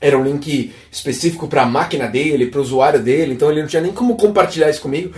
Era 0.00 0.18
um 0.18 0.24
link 0.24 0.72
específico 0.90 1.48
para 1.48 1.62
a 1.62 1.66
máquina 1.66 2.06
dele, 2.06 2.46
para 2.46 2.60
o 2.60 2.62
usuário 2.62 3.00
dele, 3.00 3.32
então 3.32 3.50
ele 3.50 3.60
não 3.60 3.68
tinha 3.68 3.82
nem 3.82 3.92
como 3.92 4.16
compartilhar 4.16 4.70
isso 4.70 4.80
comigo. 4.80 5.12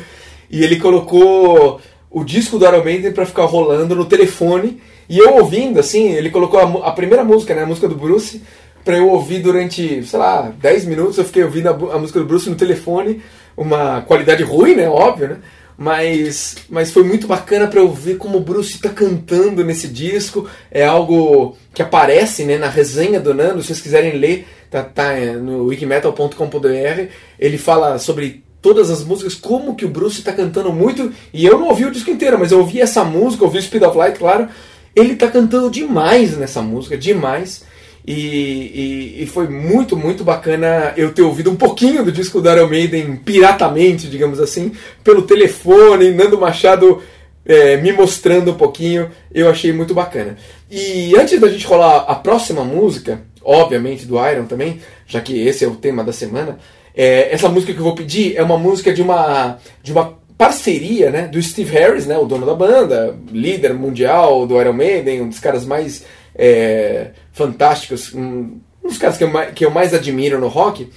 E 0.51 0.65
ele 0.65 0.77
colocou 0.77 1.81
o 2.11 2.25
disco 2.25 2.59
do 2.59 2.67
Iron 2.67 2.83
Maiden 2.83 3.13
para 3.13 3.27
ficar 3.27 3.45
rolando 3.45 3.95
no 3.95 4.05
telefone. 4.05 4.81
E 5.09 5.19
eu 5.19 5.37
ouvindo, 5.37 5.79
assim, 5.79 6.13
ele 6.13 6.31
colocou 6.31 6.61
a, 6.61 6.89
a 6.89 6.93
primeira 6.93 7.25
música, 7.25 7.55
né? 7.55 7.63
A 7.63 7.67
música 7.67 7.89
do 7.89 7.95
Bruce, 7.95 8.43
para 8.85 8.97
eu 8.97 9.09
ouvir 9.09 9.41
durante, 9.41 10.03
sei 10.05 10.19
lá, 10.19 10.53
10 10.61 10.87
minutos. 10.87 11.19
Eu 11.19 11.25
fiquei 11.25 11.45
ouvindo 11.45 11.69
a, 11.69 11.73
a 11.73 11.99
música 11.99 12.19
do 12.19 12.27
Bruce 12.27 12.49
no 12.49 12.57
telefone, 12.57 13.23
uma 13.57 14.03
qualidade 14.03 14.43
ruim, 14.43 14.75
né? 14.75 14.89
Óbvio, 14.89 15.29
né? 15.29 15.37
Mas, 15.83 16.57
mas 16.69 16.93
foi 16.93 17.03
muito 17.03 17.27
bacana 17.27 17.67
para 17.67 17.81
eu 17.81 17.91
ver 17.91 18.19
como 18.19 18.37
o 18.37 18.43
Bruce 18.43 18.75
está 18.75 18.91
cantando 18.91 19.65
nesse 19.65 19.89
disco. 19.89 20.47
É 20.71 20.85
algo 20.85 21.57
que 21.73 21.81
aparece 21.81 22.45
né, 22.45 22.59
na 22.59 22.69
resenha 22.69 23.19
do 23.19 23.33
Nando. 23.33 23.63
Se 23.63 23.69
vocês 23.69 23.81
quiserem 23.81 24.19
ler, 24.19 24.47
tá, 24.71 24.83
tá 24.83 25.15
é, 25.15 25.33
no 25.33 25.65
wikimetal.com.br. 25.65 27.09
Ele 27.39 27.57
fala 27.57 27.99
sobre 27.99 28.45
todas 28.61 28.91
as 28.91 29.03
músicas, 29.03 29.35
como 29.35 29.75
que 29.75 29.87
o 29.87 29.89
Bruce 29.89 30.19
está 30.19 30.35
cantando 30.35 30.71
muito. 30.71 31.15
E 31.33 31.47
eu 31.47 31.59
não 31.59 31.69
ouvi 31.69 31.87
o 31.87 31.91
disco 31.91 32.11
inteiro, 32.11 32.39
mas 32.39 32.53
eu 32.53 32.59
ouvi 32.59 32.79
essa 32.79 33.03
música, 33.03 33.43
ouvi 33.43 33.57
o 33.57 33.63
Speed 33.63 33.83
of 33.83 33.97
Light, 33.97 34.19
claro. 34.19 34.51
Ele 34.95 35.15
está 35.15 35.29
cantando 35.29 35.71
demais 35.71 36.37
nessa 36.37 36.61
música, 36.61 36.95
demais. 36.95 37.65
E, 38.11 39.19
e- 39.21 39.23
e 39.23 39.27
foi 39.27 39.47
muito, 39.49 39.97
muito 39.97 40.25
bacana 40.25 40.93
eu 40.97 41.13
ter 41.13 41.23
ouvido 41.23 41.51
um 41.51 41.55
pouquinho 41.57 42.05
do 42.05 42.11
disco 42.11 42.41
do 42.41 42.51
Iron 42.51 42.69
Maiden 42.69 43.17
piratamente, 43.17 44.09
digamos 44.09 44.41
assim, 44.41 44.73
pelo 45.05 45.23
telefone, 45.23 46.11
Nando 46.11 46.37
Machado 46.39 47.01
é, 47.47 47.77
me 47.77 47.93
mostrando 47.93 48.51
um 48.51 48.55
pouquinho, 48.55 49.11
eu 49.33 49.49
achei 49.49 49.73
muito 49.73 49.95
bacana. 49.95 50.37
E 50.71 51.15
antes 51.17 51.41
da 51.41 51.49
gente 51.49 51.67
rolar 51.67 51.99
a 52.09 52.15
próxima 52.17 52.65
música, 52.65 53.23
obviamente 53.43 54.05
do 54.07 54.17
Iron 54.29 54.45
também, 54.45 54.81
já 55.07 55.21
que 55.21 55.41
esse 55.47 55.65
é 55.65 55.69
o 55.69 55.77
tema 55.77 56.03
da 56.05 56.13
semana, 56.13 56.59
é, 56.95 57.33
essa 57.33 57.49
música 57.49 57.73
que 57.73 57.79
eu 57.79 57.85
vou 57.85 57.95
pedir 57.95 58.37
é 58.37 58.43
uma 58.43 58.59
música 58.59 58.93
de 58.93 59.01
uma, 59.03 59.59
de 59.83 59.93
uma 59.93 60.19
parceria 60.37 61.11
né, 61.11 61.29
do 61.29 61.41
Steve 61.43 61.71
Harris, 61.73 62.07
né, 62.07 62.19
o 62.19 62.25
dono 62.27 62.45
da 62.47 62.55
banda, 62.55 63.15
líder 63.33 63.73
mundial 63.75 64.47
do 64.47 64.61
Iron 64.61 64.73
Maiden, 64.73 65.23
um 65.23 65.29
dos 65.29 65.39
caras 65.39 65.65
mais 65.65 66.05
é, 66.35 67.11
fantásticos, 67.33 68.15
um, 68.15 68.59
um 68.83 68.89
dos 68.89 68.99
caras 68.99 69.17
que 69.17 69.25
eu, 69.25 69.31
que 69.55 69.65
eu 69.65 69.71
mais 69.71 69.95
admiro 69.95 70.39
no 70.39 70.49
rock, 70.49 70.89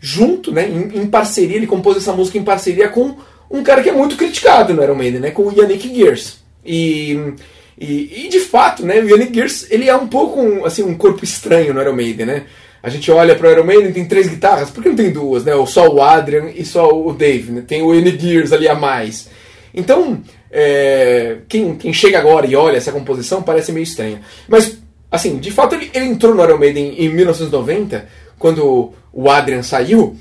junto, 0.00 0.52
né, 0.52 0.68
em, 0.68 1.02
em 1.02 1.06
parceria, 1.06 1.56
ele 1.56 1.66
compôs 1.66 1.96
essa 1.96 2.12
música 2.12 2.38
em 2.38 2.44
parceria 2.44 2.88
com 2.88 3.16
um 3.50 3.62
cara 3.62 3.82
que 3.82 3.88
é 3.88 3.92
muito 3.92 4.16
criticado 4.16 4.74
no 4.74 4.82
Iron 4.82 4.94
Maiden, 4.94 5.20
né, 5.20 5.30
com 5.30 5.46
o 5.46 5.52
Yannick 5.52 5.94
Gears. 5.94 6.42
E, 6.64 7.34
e, 7.78 8.26
e, 8.26 8.28
de 8.28 8.40
fato, 8.40 8.84
né, 8.84 9.00
o 9.00 9.08
Yannick 9.08 9.34
Gears 9.34 9.66
ele 9.70 9.88
é 9.88 9.96
um 9.96 10.08
pouco 10.08 10.40
um, 10.40 10.64
assim, 10.64 10.82
um 10.82 10.94
corpo 10.94 11.24
estranho 11.24 11.72
no 11.72 11.80
Iron 11.80 11.94
Maiden, 11.94 12.26
né? 12.26 12.44
A 12.82 12.88
gente 12.88 13.12
olha 13.12 13.36
para 13.36 13.48
o 13.48 13.52
Iron 13.52 13.64
Maiden, 13.64 13.92
tem 13.92 14.08
três 14.08 14.26
guitarras, 14.26 14.70
por 14.70 14.82
que 14.82 14.88
não 14.88 14.96
tem 14.96 15.12
duas, 15.12 15.44
né? 15.44 15.52
Só 15.66 15.88
o 15.88 16.02
Adrian 16.02 16.50
e 16.52 16.64
só 16.64 16.88
o 16.88 17.12
Dave, 17.12 17.52
né? 17.52 17.62
Tem 17.64 17.80
o 17.80 17.94
Yannick 17.94 18.20
Gears 18.20 18.52
ali 18.52 18.68
a 18.68 18.74
mais. 18.74 19.28
Então, 19.72 20.20
é, 20.50 21.38
quem, 21.48 21.76
quem 21.76 21.92
chega 21.92 22.18
agora 22.18 22.44
e 22.46 22.56
olha 22.56 22.76
essa 22.76 22.90
composição 22.90 23.42
parece 23.42 23.70
meio 23.70 23.84
estranha. 23.84 24.20
Mas, 24.48 24.81
assim, 25.12 25.36
de 25.36 25.50
fato 25.50 25.74
ele, 25.74 25.90
ele 25.94 26.06
entrou 26.06 26.34
no 26.34 26.42
Iron 26.42 26.58
Maiden 26.58 26.94
em 26.98 27.08
1990, 27.10 28.08
quando 28.38 28.92
o 29.12 29.30
Adrian 29.30 29.62
saiu, 29.62 30.16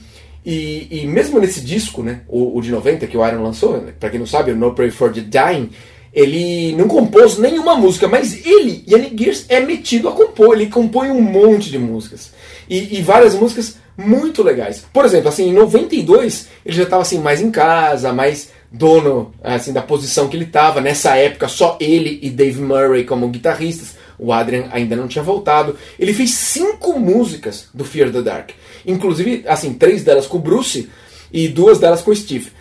e, 0.45 0.87
e 0.91 1.07
mesmo 1.07 1.39
nesse 1.39 1.61
disco, 1.61 2.03
né, 2.03 2.21
o, 2.27 2.57
o 2.57 2.61
de 2.61 2.69
90 2.69 3.07
que 3.07 3.17
o 3.17 3.25
Iron 3.25 3.41
lançou, 3.41 3.81
né, 3.81 3.93
pra 3.99 4.09
quem 4.09 4.19
não 4.19 4.27
sabe, 4.27 4.51
o 4.51 4.55
No 4.55 4.75
Pray 4.75 4.91
for 4.91 5.11
the 5.11 5.21
Dying, 5.21 5.69
ele 6.13 6.75
não 6.75 6.87
compôs 6.87 7.37
nenhuma 7.37 7.75
música, 7.75 8.07
mas 8.07 8.45
ele, 8.45 8.83
Yannick 8.87 9.23
Gears, 9.23 9.45
é 9.47 9.61
metido 9.61 10.09
a 10.09 10.11
compor, 10.11 10.55
ele 10.55 10.67
compõe 10.67 11.09
um 11.09 11.21
monte 11.21 11.69
de 11.69 11.79
músicas. 11.79 12.33
E, 12.69 12.97
e 12.97 13.01
várias 13.01 13.33
músicas 13.33 13.77
muito 13.97 14.43
legais. 14.43 14.83
Por 14.91 15.05
exemplo, 15.05 15.29
assim, 15.29 15.49
em 15.49 15.53
92 15.53 16.47
ele 16.65 16.75
já 16.75 16.83
estava 16.83 17.01
assim 17.01 17.19
mais 17.19 17.41
em 17.41 17.51
casa, 17.51 18.11
mais 18.11 18.49
dono 18.71 19.33
assim 19.43 19.73
da 19.73 19.81
posição 19.81 20.27
que 20.27 20.35
ele 20.35 20.45
estava. 20.45 20.81
Nessa 20.81 21.15
época 21.15 21.47
só 21.47 21.77
ele 21.79 22.19
e 22.21 22.29
Dave 22.29 22.61
Murray 22.61 23.03
como 23.03 23.27
guitarristas. 23.27 23.95
O 24.21 24.31
Adrian 24.31 24.69
ainda 24.71 24.95
não 24.95 25.07
tinha 25.07 25.23
voltado. 25.23 25.75
Ele 25.97 26.13
fez 26.13 26.29
cinco 26.29 26.99
músicas 26.99 27.67
do 27.73 27.83
Fear 27.83 28.11
the 28.11 28.21
Dark, 28.21 28.51
inclusive 28.85 29.43
assim 29.47 29.73
três 29.73 30.03
delas 30.03 30.27
com 30.27 30.37
o 30.37 30.39
Bruce 30.39 30.87
e 31.33 31.47
duas 31.47 31.79
delas 31.79 32.03
com 32.03 32.11
o 32.11 32.15
Steve. 32.15 32.51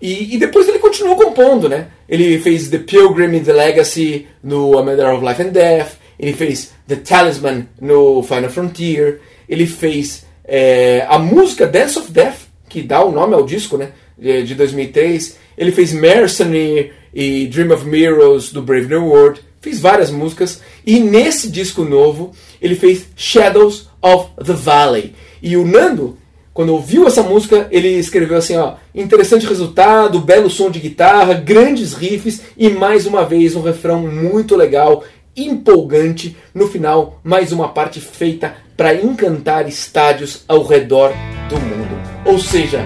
E, 0.00 0.34
e, 0.34 0.38
depois 0.38 0.68
ele 0.68 0.78
continuou 0.78 1.16
compondo, 1.16 1.70
né? 1.70 1.86
Ele 2.06 2.38
fez 2.38 2.68
The 2.68 2.80
Pilgrim 2.80 3.34
and 3.34 3.44
the 3.44 3.52
Legacy 3.54 4.26
no 4.42 4.78
A 4.78 4.82
Matter 4.82 5.14
of 5.14 5.24
Life 5.24 5.42
and 5.42 5.52
Death. 5.52 5.92
Ele 6.20 6.34
fez 6.34 6.72
The 6.86 6.96
Talisman 6.96 7.66
no 7.80 8.22
Final 8.22 8.50
Frontier. 8.50 9.20
Ele 9.48 9.66
fez 9.66 10.26
é, 10.44 11.06
a 11.08 11.18
música 11.18 11.66
Dance 11.66 11.98
of 11.98 12.12
Death, 12.12 12.40
que 12.68 12.82
dá 12.82 13.02
o 13.02 13.10
nome 13.10 13.32
ao 13.32 13.46
disco, 13.46 13.78
né? 13.78 13.92
De, 14.18 14.42
de 14.42 14.54
2003. 14.54 15.38
Ele 15.56 15.72
fez 15.72 15.94
Mercenary 15.94 16.92
e 17.14 17.46
Dream 17.46 17.72
of 17.72 17.86
Mirrors 17.86 18.52
do 18.52 18.60
Brave 18.60 18.88
New 18.88 19.06
World. 19.06 19.40
Fez 19.60 19.80
várias 19.80 20.10
músicas. 20.10 20.60
E 20.84 20.98
nesse 20.98 21.50
disco 21.50 21.84
novo, 21.84 22.32
ele 22.60 22.74
fez 22.74 23.06
Shadows 23.16 23.88
of 24.00 24.30
the 24.44 24.52
Valley. 24.52 25.14
E 25.42 25.56
o 25.56 25.66
Nando 25.66 26.18
quando 26.56 26.72
ouviu 26.72 27.06
essa 27.06 27.22
música, 27.22 27.68
ele 27.70 27.88
escreveu 27.98 28.38
assim, 28.38 28.56
ó, 28.56 28.76
interessante 28.94 29.46
resultado, 29.46 30.18
belo 30.18 30.48
som 30.48 30.70
de 30.70 30.80
guitarra, 30.80 31.34
grandes 31.34 31.92
riffs 31.92 32.40
e 32.56 32.70
mais 32.70 33.04
uma 33.04 33.26
vez 33.26 33.54
um 33.54 33.60
refrão 33.60 34.00
muito 34.00 34.56
legal, 34.56 35.04
empolgante. 35.36 36.34
No 36.54 36.66
final, 36.66 37.20
mais 37.22 37.52
uma 37.52 37.68
parte 37.68 38.00
feita 38.00 38.56
para 38.74 38.94
encantar 38.94 39.68
estádios 39.68 40.44
ao 40.48 40.62
redor 40.62 41.12
do 41.50 41.56
mundo. 41.56 41.94
Ou 42.24 42.38
seja, 42.38 42.80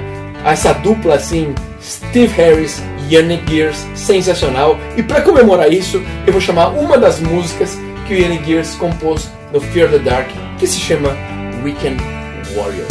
essa 0.44 0.72
dupla 0.72 1.14
assim, 1.14 1.54
Steve 1.80 2.34
Harris 2.34 2.82
Yannick 3.10 3.50
Gears, 3.50 3.86
sensacional. 3.94 4.78
E 4.96 5.02
para 5.02 5.20
comemorar 5.22 5.72
isso, 5.72 6.02
eu 6.26 6.32
vou 6.32 6.40
chamar 6.40 6.68
uma 6.68 6.96
das 6.96 7.20
músicas 7.20 7.78
que 8.06 8.14
o 8.14 8.16
Yannick 8.16 8.44
Gears 8.46 8.74
compôs 8.76 9.30
no 9.52 9.60
Fear 9.60 9.90
the 9.90 9.98
Dark, 9.98 10.28
que 10.58 10.66
se 10.66 10.78
chama 10.78 11.16
Weekend 11.62 12.02
Warrior. 12.56 12.86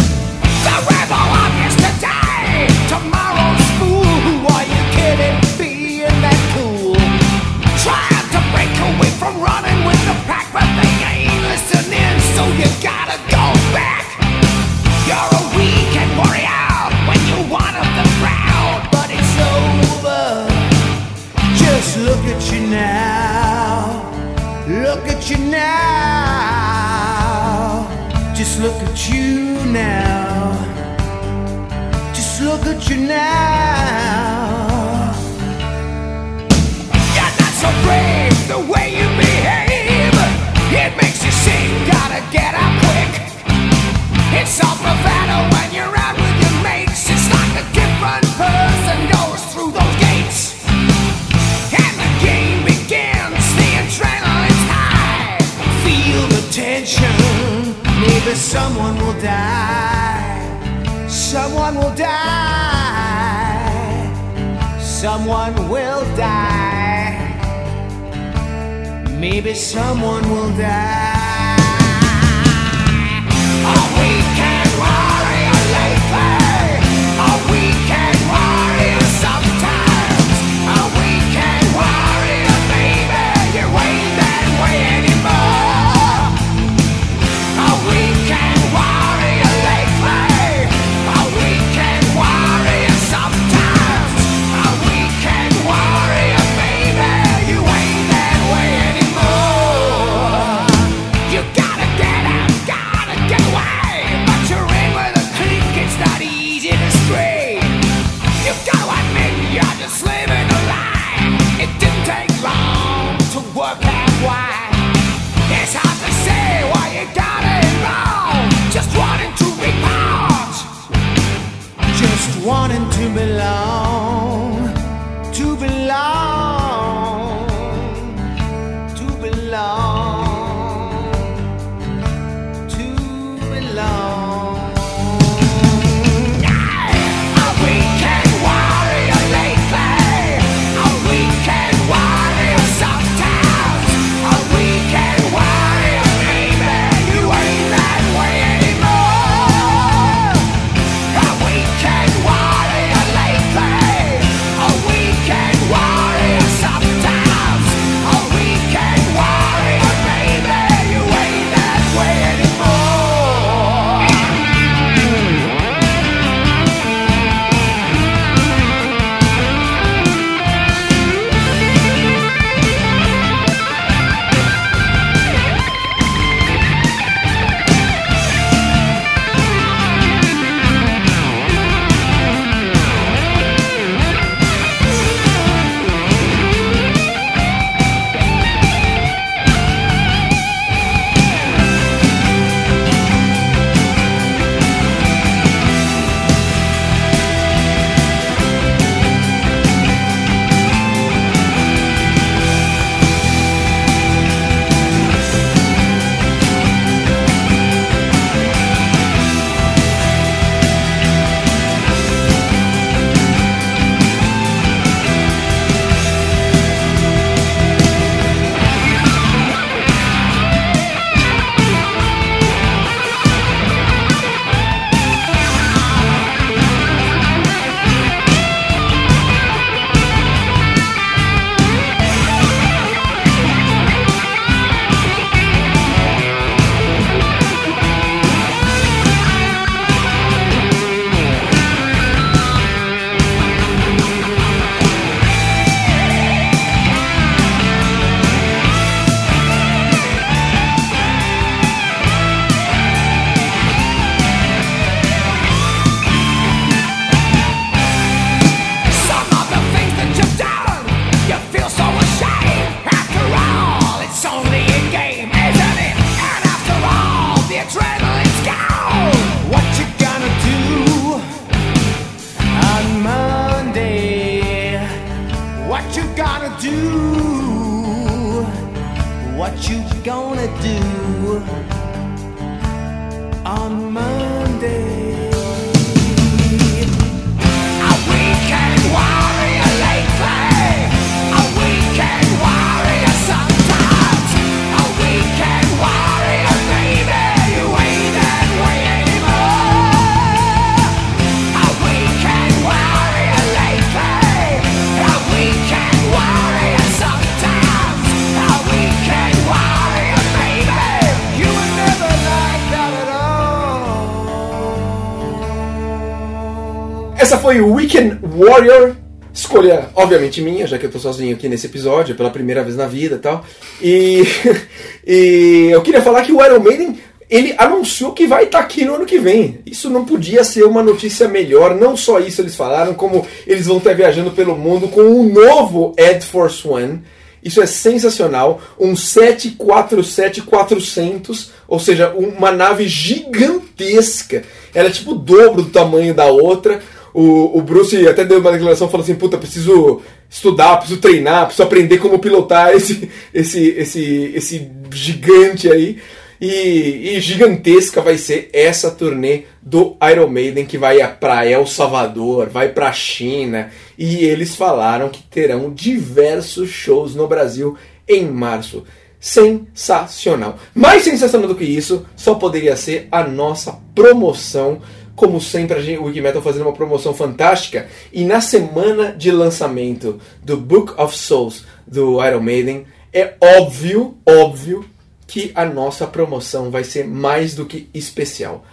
Essa 317.29 317.37
foi 317.37 317.61
o 317.61 317.73
Weekend 317.73 318.17
Warrior. 318.23 318.95
Escolha, 319.31 319.91
obviamente, 319.93 320.41
minha, 320.41 320.65
já 320.65 320.79
que 320.79 320.87
eu 320.87 320.91
tô 320.91 320.97
sozinho 320.97 321.35
aqui 321.35 321.47
nesse 321.47 321.67
episódio, 321.67 322.15
pela 322.15 322.31
primeira 322.31 322.63
vez 322.63 322.75
na 322.75 322.87
vida 322.87 323.17
e 323.17 323.19
tal. 323.19 323.45
E, 323.79 324.23
e 325.05 325.69
eu 325.71 325.79
queria 325.83 326.01
falar 326.01 326.23
que 326.23 326.31
o 326.31 326.43
Iron 326.43 326.59
Maiden, 326.59 326.97
ele 327.29 327.53
anunciou 327.55 328.13
que 328.13 328.25
vai 328.25 328.45
estar 328.45 328.57
aqui 328.57 328.83
no 328.83 328.95
ano 328.95 329.05
que 329.05 329.19
vem. 329.19 329.59
Isso 329.63 329.91
não 329.91 330.05
podia 330.05 330.43
ser 330.43 330.63
uma 330.63 330.81
notícia 330.81 331.27
melhor. 331.27 331.75
Não 331.75 331.95
só 331.95 332.19
isso 332.19 332.41
eles 332.41 332.55
falaram, 332.55 332.95
como 332.95 333.23
eles 333.45 333.67
vão 333.67 333.77
estar 333.77 333.93
viajando 333.93 334.31
pelo 334.31 334.57
mundo 334.57 334.87
com 334.87 335.03
um 335.03 335.31
novo 335.31 335.93
Ed 335.99 336.25
Force 336.25 336.67
One. 336.67 337.03
Isso 337.43 337.61
é 337.61 337.67
sensacional. 337.67 338.59
Um 338.79 338.93
747-400, 338.93 341.49
ou 341.67 341.79
seja, 341.79 342.09
uma 342.09 342.51
nave 342.51 342.87
gigantesca. 342.87 344.41
Ela 344.73 344.89
é 344.89 344.91
tipo 344.91 345.11
o 345.11 345.15
dobro 345.15 345.61
do 345.61 345.69
tamanho 345.69 346.15
da 346.15 346.25
outra. 346.25 346.81
O, 347.13 347.57
o 347.57 347.61
Bruce 347.61 348.07
até 348.07 348.23
deu 348.23 348.39
uma 348.39 348.51
declaração 348.51 348.89
falando 348.89 349.05
assim: 349.05 349.15
puta, 349.15 349.37
preciso 349.37 350.01
estudar, 350.29 350.77
preciso 350.77 350.99
treinar, 350.99 351.45
preciso 351.45 351.63
aprender 351.63 351.97
como 351.97 352.19
pilotar 352.19 352.71
esse, 352.73 353.09
esse, 353.33 353.69
esse, 353.69 354.31
esse 354.35 354.71
gigante 354.91 355.69
aí. 355.69 355.97
E, 356.41 357.15
e 357.15 357.19
gigantesca 357.19 358.01
vai 358.01 358.17
ser 358.17 358.49
essa 358.53 358.89
turnê 358.89 359.43
do 359.61 359.97
Iron 360.09 360.29
Maiden 360.29 360.65
que 360.65 360.77
vai 360.77 361.05
para 361.15 361.45
El 361.45 361.67
Salvador, 361.67 362.47
vai 362.47 362.69
para 362.69 362.93
China 362.93 363.69
e 363.97 364.23
eles 364.23 364.55
falaram 364.55 365.09
que 365.09 365.21
terão 365.21 365.73
diversos 365.73 366.69
shows 366.69 367.13
no 367.13 367.27
Brasil 367.27 367.75
em 368.07 368.25
março. 368.25 368.85
Sensacional. 369.19 370.57
Mais 370.73 371.03
sensacional 371.03 371.49
do 371.49 371.55
que 371.55 371.65
isso, 371.65 372.05
só 372.15 372.35
poderia 372.35 372.77
ser 372.77 373.09
a 373.11 373.21
nossa 373.21 373.77
promoção. 373.93 374.81
Como 375.19 375.41
sempre, 375.41 375.77
a 375.77 375.81
gente, 375.81 375.99
o 375.99 376.05
Wikimetal 376.05 376.41
fazendo 376.41 376.61
uma 376.61 376.71
promoção 376.71 377.13
fantástica. 377.13 377.89
E 378.13 378.23
na 378.23 378.39
semana 378.39 379.11
de 379.11 379.29
lançamento 379.29 380.17
do 380.41 380.55
Book 380.55 380.93
of 380.97 381.13
Souls 381.13 381.65
do 381.85 382.25
Iron 382.25 382.39
Maiden, 382.39 382.85
é 383.11 383.33
óbvio, 383.41 384.17
óbvio, 384.25 384.85
que 385.27 385.51
a 385.53 385.65
nossa 385.65 386.07
promoção 386.07 386.71
vai 386.71 386.85
ser 386.85 387.05
mais 387.05 387.53
do 387.53 387.65
que 387.65 387.89
especial. 387.93 388.63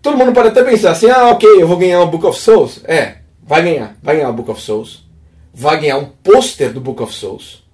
Todo 0.00 0.16
mundo 0.16 0.32
pode 0.32 0.50
até 0.50 0.62
pensar 0.62 0.92
assim: 0.92 1.10
ah, 1.10 1.30
ok, 1.30 1.48
eu 1.60 1.66
vou 1.66 1.76
ganhar 1.76 2.00
o 2.00 2.06
Book 2.06 2.26
of 2.26 2.38
Souls. 2.38 2.80
É, 2.84 3.16
vai 3.42 3.64
ganhar. 3.64 3.98
Vai 4.00 4.18
ganhar 4.18 4.30
o 4.30 4.34
Book 4.34 4.52
of 4.52 4.62
Souls. 4.62 5.04
Vai 5.52 5.80
ganhar 5.80 5.98
um 5.98 6.04
pôster 6.04 6.72
do 6.72 6.80
Book 6.80 7.02
of 7.02 7.12
Souls. 7.12 7.64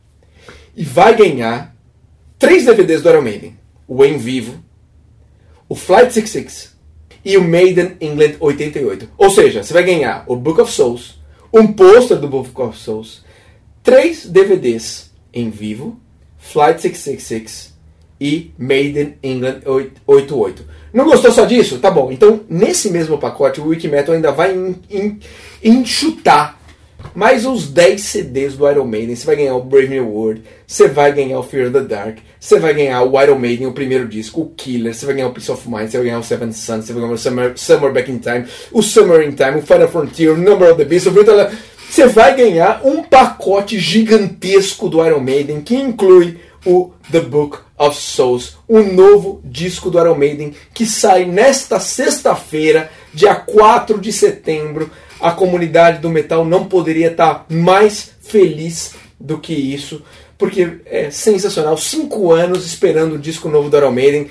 E 0.74 0.82
vai 0.82 1.14
ganhar 1.14 1.76
três 2.38 2.64
DVDs 2.64 3.02
do 3.02 3.10
Iron 3.10 3.20
Maiden: 3.20 3.58
o 3.86 4.02
Em 4.02 4.16
Vivo, 4.16 4.64
o 5.68 5.74
Flight 5.74 6.10
66 6.14 6.67
e 7.28 7.36
o 7.36 7.44
Maiden 7.44 7.92
England 8.00 8.36
88. 8.40 9.10
Ou 9.18 9.28
seja, 9.30 9.62
você 9.62 9.74
vai 9.74 9.82
ganhar 9.82 10.24
o 10.26 10.34
Book 10.34 10.60
of 10.62 10.72
Souls, 10.72 11.20
um 11.52 11.66
pôster 11.66 12.16
do 12.18 12.26
Book 12.26 12.50
of 12.60 12.78
Souls, 12.78 13.22
três 13.82 14.24
DVDs 14.26 15.10
em 15.32 15.50
vivo, 15.50 16.00
Flight 16.38 16.80
666 16.80 17.74
e 18.18 18.50
Maiden 18.58 19.16
England 19.22 19.60
88. 20.06 20.64
Não 20.92 21.04
gostou 21.04 21.30
só 21.30 21.44
disso? 21.44 21.78
Tá 21.78 21.90
bom. 21.90 22.10
Então, 22.10 22.40
nesse 22.48 22.90
mesmo 22.90 23.18
pacote, 23.18 23.60
o 23.60 23.66
Wikimetal 23.66 24.14
ainda 24.14 24.32
vai 24.32 24.56
en- 24.56 24.76
en- 24.90 25.18
enxutar 25.62 26.57
mais 27.14 27.44
uns 27.44 27.68
10 27.68 28.00
CDs 28.00 28.54
do 28.56 28.68
Iron 28.70 28.84
Maiden. 28.84 29.14
Você 29.14 29.26
vai 29.26 29.36
ganhar 29.36 29.54
o 29.54 29.62
Brave 29.62 29.88
New 29.88 30.08
World, 30.08 30.42
você 30.66 30.88
vai 30.88 31.12
ganhar 31.12 31.38
o 31.38 31.42
Fear 31.42 31.66
of 31.66 31.72
the 31.72 31.80
Dark, 31.80 32.18
você 32.38 32.58
vai 32.58 32.74
ganhar 32.74 33.02
o 33.02 33.20
Iron 33.22 33.38
Maiden, 33.38 33.66
o 33.66 33.72
primeiro 33.72 34.08
disco, 34.08 34.42
o 34.42 34.50
Killer, 34.50 34.94
você 34.94 35.06
vai 35.06 35.14
ganhar 35.14 35.28
o 35.28 35.32
Peace 35.32 35.50
of 35.50 35.68
Mind, 35.68 35.88
você 35.88 35.96
vai 35.96 36.06
ganhar 36.06 36.18
o 36.18 36.24
Seven 36.24 36.52
Suns, 36.52 36.84
você 36.84 36.92
vai 36.92 37.02
ganhar 37.02 37.14
o 37.14 37.18
Summer, 37.18 37.52
Summer 37.56 37.92
Back 37.92 38.10
in 38.10 38.18
Time, 38.18 38.44
o 38.72 38.82
Summer 38.82 39.26
in 39.26 39.32
Time, 39.32 39.58
o 39.58 39.62
Final 39.62 39.88
Frontier, 39.88 40.32
o 40.32 40.36
Number 40.36 40.70
of 40.70 40.78
the 40.78 40.84
Beast, 40.84 41.06
o 41.06 41.12
Virtual... 41.12 41.50
Você 41.88 42.06
vai 42.06 42.36
ganhar 42.36 42.82
um 42.84 43.02
pacote 43.02 43.78
gigantesco 43.78 44.90
do 44.90 45.04
Iron 45.04 45.20
Maiden 45.20 45.62
que 45.62 45.74
inclui 45.74 46.38
o 46.66 46.92
The 47.10 47.20
Book 47.20 47.58
of 47.78 47.98
Souls, 47.98 48.58
o 48.68 48.80
novo 48.80 49.40
disco 49.42 49.90
do 49.90 49.98
Iron 49.98 50.14
Maiden 50.14 50.54
que 50.74 50.84
sai 50.84 51.24
nesta 51.24 51.80
sexta-feira, 51.80 52.90
dia 53.12 53.34
4 53.34 54.00
de 54.00 54.12
setembro. 54.12 54.90
A 55.20 55.32
comunidade 55.32 55.98
do 55.98 56.10
metal 56.10 56.44
não 56.44 56.66
poderia 56.66 57.08
estar 57.08 57.44
mais 57.48 58.12
feliz 58.20 58.94
do 59.18 59.38
que 59.38 59.52
isso, 59.52 60.02
porque 60.36 60.78
é 60.86 61.10
sensacional. 61.10 61.76
Cinco 61.76 62.32
anos 62.32 62.64
esperando 62.64 63.14
o 63.14 63.18
disco 63.18 63.48
novo 63.48 63.68
do 63.68 63.76
Iron 63.76 63.90
Maiden. 63.90 64.28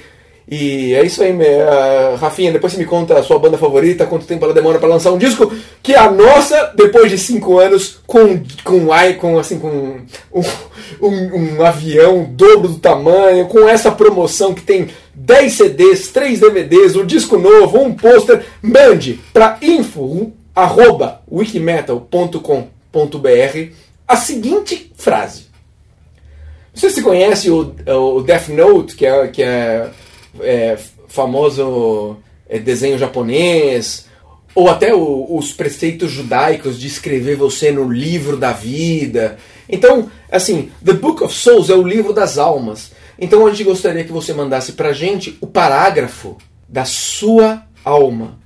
E 0.49 0.93
é 0.93 1.05
isso 1.05 1.21
aí, 1.21 1.35
ah, 1.61 2.15
Rafinha. 2.17 2.53
Depois 2.53 2.71
você 2.71 2.79
me 2.79 2.85
conta 2.85 3.19
a 3.19 3.23
sua 3.23 3.37
banda 3.37 3.57
favorita, 3.57 4.05
quanto 4.05 4.25
tempo 4.25 4.45
ela 4.45 4.53
demora 4.53 4.79
para 4.79 4.87
lançar 4.87 5.11
um 5.11 5.17
disco, 5.17 5.51
que 5.83 5.93
é 5.93 5.99
a 5.99 6.09
nossa, 6.09 6.71
depois 6.73 7.11
de 7.11 7.17
cinco 7.17 7.59
anos, 7.59 7.99
com, 8.07 8.41
com, 8.63 8.87
com, 9.19 9.37
assim, 9.37 9.59
com 9.59 9.99
um, 10.31 10.43
um, 11.01 11.57
um 11.57 11.65
avião 11.65 12.23
dobro 12.31 12.69
do 12.69 12.79
tamanho, 12.79 13.47
com 13.47 13.67
essa 13.67 13.91
promoção 13.91 14.53
que 14.53 14.61
tem 14.61 14.87
10 15.19 15.51
CDs, 15.53 16.07
3 16.09 16.39
DVDs, 16.39 16.95
um 16.95 17.05
disco 17.05 17.37
novo, 17.39 17.79
um 17.81 17.91
pôster. 17.93 18.45
Mande 18.61 19.19
para 19.33 19.57
info 19.63 20.31
arroba 20.55 21.21
wikimetal.com.br 21.31 23.71
a 24.07 24.15
seguinte 24.15 24.91
frase. 24.95 25.47
Sei 26.73 26.89
se 26.89 26.97
você 26.97 27.01
conhece 27.01 27.49
o, 27.49 27.73
o 28.15 28.21
Death 28.21 28.49
Note, 28.49 28.95
que 28.95 29.05
é, 29.05 29.27
que 29.27 29.41
é, 29.41 29.89
é 30.39 30.77
famoso 31.07 32.17
é, 32.47 32.59
desenho 32.59 32.99
japonês, 32.99 34.05
ou 34.53 34.69
até 34.69 34.93
o- 34.93 35.35
os 35.35 35.51
preceitos 35.51 36.11
judaicos 36.11 36.79
de 36.79 36.85
escrever 36.87 37.35
você 37.35 37.71
no 37.71 37.91
livro 37.91 38.37
da 38.37 38.51
vida. 38.53 39.37
Então, 39.67 40.11
assim, 40.31 40.71
The 40.85 40.93
Book 40.93 41.23
of 41.23 41.33
Souls 41.33 41.69
é 41.71 41.75
o 41.75 41.85
livro 41.87 42.13
das 42.13 42.37
almas. 42.37 42.91
Então 43.19 43.45
a 43.45 43.49
gente 43.49 43.63
gostaria 43.63 44.03
que 44.03 44.11
você 44.11 44.33
mandasse 44.33 44.73
pra 44.73 44.93
gente 44.93 45.37
o 45.41 45.47
parágrafo 45.47 46.37
da 46.67 46.85
sua 46.85 47.63
alma. 47.83 48.39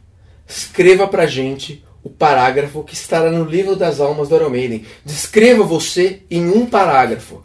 Escreva 0.48 1.07
pra 1.07 1.26
gente 1.26 1.84
o 2.03 2.10
parágrafo 2.10 2.84
que 2.84 2.93
estará 2.93 3.31
no 3.31 3.43
livro 3.43 3.76
das 3.76 3.99
almas 3.99 4.30
do 4.30 4.35
Iron. 4.35 4.81
Descreva 5.06 5.64
você 5.64 6.23
em 6.30 6.49
um 6.49 6.65
parágrafo. 6.65 7.43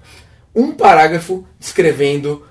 Um 0.54 0.72
parágrafo 0.72 1.44
descrevendo 1.58 2.46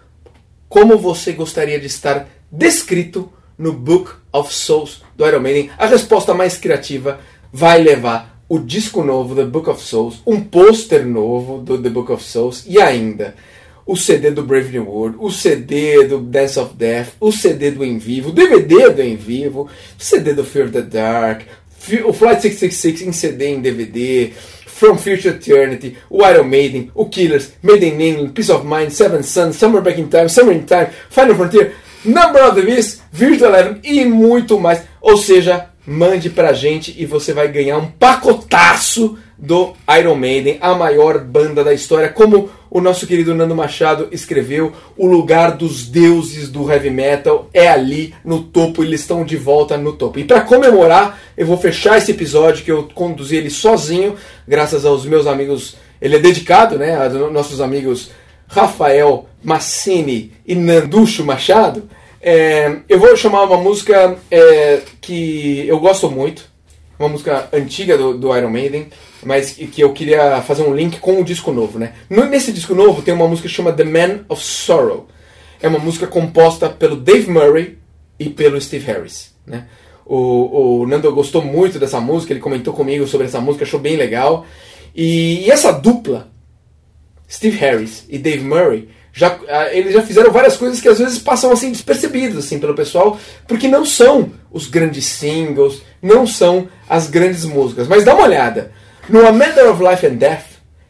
como 0.69 0.97
você 0.97 1.31
gostaria 1.31 1.79
de 1.79 1.87
estar 1.87 2.27
descrito 2.51 3.31
no 3.57 3.73
Book 3.73 4.11
of 4.31 4.53
Souls 4.53 5.01
do 5.15 5.25
Iron 5.27 5.39
Maiden. 5.39 5.71
A 5.77 5.85
resposta 5.85 6.33
mais 6.33 6.57
criativa 6.57 7.19
vai 7.51 7.81
levar 7.81 8.43
o 8.47 8.59
disco 8.59 9.03
novo 9.03 9.33
do 9.33 9.45
Book 9.45 9.69
of 9.69 9.81
Souls, 9.81 10.21
um 10.25 10.39
pôster 10.39 11.05
novo 11.05 11.59
do 11.59 11.81
The 11.81 11.89
Book 11.89 12.11
of 12.11 12.23
Souls 12.23 12.63
e 12.67 12.79
ainda 12.79 13.35
o 13.85 13.95
CD 13.95 14.31
do 14.31 14.43
Brave 14.43 14.71
New 14.71 14.89
World, 14.89 15.17
o 15.19 15.29
CD 15.29 16.05
do 16.05 16.19
Dance 16.19 16.59
of 16.59 16.73
Death, 16.75 17.09
o 17.19 17.31
CD 17.31 17.71
do 17.71 17.83
Em 17.83 17.97
Vivo, 17.97 18.29
o 18.29 18.33
DVD 18.33 18.89
do 18.89 19.01
Em 19.01 19.15
Vivo, 19.15 19.69
o 19.99 20.03
CD 20.03 20.33
do 20.33 20.43
Fear 20.43 20.69
the 20.69 20.81
Dark, 20.81 21.41
o 22.03 22.11
Flight 22.11 22.41
666 22.41 23.01
em 23.01 23.11
CD 23.11 23.47
em 23.47 23.61
DVD, 23.61 24.31
From 24.65 24.97
Future 24.97 25.35
Eternity, 25.35 25.97
o 26.09 26.25
Iron 26.25 26.45
Maiden, 26.45 26.91
o 26.95 27.05
Killers, 27.05 27.53
Made 27.61 27.85
in 27.85 28.01
England, 28.01 28.29
Peace 28.33 28.51
of 28.51 28.65
Mind, 28.65 28.89
Seven 28.89 29.21
Suns, 29.21 29.55
Summer 29.55 29.81
Back 29.81 30.01
in 30.01 30.07
Time, 30.07 30.27
Summer 30.27 30.53
in 30.53 30.63
Time, 30.63 30.87
Final 31.09 31.35
Frontier, 31.35 31.75
Number 32.03 32.43
of 32.43 32.59
the 32.59 32.65
Beast, 32.65 33.01
Virtual 33.11 33.51
Eleven 33.51 33.79
e 33.83 34.03
muito 34.05 34.59
mais. 34.59 34.81
Ou 34.99 35.17
seja, 35.17 35.69
mande 35.87 36.29
pra 36.29 36.53
gente 36.53 36.93
e 36.97 37.05
você 37.05 37.33
vai 37.33 37.47
ganhar 37.47 37.77
um 37.77 37.89
pacotaço 37.91 39.17
do 39.37 39.73
Iron 39.99 40.15
Maiden, 40.15 40.57
a 40.61 40.73
maior 40.73 41.19
banda 41.19 41.63
da 41.63 41.73
história, 41.73 42.09
como 42.09 42.49
o 42.69 42.81
nosso 42.81 43.07
querido 43.07 43.33
Nando 43.33 43.55
Machado 43.55 44.07
escreveu, 44.11 44.73
o 44.97 45.07
lugar 45.07 45.51
dos 45.51 45.85
deuses 45.85 46.49
do 46.49 46.69
heavy 46.69 46.89
metal 46.89 47.49
é 47.53 47.67
ali 47.67 48.13
no 48.23 48.43
topo, 48.43 48.83
eles 48.83 49.01
estão 49.01 49.23
de 49.23 49.37
volta 49.37 49.77
no 49.77 49.93
topo. 49.93 50.19
E 50.19 50.23
para 50.23 50.41
comemorar, 50.41 51.19
eu 51.37 51.45
vou 51.45 51.57
fechar 51.57 51.97
esse 51.97 52.11
episódio 52.11 52.63
que 52.63 52.71
eu 52.71 52.89
conduzi 52.93 53.35
ele 53.37 53.49
sozinho, 53.49 54.15
graças 54.47 54.85
aos 54.85 55.05
meus 55.05 55.27
amigos 55.27 55.77
ele 56.01 56.17
é 56.17 56.19
dedicado 56.19 56.77
né, 56.77 56.95
a 56.95 57.09
nossos 57.09 57.61
amigos 57.61 58.11
Rafael 58.47 59.27
Massini 59.43 60.33
e 60.45 60.53
Nanducho 60.53 61.23
Machado. 61.23 61.89
É, 62.21 62.77
eu 62.89 62.99
vou 62.99 63.15
chamar 63.15 63.43
uma 63.43 63.57
música 63.57 64.17
é, 64.29 64.81
que 64.99 65.65
eu 65.67 65.79
gosto 65.79 66.09
muito, 66.09 66.49
uma 66.97 67.09
música 67.09 67.49
antiga 67.51 67.97
do, 67.97 68.17
do, 68.17 68.35
Iron 68.35 68.49
Maiden, 68.49 68.87
mas 69.23 69.51
que 69.51 69.81
eu 69.81 69.93
queria 69.93 70.41
fazer 70.41 70.63
um 70.63 70.73
link 70.73 70.99
com 70.99 71.19
o 71.19 71.23
disco 71.23 71.51
novo. 71.51 71.77
Né? 71.79 71.93
Nesse 72.09 72.51
disco 72.51 72.73
novo 72.73 73.01
tem 73.01 73.13
uma 73.13 73.27
música 73.27 73.47
que 73.47 73.53
chama 73.53 73.73
The 73.73 73.83
Man 73.83 74.25
of 74.29 74.41
Sorrow. 74.41 75.07
É 75.61 75.67
uma 75.67 75.79
música 75.79 76.07
composta 76.07 76.69
pelo 76.69 76.95
Dave 76.95 77.29
Murray 77.29 77.77
e 78.19 78.29
pelo 78.29 78.59
Steve 78.59 78.85
Harris. 78.85 79.33
Né? 79.45 79.67
O, 80.05 80.81
o 80.81 80.87
Nando 80.87 81.11
gostou 81.13 81.41
muito 81.41 81.79
dessa 81.79 81.99
música, 81.99 82.31
ele 82.31 82.39
comentou 82.39 82.73
comigo 82.73 83.07
sobre 83.07 83.27
essa 83.27 83.41
música, 83.41 83.65
achou 83.65 83.79
bem 83.79 83.95
legal. 83.95 84.45
E, 84.95 85.45
e 85.45 85.51
essa 85.51 85.71
dupla, 85.71 86.31
Steve 87.29 87.57
Harris 87.57 88.05
e 88.09 88.17
Dave 88.17 88.43
Murray, 88.43 88.89
já, 89.15 89.39
ah, 89.47 89.73
eles 89.73 89.93
já 89.93 90.01
fizeram 90.01 90.29
várias 90.29 90.57
coisas 90.57 90.81
que 90.81 90.89
às 90.89 90.99
vezes 90.99 91.17
passam 91.17 91.49
assim 91.49 91.71
despercebidas 91.71 92.37
assim 92.37 92.59
pelo 92.59 92.75
pessoal, 92.75 93.17
porque 93.47 93.65
não 93.65 93.85
são 93.85 94.29
os 94.51 94.67
grandes 94.67 95.05
singles, 95.05 95.81
não 96.01 96.27
são 96.27 96.67
as 96.89 97.09
grandes 97.09 97.45
músicas. 97.45 97.87
Mas 97.87 98.03
dá 98.03 98.13
uma 98.13 98.25
olhada. 98.25 98.73
No 99.07 99.25
A 99.25 99.31
Matter 99.31 99.71
of 99.71 99.81
Life 99.81 100.05
and 100.05 100.15
Death, 100.15 100.45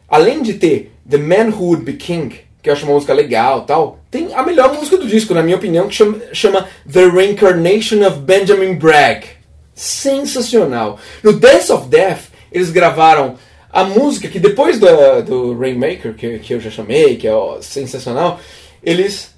além 0.08 0.42
de 0.42 0.54
ter 0.54 0.92
The 1.08 1.18
Man 1.18 1.50
Who 1.56 1.66
Would 1.66 1.84
Be 1.84 1.92
King, 1.92 2.40
que 2.60 2.68
eu 2.68 2.74
acho 2.74 2.84
uma 2.84 2.94
música 2.94 3.14
legal 3.14 3.60
tal, 3.60 4.00
tem 4.10 4.34
a 4.34 4.42
melhor 4.42 4.74
música 4.74 4.96
do 4.96 5.06
disco, 5.06 5.32
na 5.32 5.42
minha 5.42 5.56
opinião, 5.56 5.86
que 5.86 5.94
chama, 5.94 6.20
chama 6.32 6.68
The 6.92 7.06
Reincarnation 7.08 8.04
of 8.04 8.18
Benjamin 8.18 8.74
Bragg. 8.74 9.24
Sensacional. 9.72 10.98
No 11.22 11.32
Dance 11.32 11.70
of 11.70 11.86
Death, 11.86 12.22
eles 12.50 12.70
gravaram 12.70 13.36
a 13.76 13.84
música 13.84 14.26
que 14.26 14.40
depois 14.40 14.80
do, 14.80 14.86
do 15.22 15.58
Rainmaker, 15.58 16.14
que, 16.14 16.38
que 16.38 16.54
eu 16.54 16.60
já 16.60 16.70
chamei, 16.70 17.16
que 17.16 17.28
é 17.28 17.34
ó, 17.34 17.60
sensacional, 17.60 18.40
eles, 18.82 19.34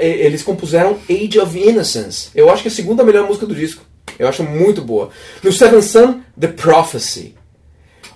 eles 0.00 0.42
compuseram 0.42 0.98
Age 1.08 1.38
of 1.38 1.56
Innocence. 1.56 2.30
Eu 2.34 2.50
acho 2.50 2.62
que 2.62 2.68
é 2.68 2.72
a 2.72 2.74
segunda 2.74 3.04
melhor 3.04 3.28
música 3.28 3.46
do 3.46 3.54
disco. 3.54 3.84
Eu 4.18 4.26
acho 4.26 4.42
muito 4.42 4.82
boa. 4.82 5.10
No 5.40 5.52
Seven 5.52 5.82
Sun, 5.82 6.22
The 6.38 6.48
Prophecy. 6.48 7.36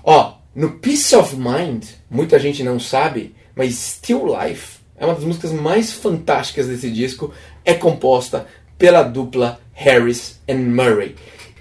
Ó, 0.03 0.39
no 0.57 0.73
Peace 0.81 1.15
of 1.15 1.37
Mind, 1.37 1.85
muita 2.11 2.37
gente 2.41 2.65
não 2.65 2.81
sabe, 2.81 3.33
mas 3.55 3.77
Still 3.77 4.25
Life 4.27 4.79
é 4.97 5.05
uma 5.05 5.15
das 5.15 5.23
músicas 5.23 5.53
mais 5.53 5.93
fantásticas 5.93 6.67
desse 6.67 6.91
disco. 6.91 7.33
É 7.65 7.75
composta 7.75 8.45
pela 8.77 9.05
dupla 9.05 9.61
Harris 9.73 10.41
and 10.49 10.75
Murray. 10.75 11.15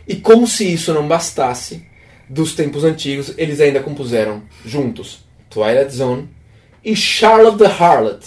E 0.08 0.16
como 0.16 0.48
se 0.48 0.74
isso 0.74 0.96
não 0.96 1.08
bastasse, 1.08 1.87
dos 2.30 2.54
tempos 2.54 2.84
antigos, 2.84 3.34
eles 3.38 3.60
ainda 3.60 3.80
compuseram 3.80 4.44
juntos 4.66 5.20
Twilight 5.50 5.94
Zone 5.94 6.30
e 6.84 6.96
Charlotte 6.96 7.58
the 7.58 7.66
Harlot, 7.66 8.26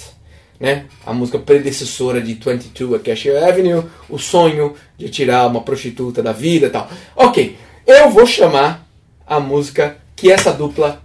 né? 0.58 0.86
a 1.04 1.12
música 1.12 1.38
predecessora 1.38 2.20
de 2.20 2.34
22 2.34 3.00
Acacia 3.00 3.46
Avenue, 3.46 3.84
o 4.08 4.18
sonho 4.18 4.74
de 4.96 5.08
tirar 5.08 5.46
uma 5.46 5.62
prostituta 5.62 6.22
da 6.22 6.32
vida 6.32 6.66
e 6.66 6.70
tal. 6.70 6.88
Ok, 7.14 7.56
eu 7.86 8.10
vou 8.10 8.26
chamar 8.26 8.86
a 9.26 9.38
música 9.38 9.96
que 10.16 10.30
essa 10.30 10.52
dupla 10.52 11.02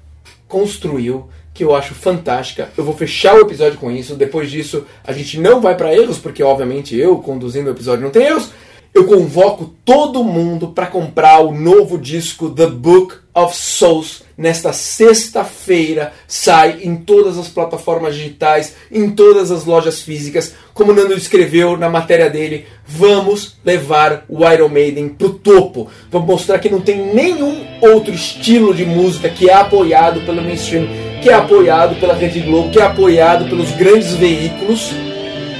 construiu, 0.47 1.29
que 1.53 1.63
eu 1.63 1.73
acho 1.73 1.93
fantástica. 1.93 2.69
Eu 2.77 2.83
vou 2.83 2.95
fechar 2.95 3.35
o 3.35 3.41
episódio 3.41 3.79
com 3.79 3.89
isso. 3.89 4.15
Depois 4.15 4.51
disso, 4.51 4.85
a 5.05 5.13
gente 5.13 5.39
não 5.39 5.61
vai 5.61 5.75
para 5.75 5.95
erros, 5.95 6.17
porque 6.17 6.43
obviamente 6.43 6.97
eu 6.97 7.17
conduzindo 7.19 7.67
o 7.67 7.71
episódio 7.71 8.03
não 8.03 8.11
tem 8.11 8.23
erros 8.23 8.49
eu 8.95 9.03
convoco 9.03 9.75
todo 9.83 10.23
mundo 10.23 10.69
para 10.69 10.87
comprar 10.87 11.41
o 11.41 11.53
novo 11.53 11.97
disco 11.97 12.49
The 12.49 12.67
Book 12.67 13.13
of 13.33 13.53
Souls 13.53 14.23
nesta 14.37 14.71
sexta-feira. 14.71 16.13
Sai 16.25 16.79
em 16.81 16.95
todas 16.95 17.37
as 17.37 17.49
plataformas 17.49 18.15
digitais, 18.15 18.73
em 18.89 19.09
todas 19.09 19.51
as 19.51 19.65
lojas 19.65 20.01
físicas. 20.01 20.53
Como 20.73 20.93
o 20.93 20.95
Nando 20.95 21.13
escreveu 21.13 21.75
na 21.75 21.89
matéria 21.89 22.29
dele, 22.29 22.67
vamos 22.87 23.57
levar 23.65 24.23
o 24.29 24.49
Iron 24.49 24.69
Maiden 24.69 25.09
pro 25.09 25.33
topo. 25.33 25.89
Vamos 26.09 26.29
mostrar 26.29 26.59
que 26.59 26.69
não 26.69 26.79
tem 26.79 27.13
nenhum 27.13 27.65
outro 27.81 28.13
estilo 28.13 28.73
de 28.73 28.85
música 28.85 29.27
que 29.27 29.49
é 29.49 29.55
apoiado 29.55 30.21
pelo 30.21 30.41
mainstream, 30.41 30.87
que 31.21 31.29
é 31.29 31.33
apoiado 31.33 31.99
pela 31.99 32.13
Rede 32.13 32.39
Globo, 32.39 32.71
que 32.71 32.79
é 32.79 32.83
apoiado 32.83 33.49
pelos 33.49 33.71
grandes 33.71 34.13
veículos 34.13 34.93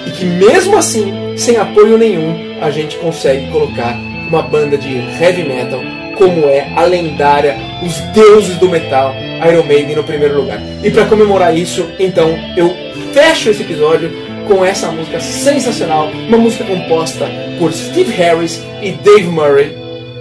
e 0.06 0.12
que 0.12 0.26
mesmo 0.26 0.78
assim, 0.78 1.14
sem 1.38 1.58
apoio 1.58 1.98
nenhum, 1.98 2.58
a 2.62 2.70
gente 2.70 2.98
consegue 2.98 3.50
colocar 3.52 3.98
uma 4.28 4.42
banda 4.42 4.78
de 4.78 4.98
heavy 5.22 5.44
metal 5.44 5.82
como 6.18 6.46
é 6.46 6.72
a 6.76 6.84
lendária, 6.84 7.56
os 7.84 8.00
deuses 8.14 8.58
do 8.58 8.70
metal, 8.70 9.14
Iron 9.48 9.64
Maiden 9.64 9.96
no 9.96 10.04
primeiro 10.04 10.42
lugar. 10.42 10.62
E 10.84 10.90
para 10.90 11.06
comemorar 11.06 11.56
isso, 11.56 11.86
então 12.00 12.30
eu 12.56 12.74
fecho 13.14 13.50
esse 13.50 13.62
episódio 13.62 14.12
com 14.48 14.64
essa 14.64 14.92
música 14.92 15.20
sensacional, 15.20 16.08
uma 16.28 16.38
música 16.38 16.64
composta 16.64 17.26
por 17.60 17.74
Steve 17.74 18.12
Harris 18.12 18.62
e 18.82 18.92
Dave 18.92 19.28
Murray, 19.28 19.76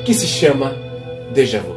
que 0.05 0.15
se 0.15 0.27
chama 0.27 0.77
Deja 1.33 1.61
Vu. 1.61 1.75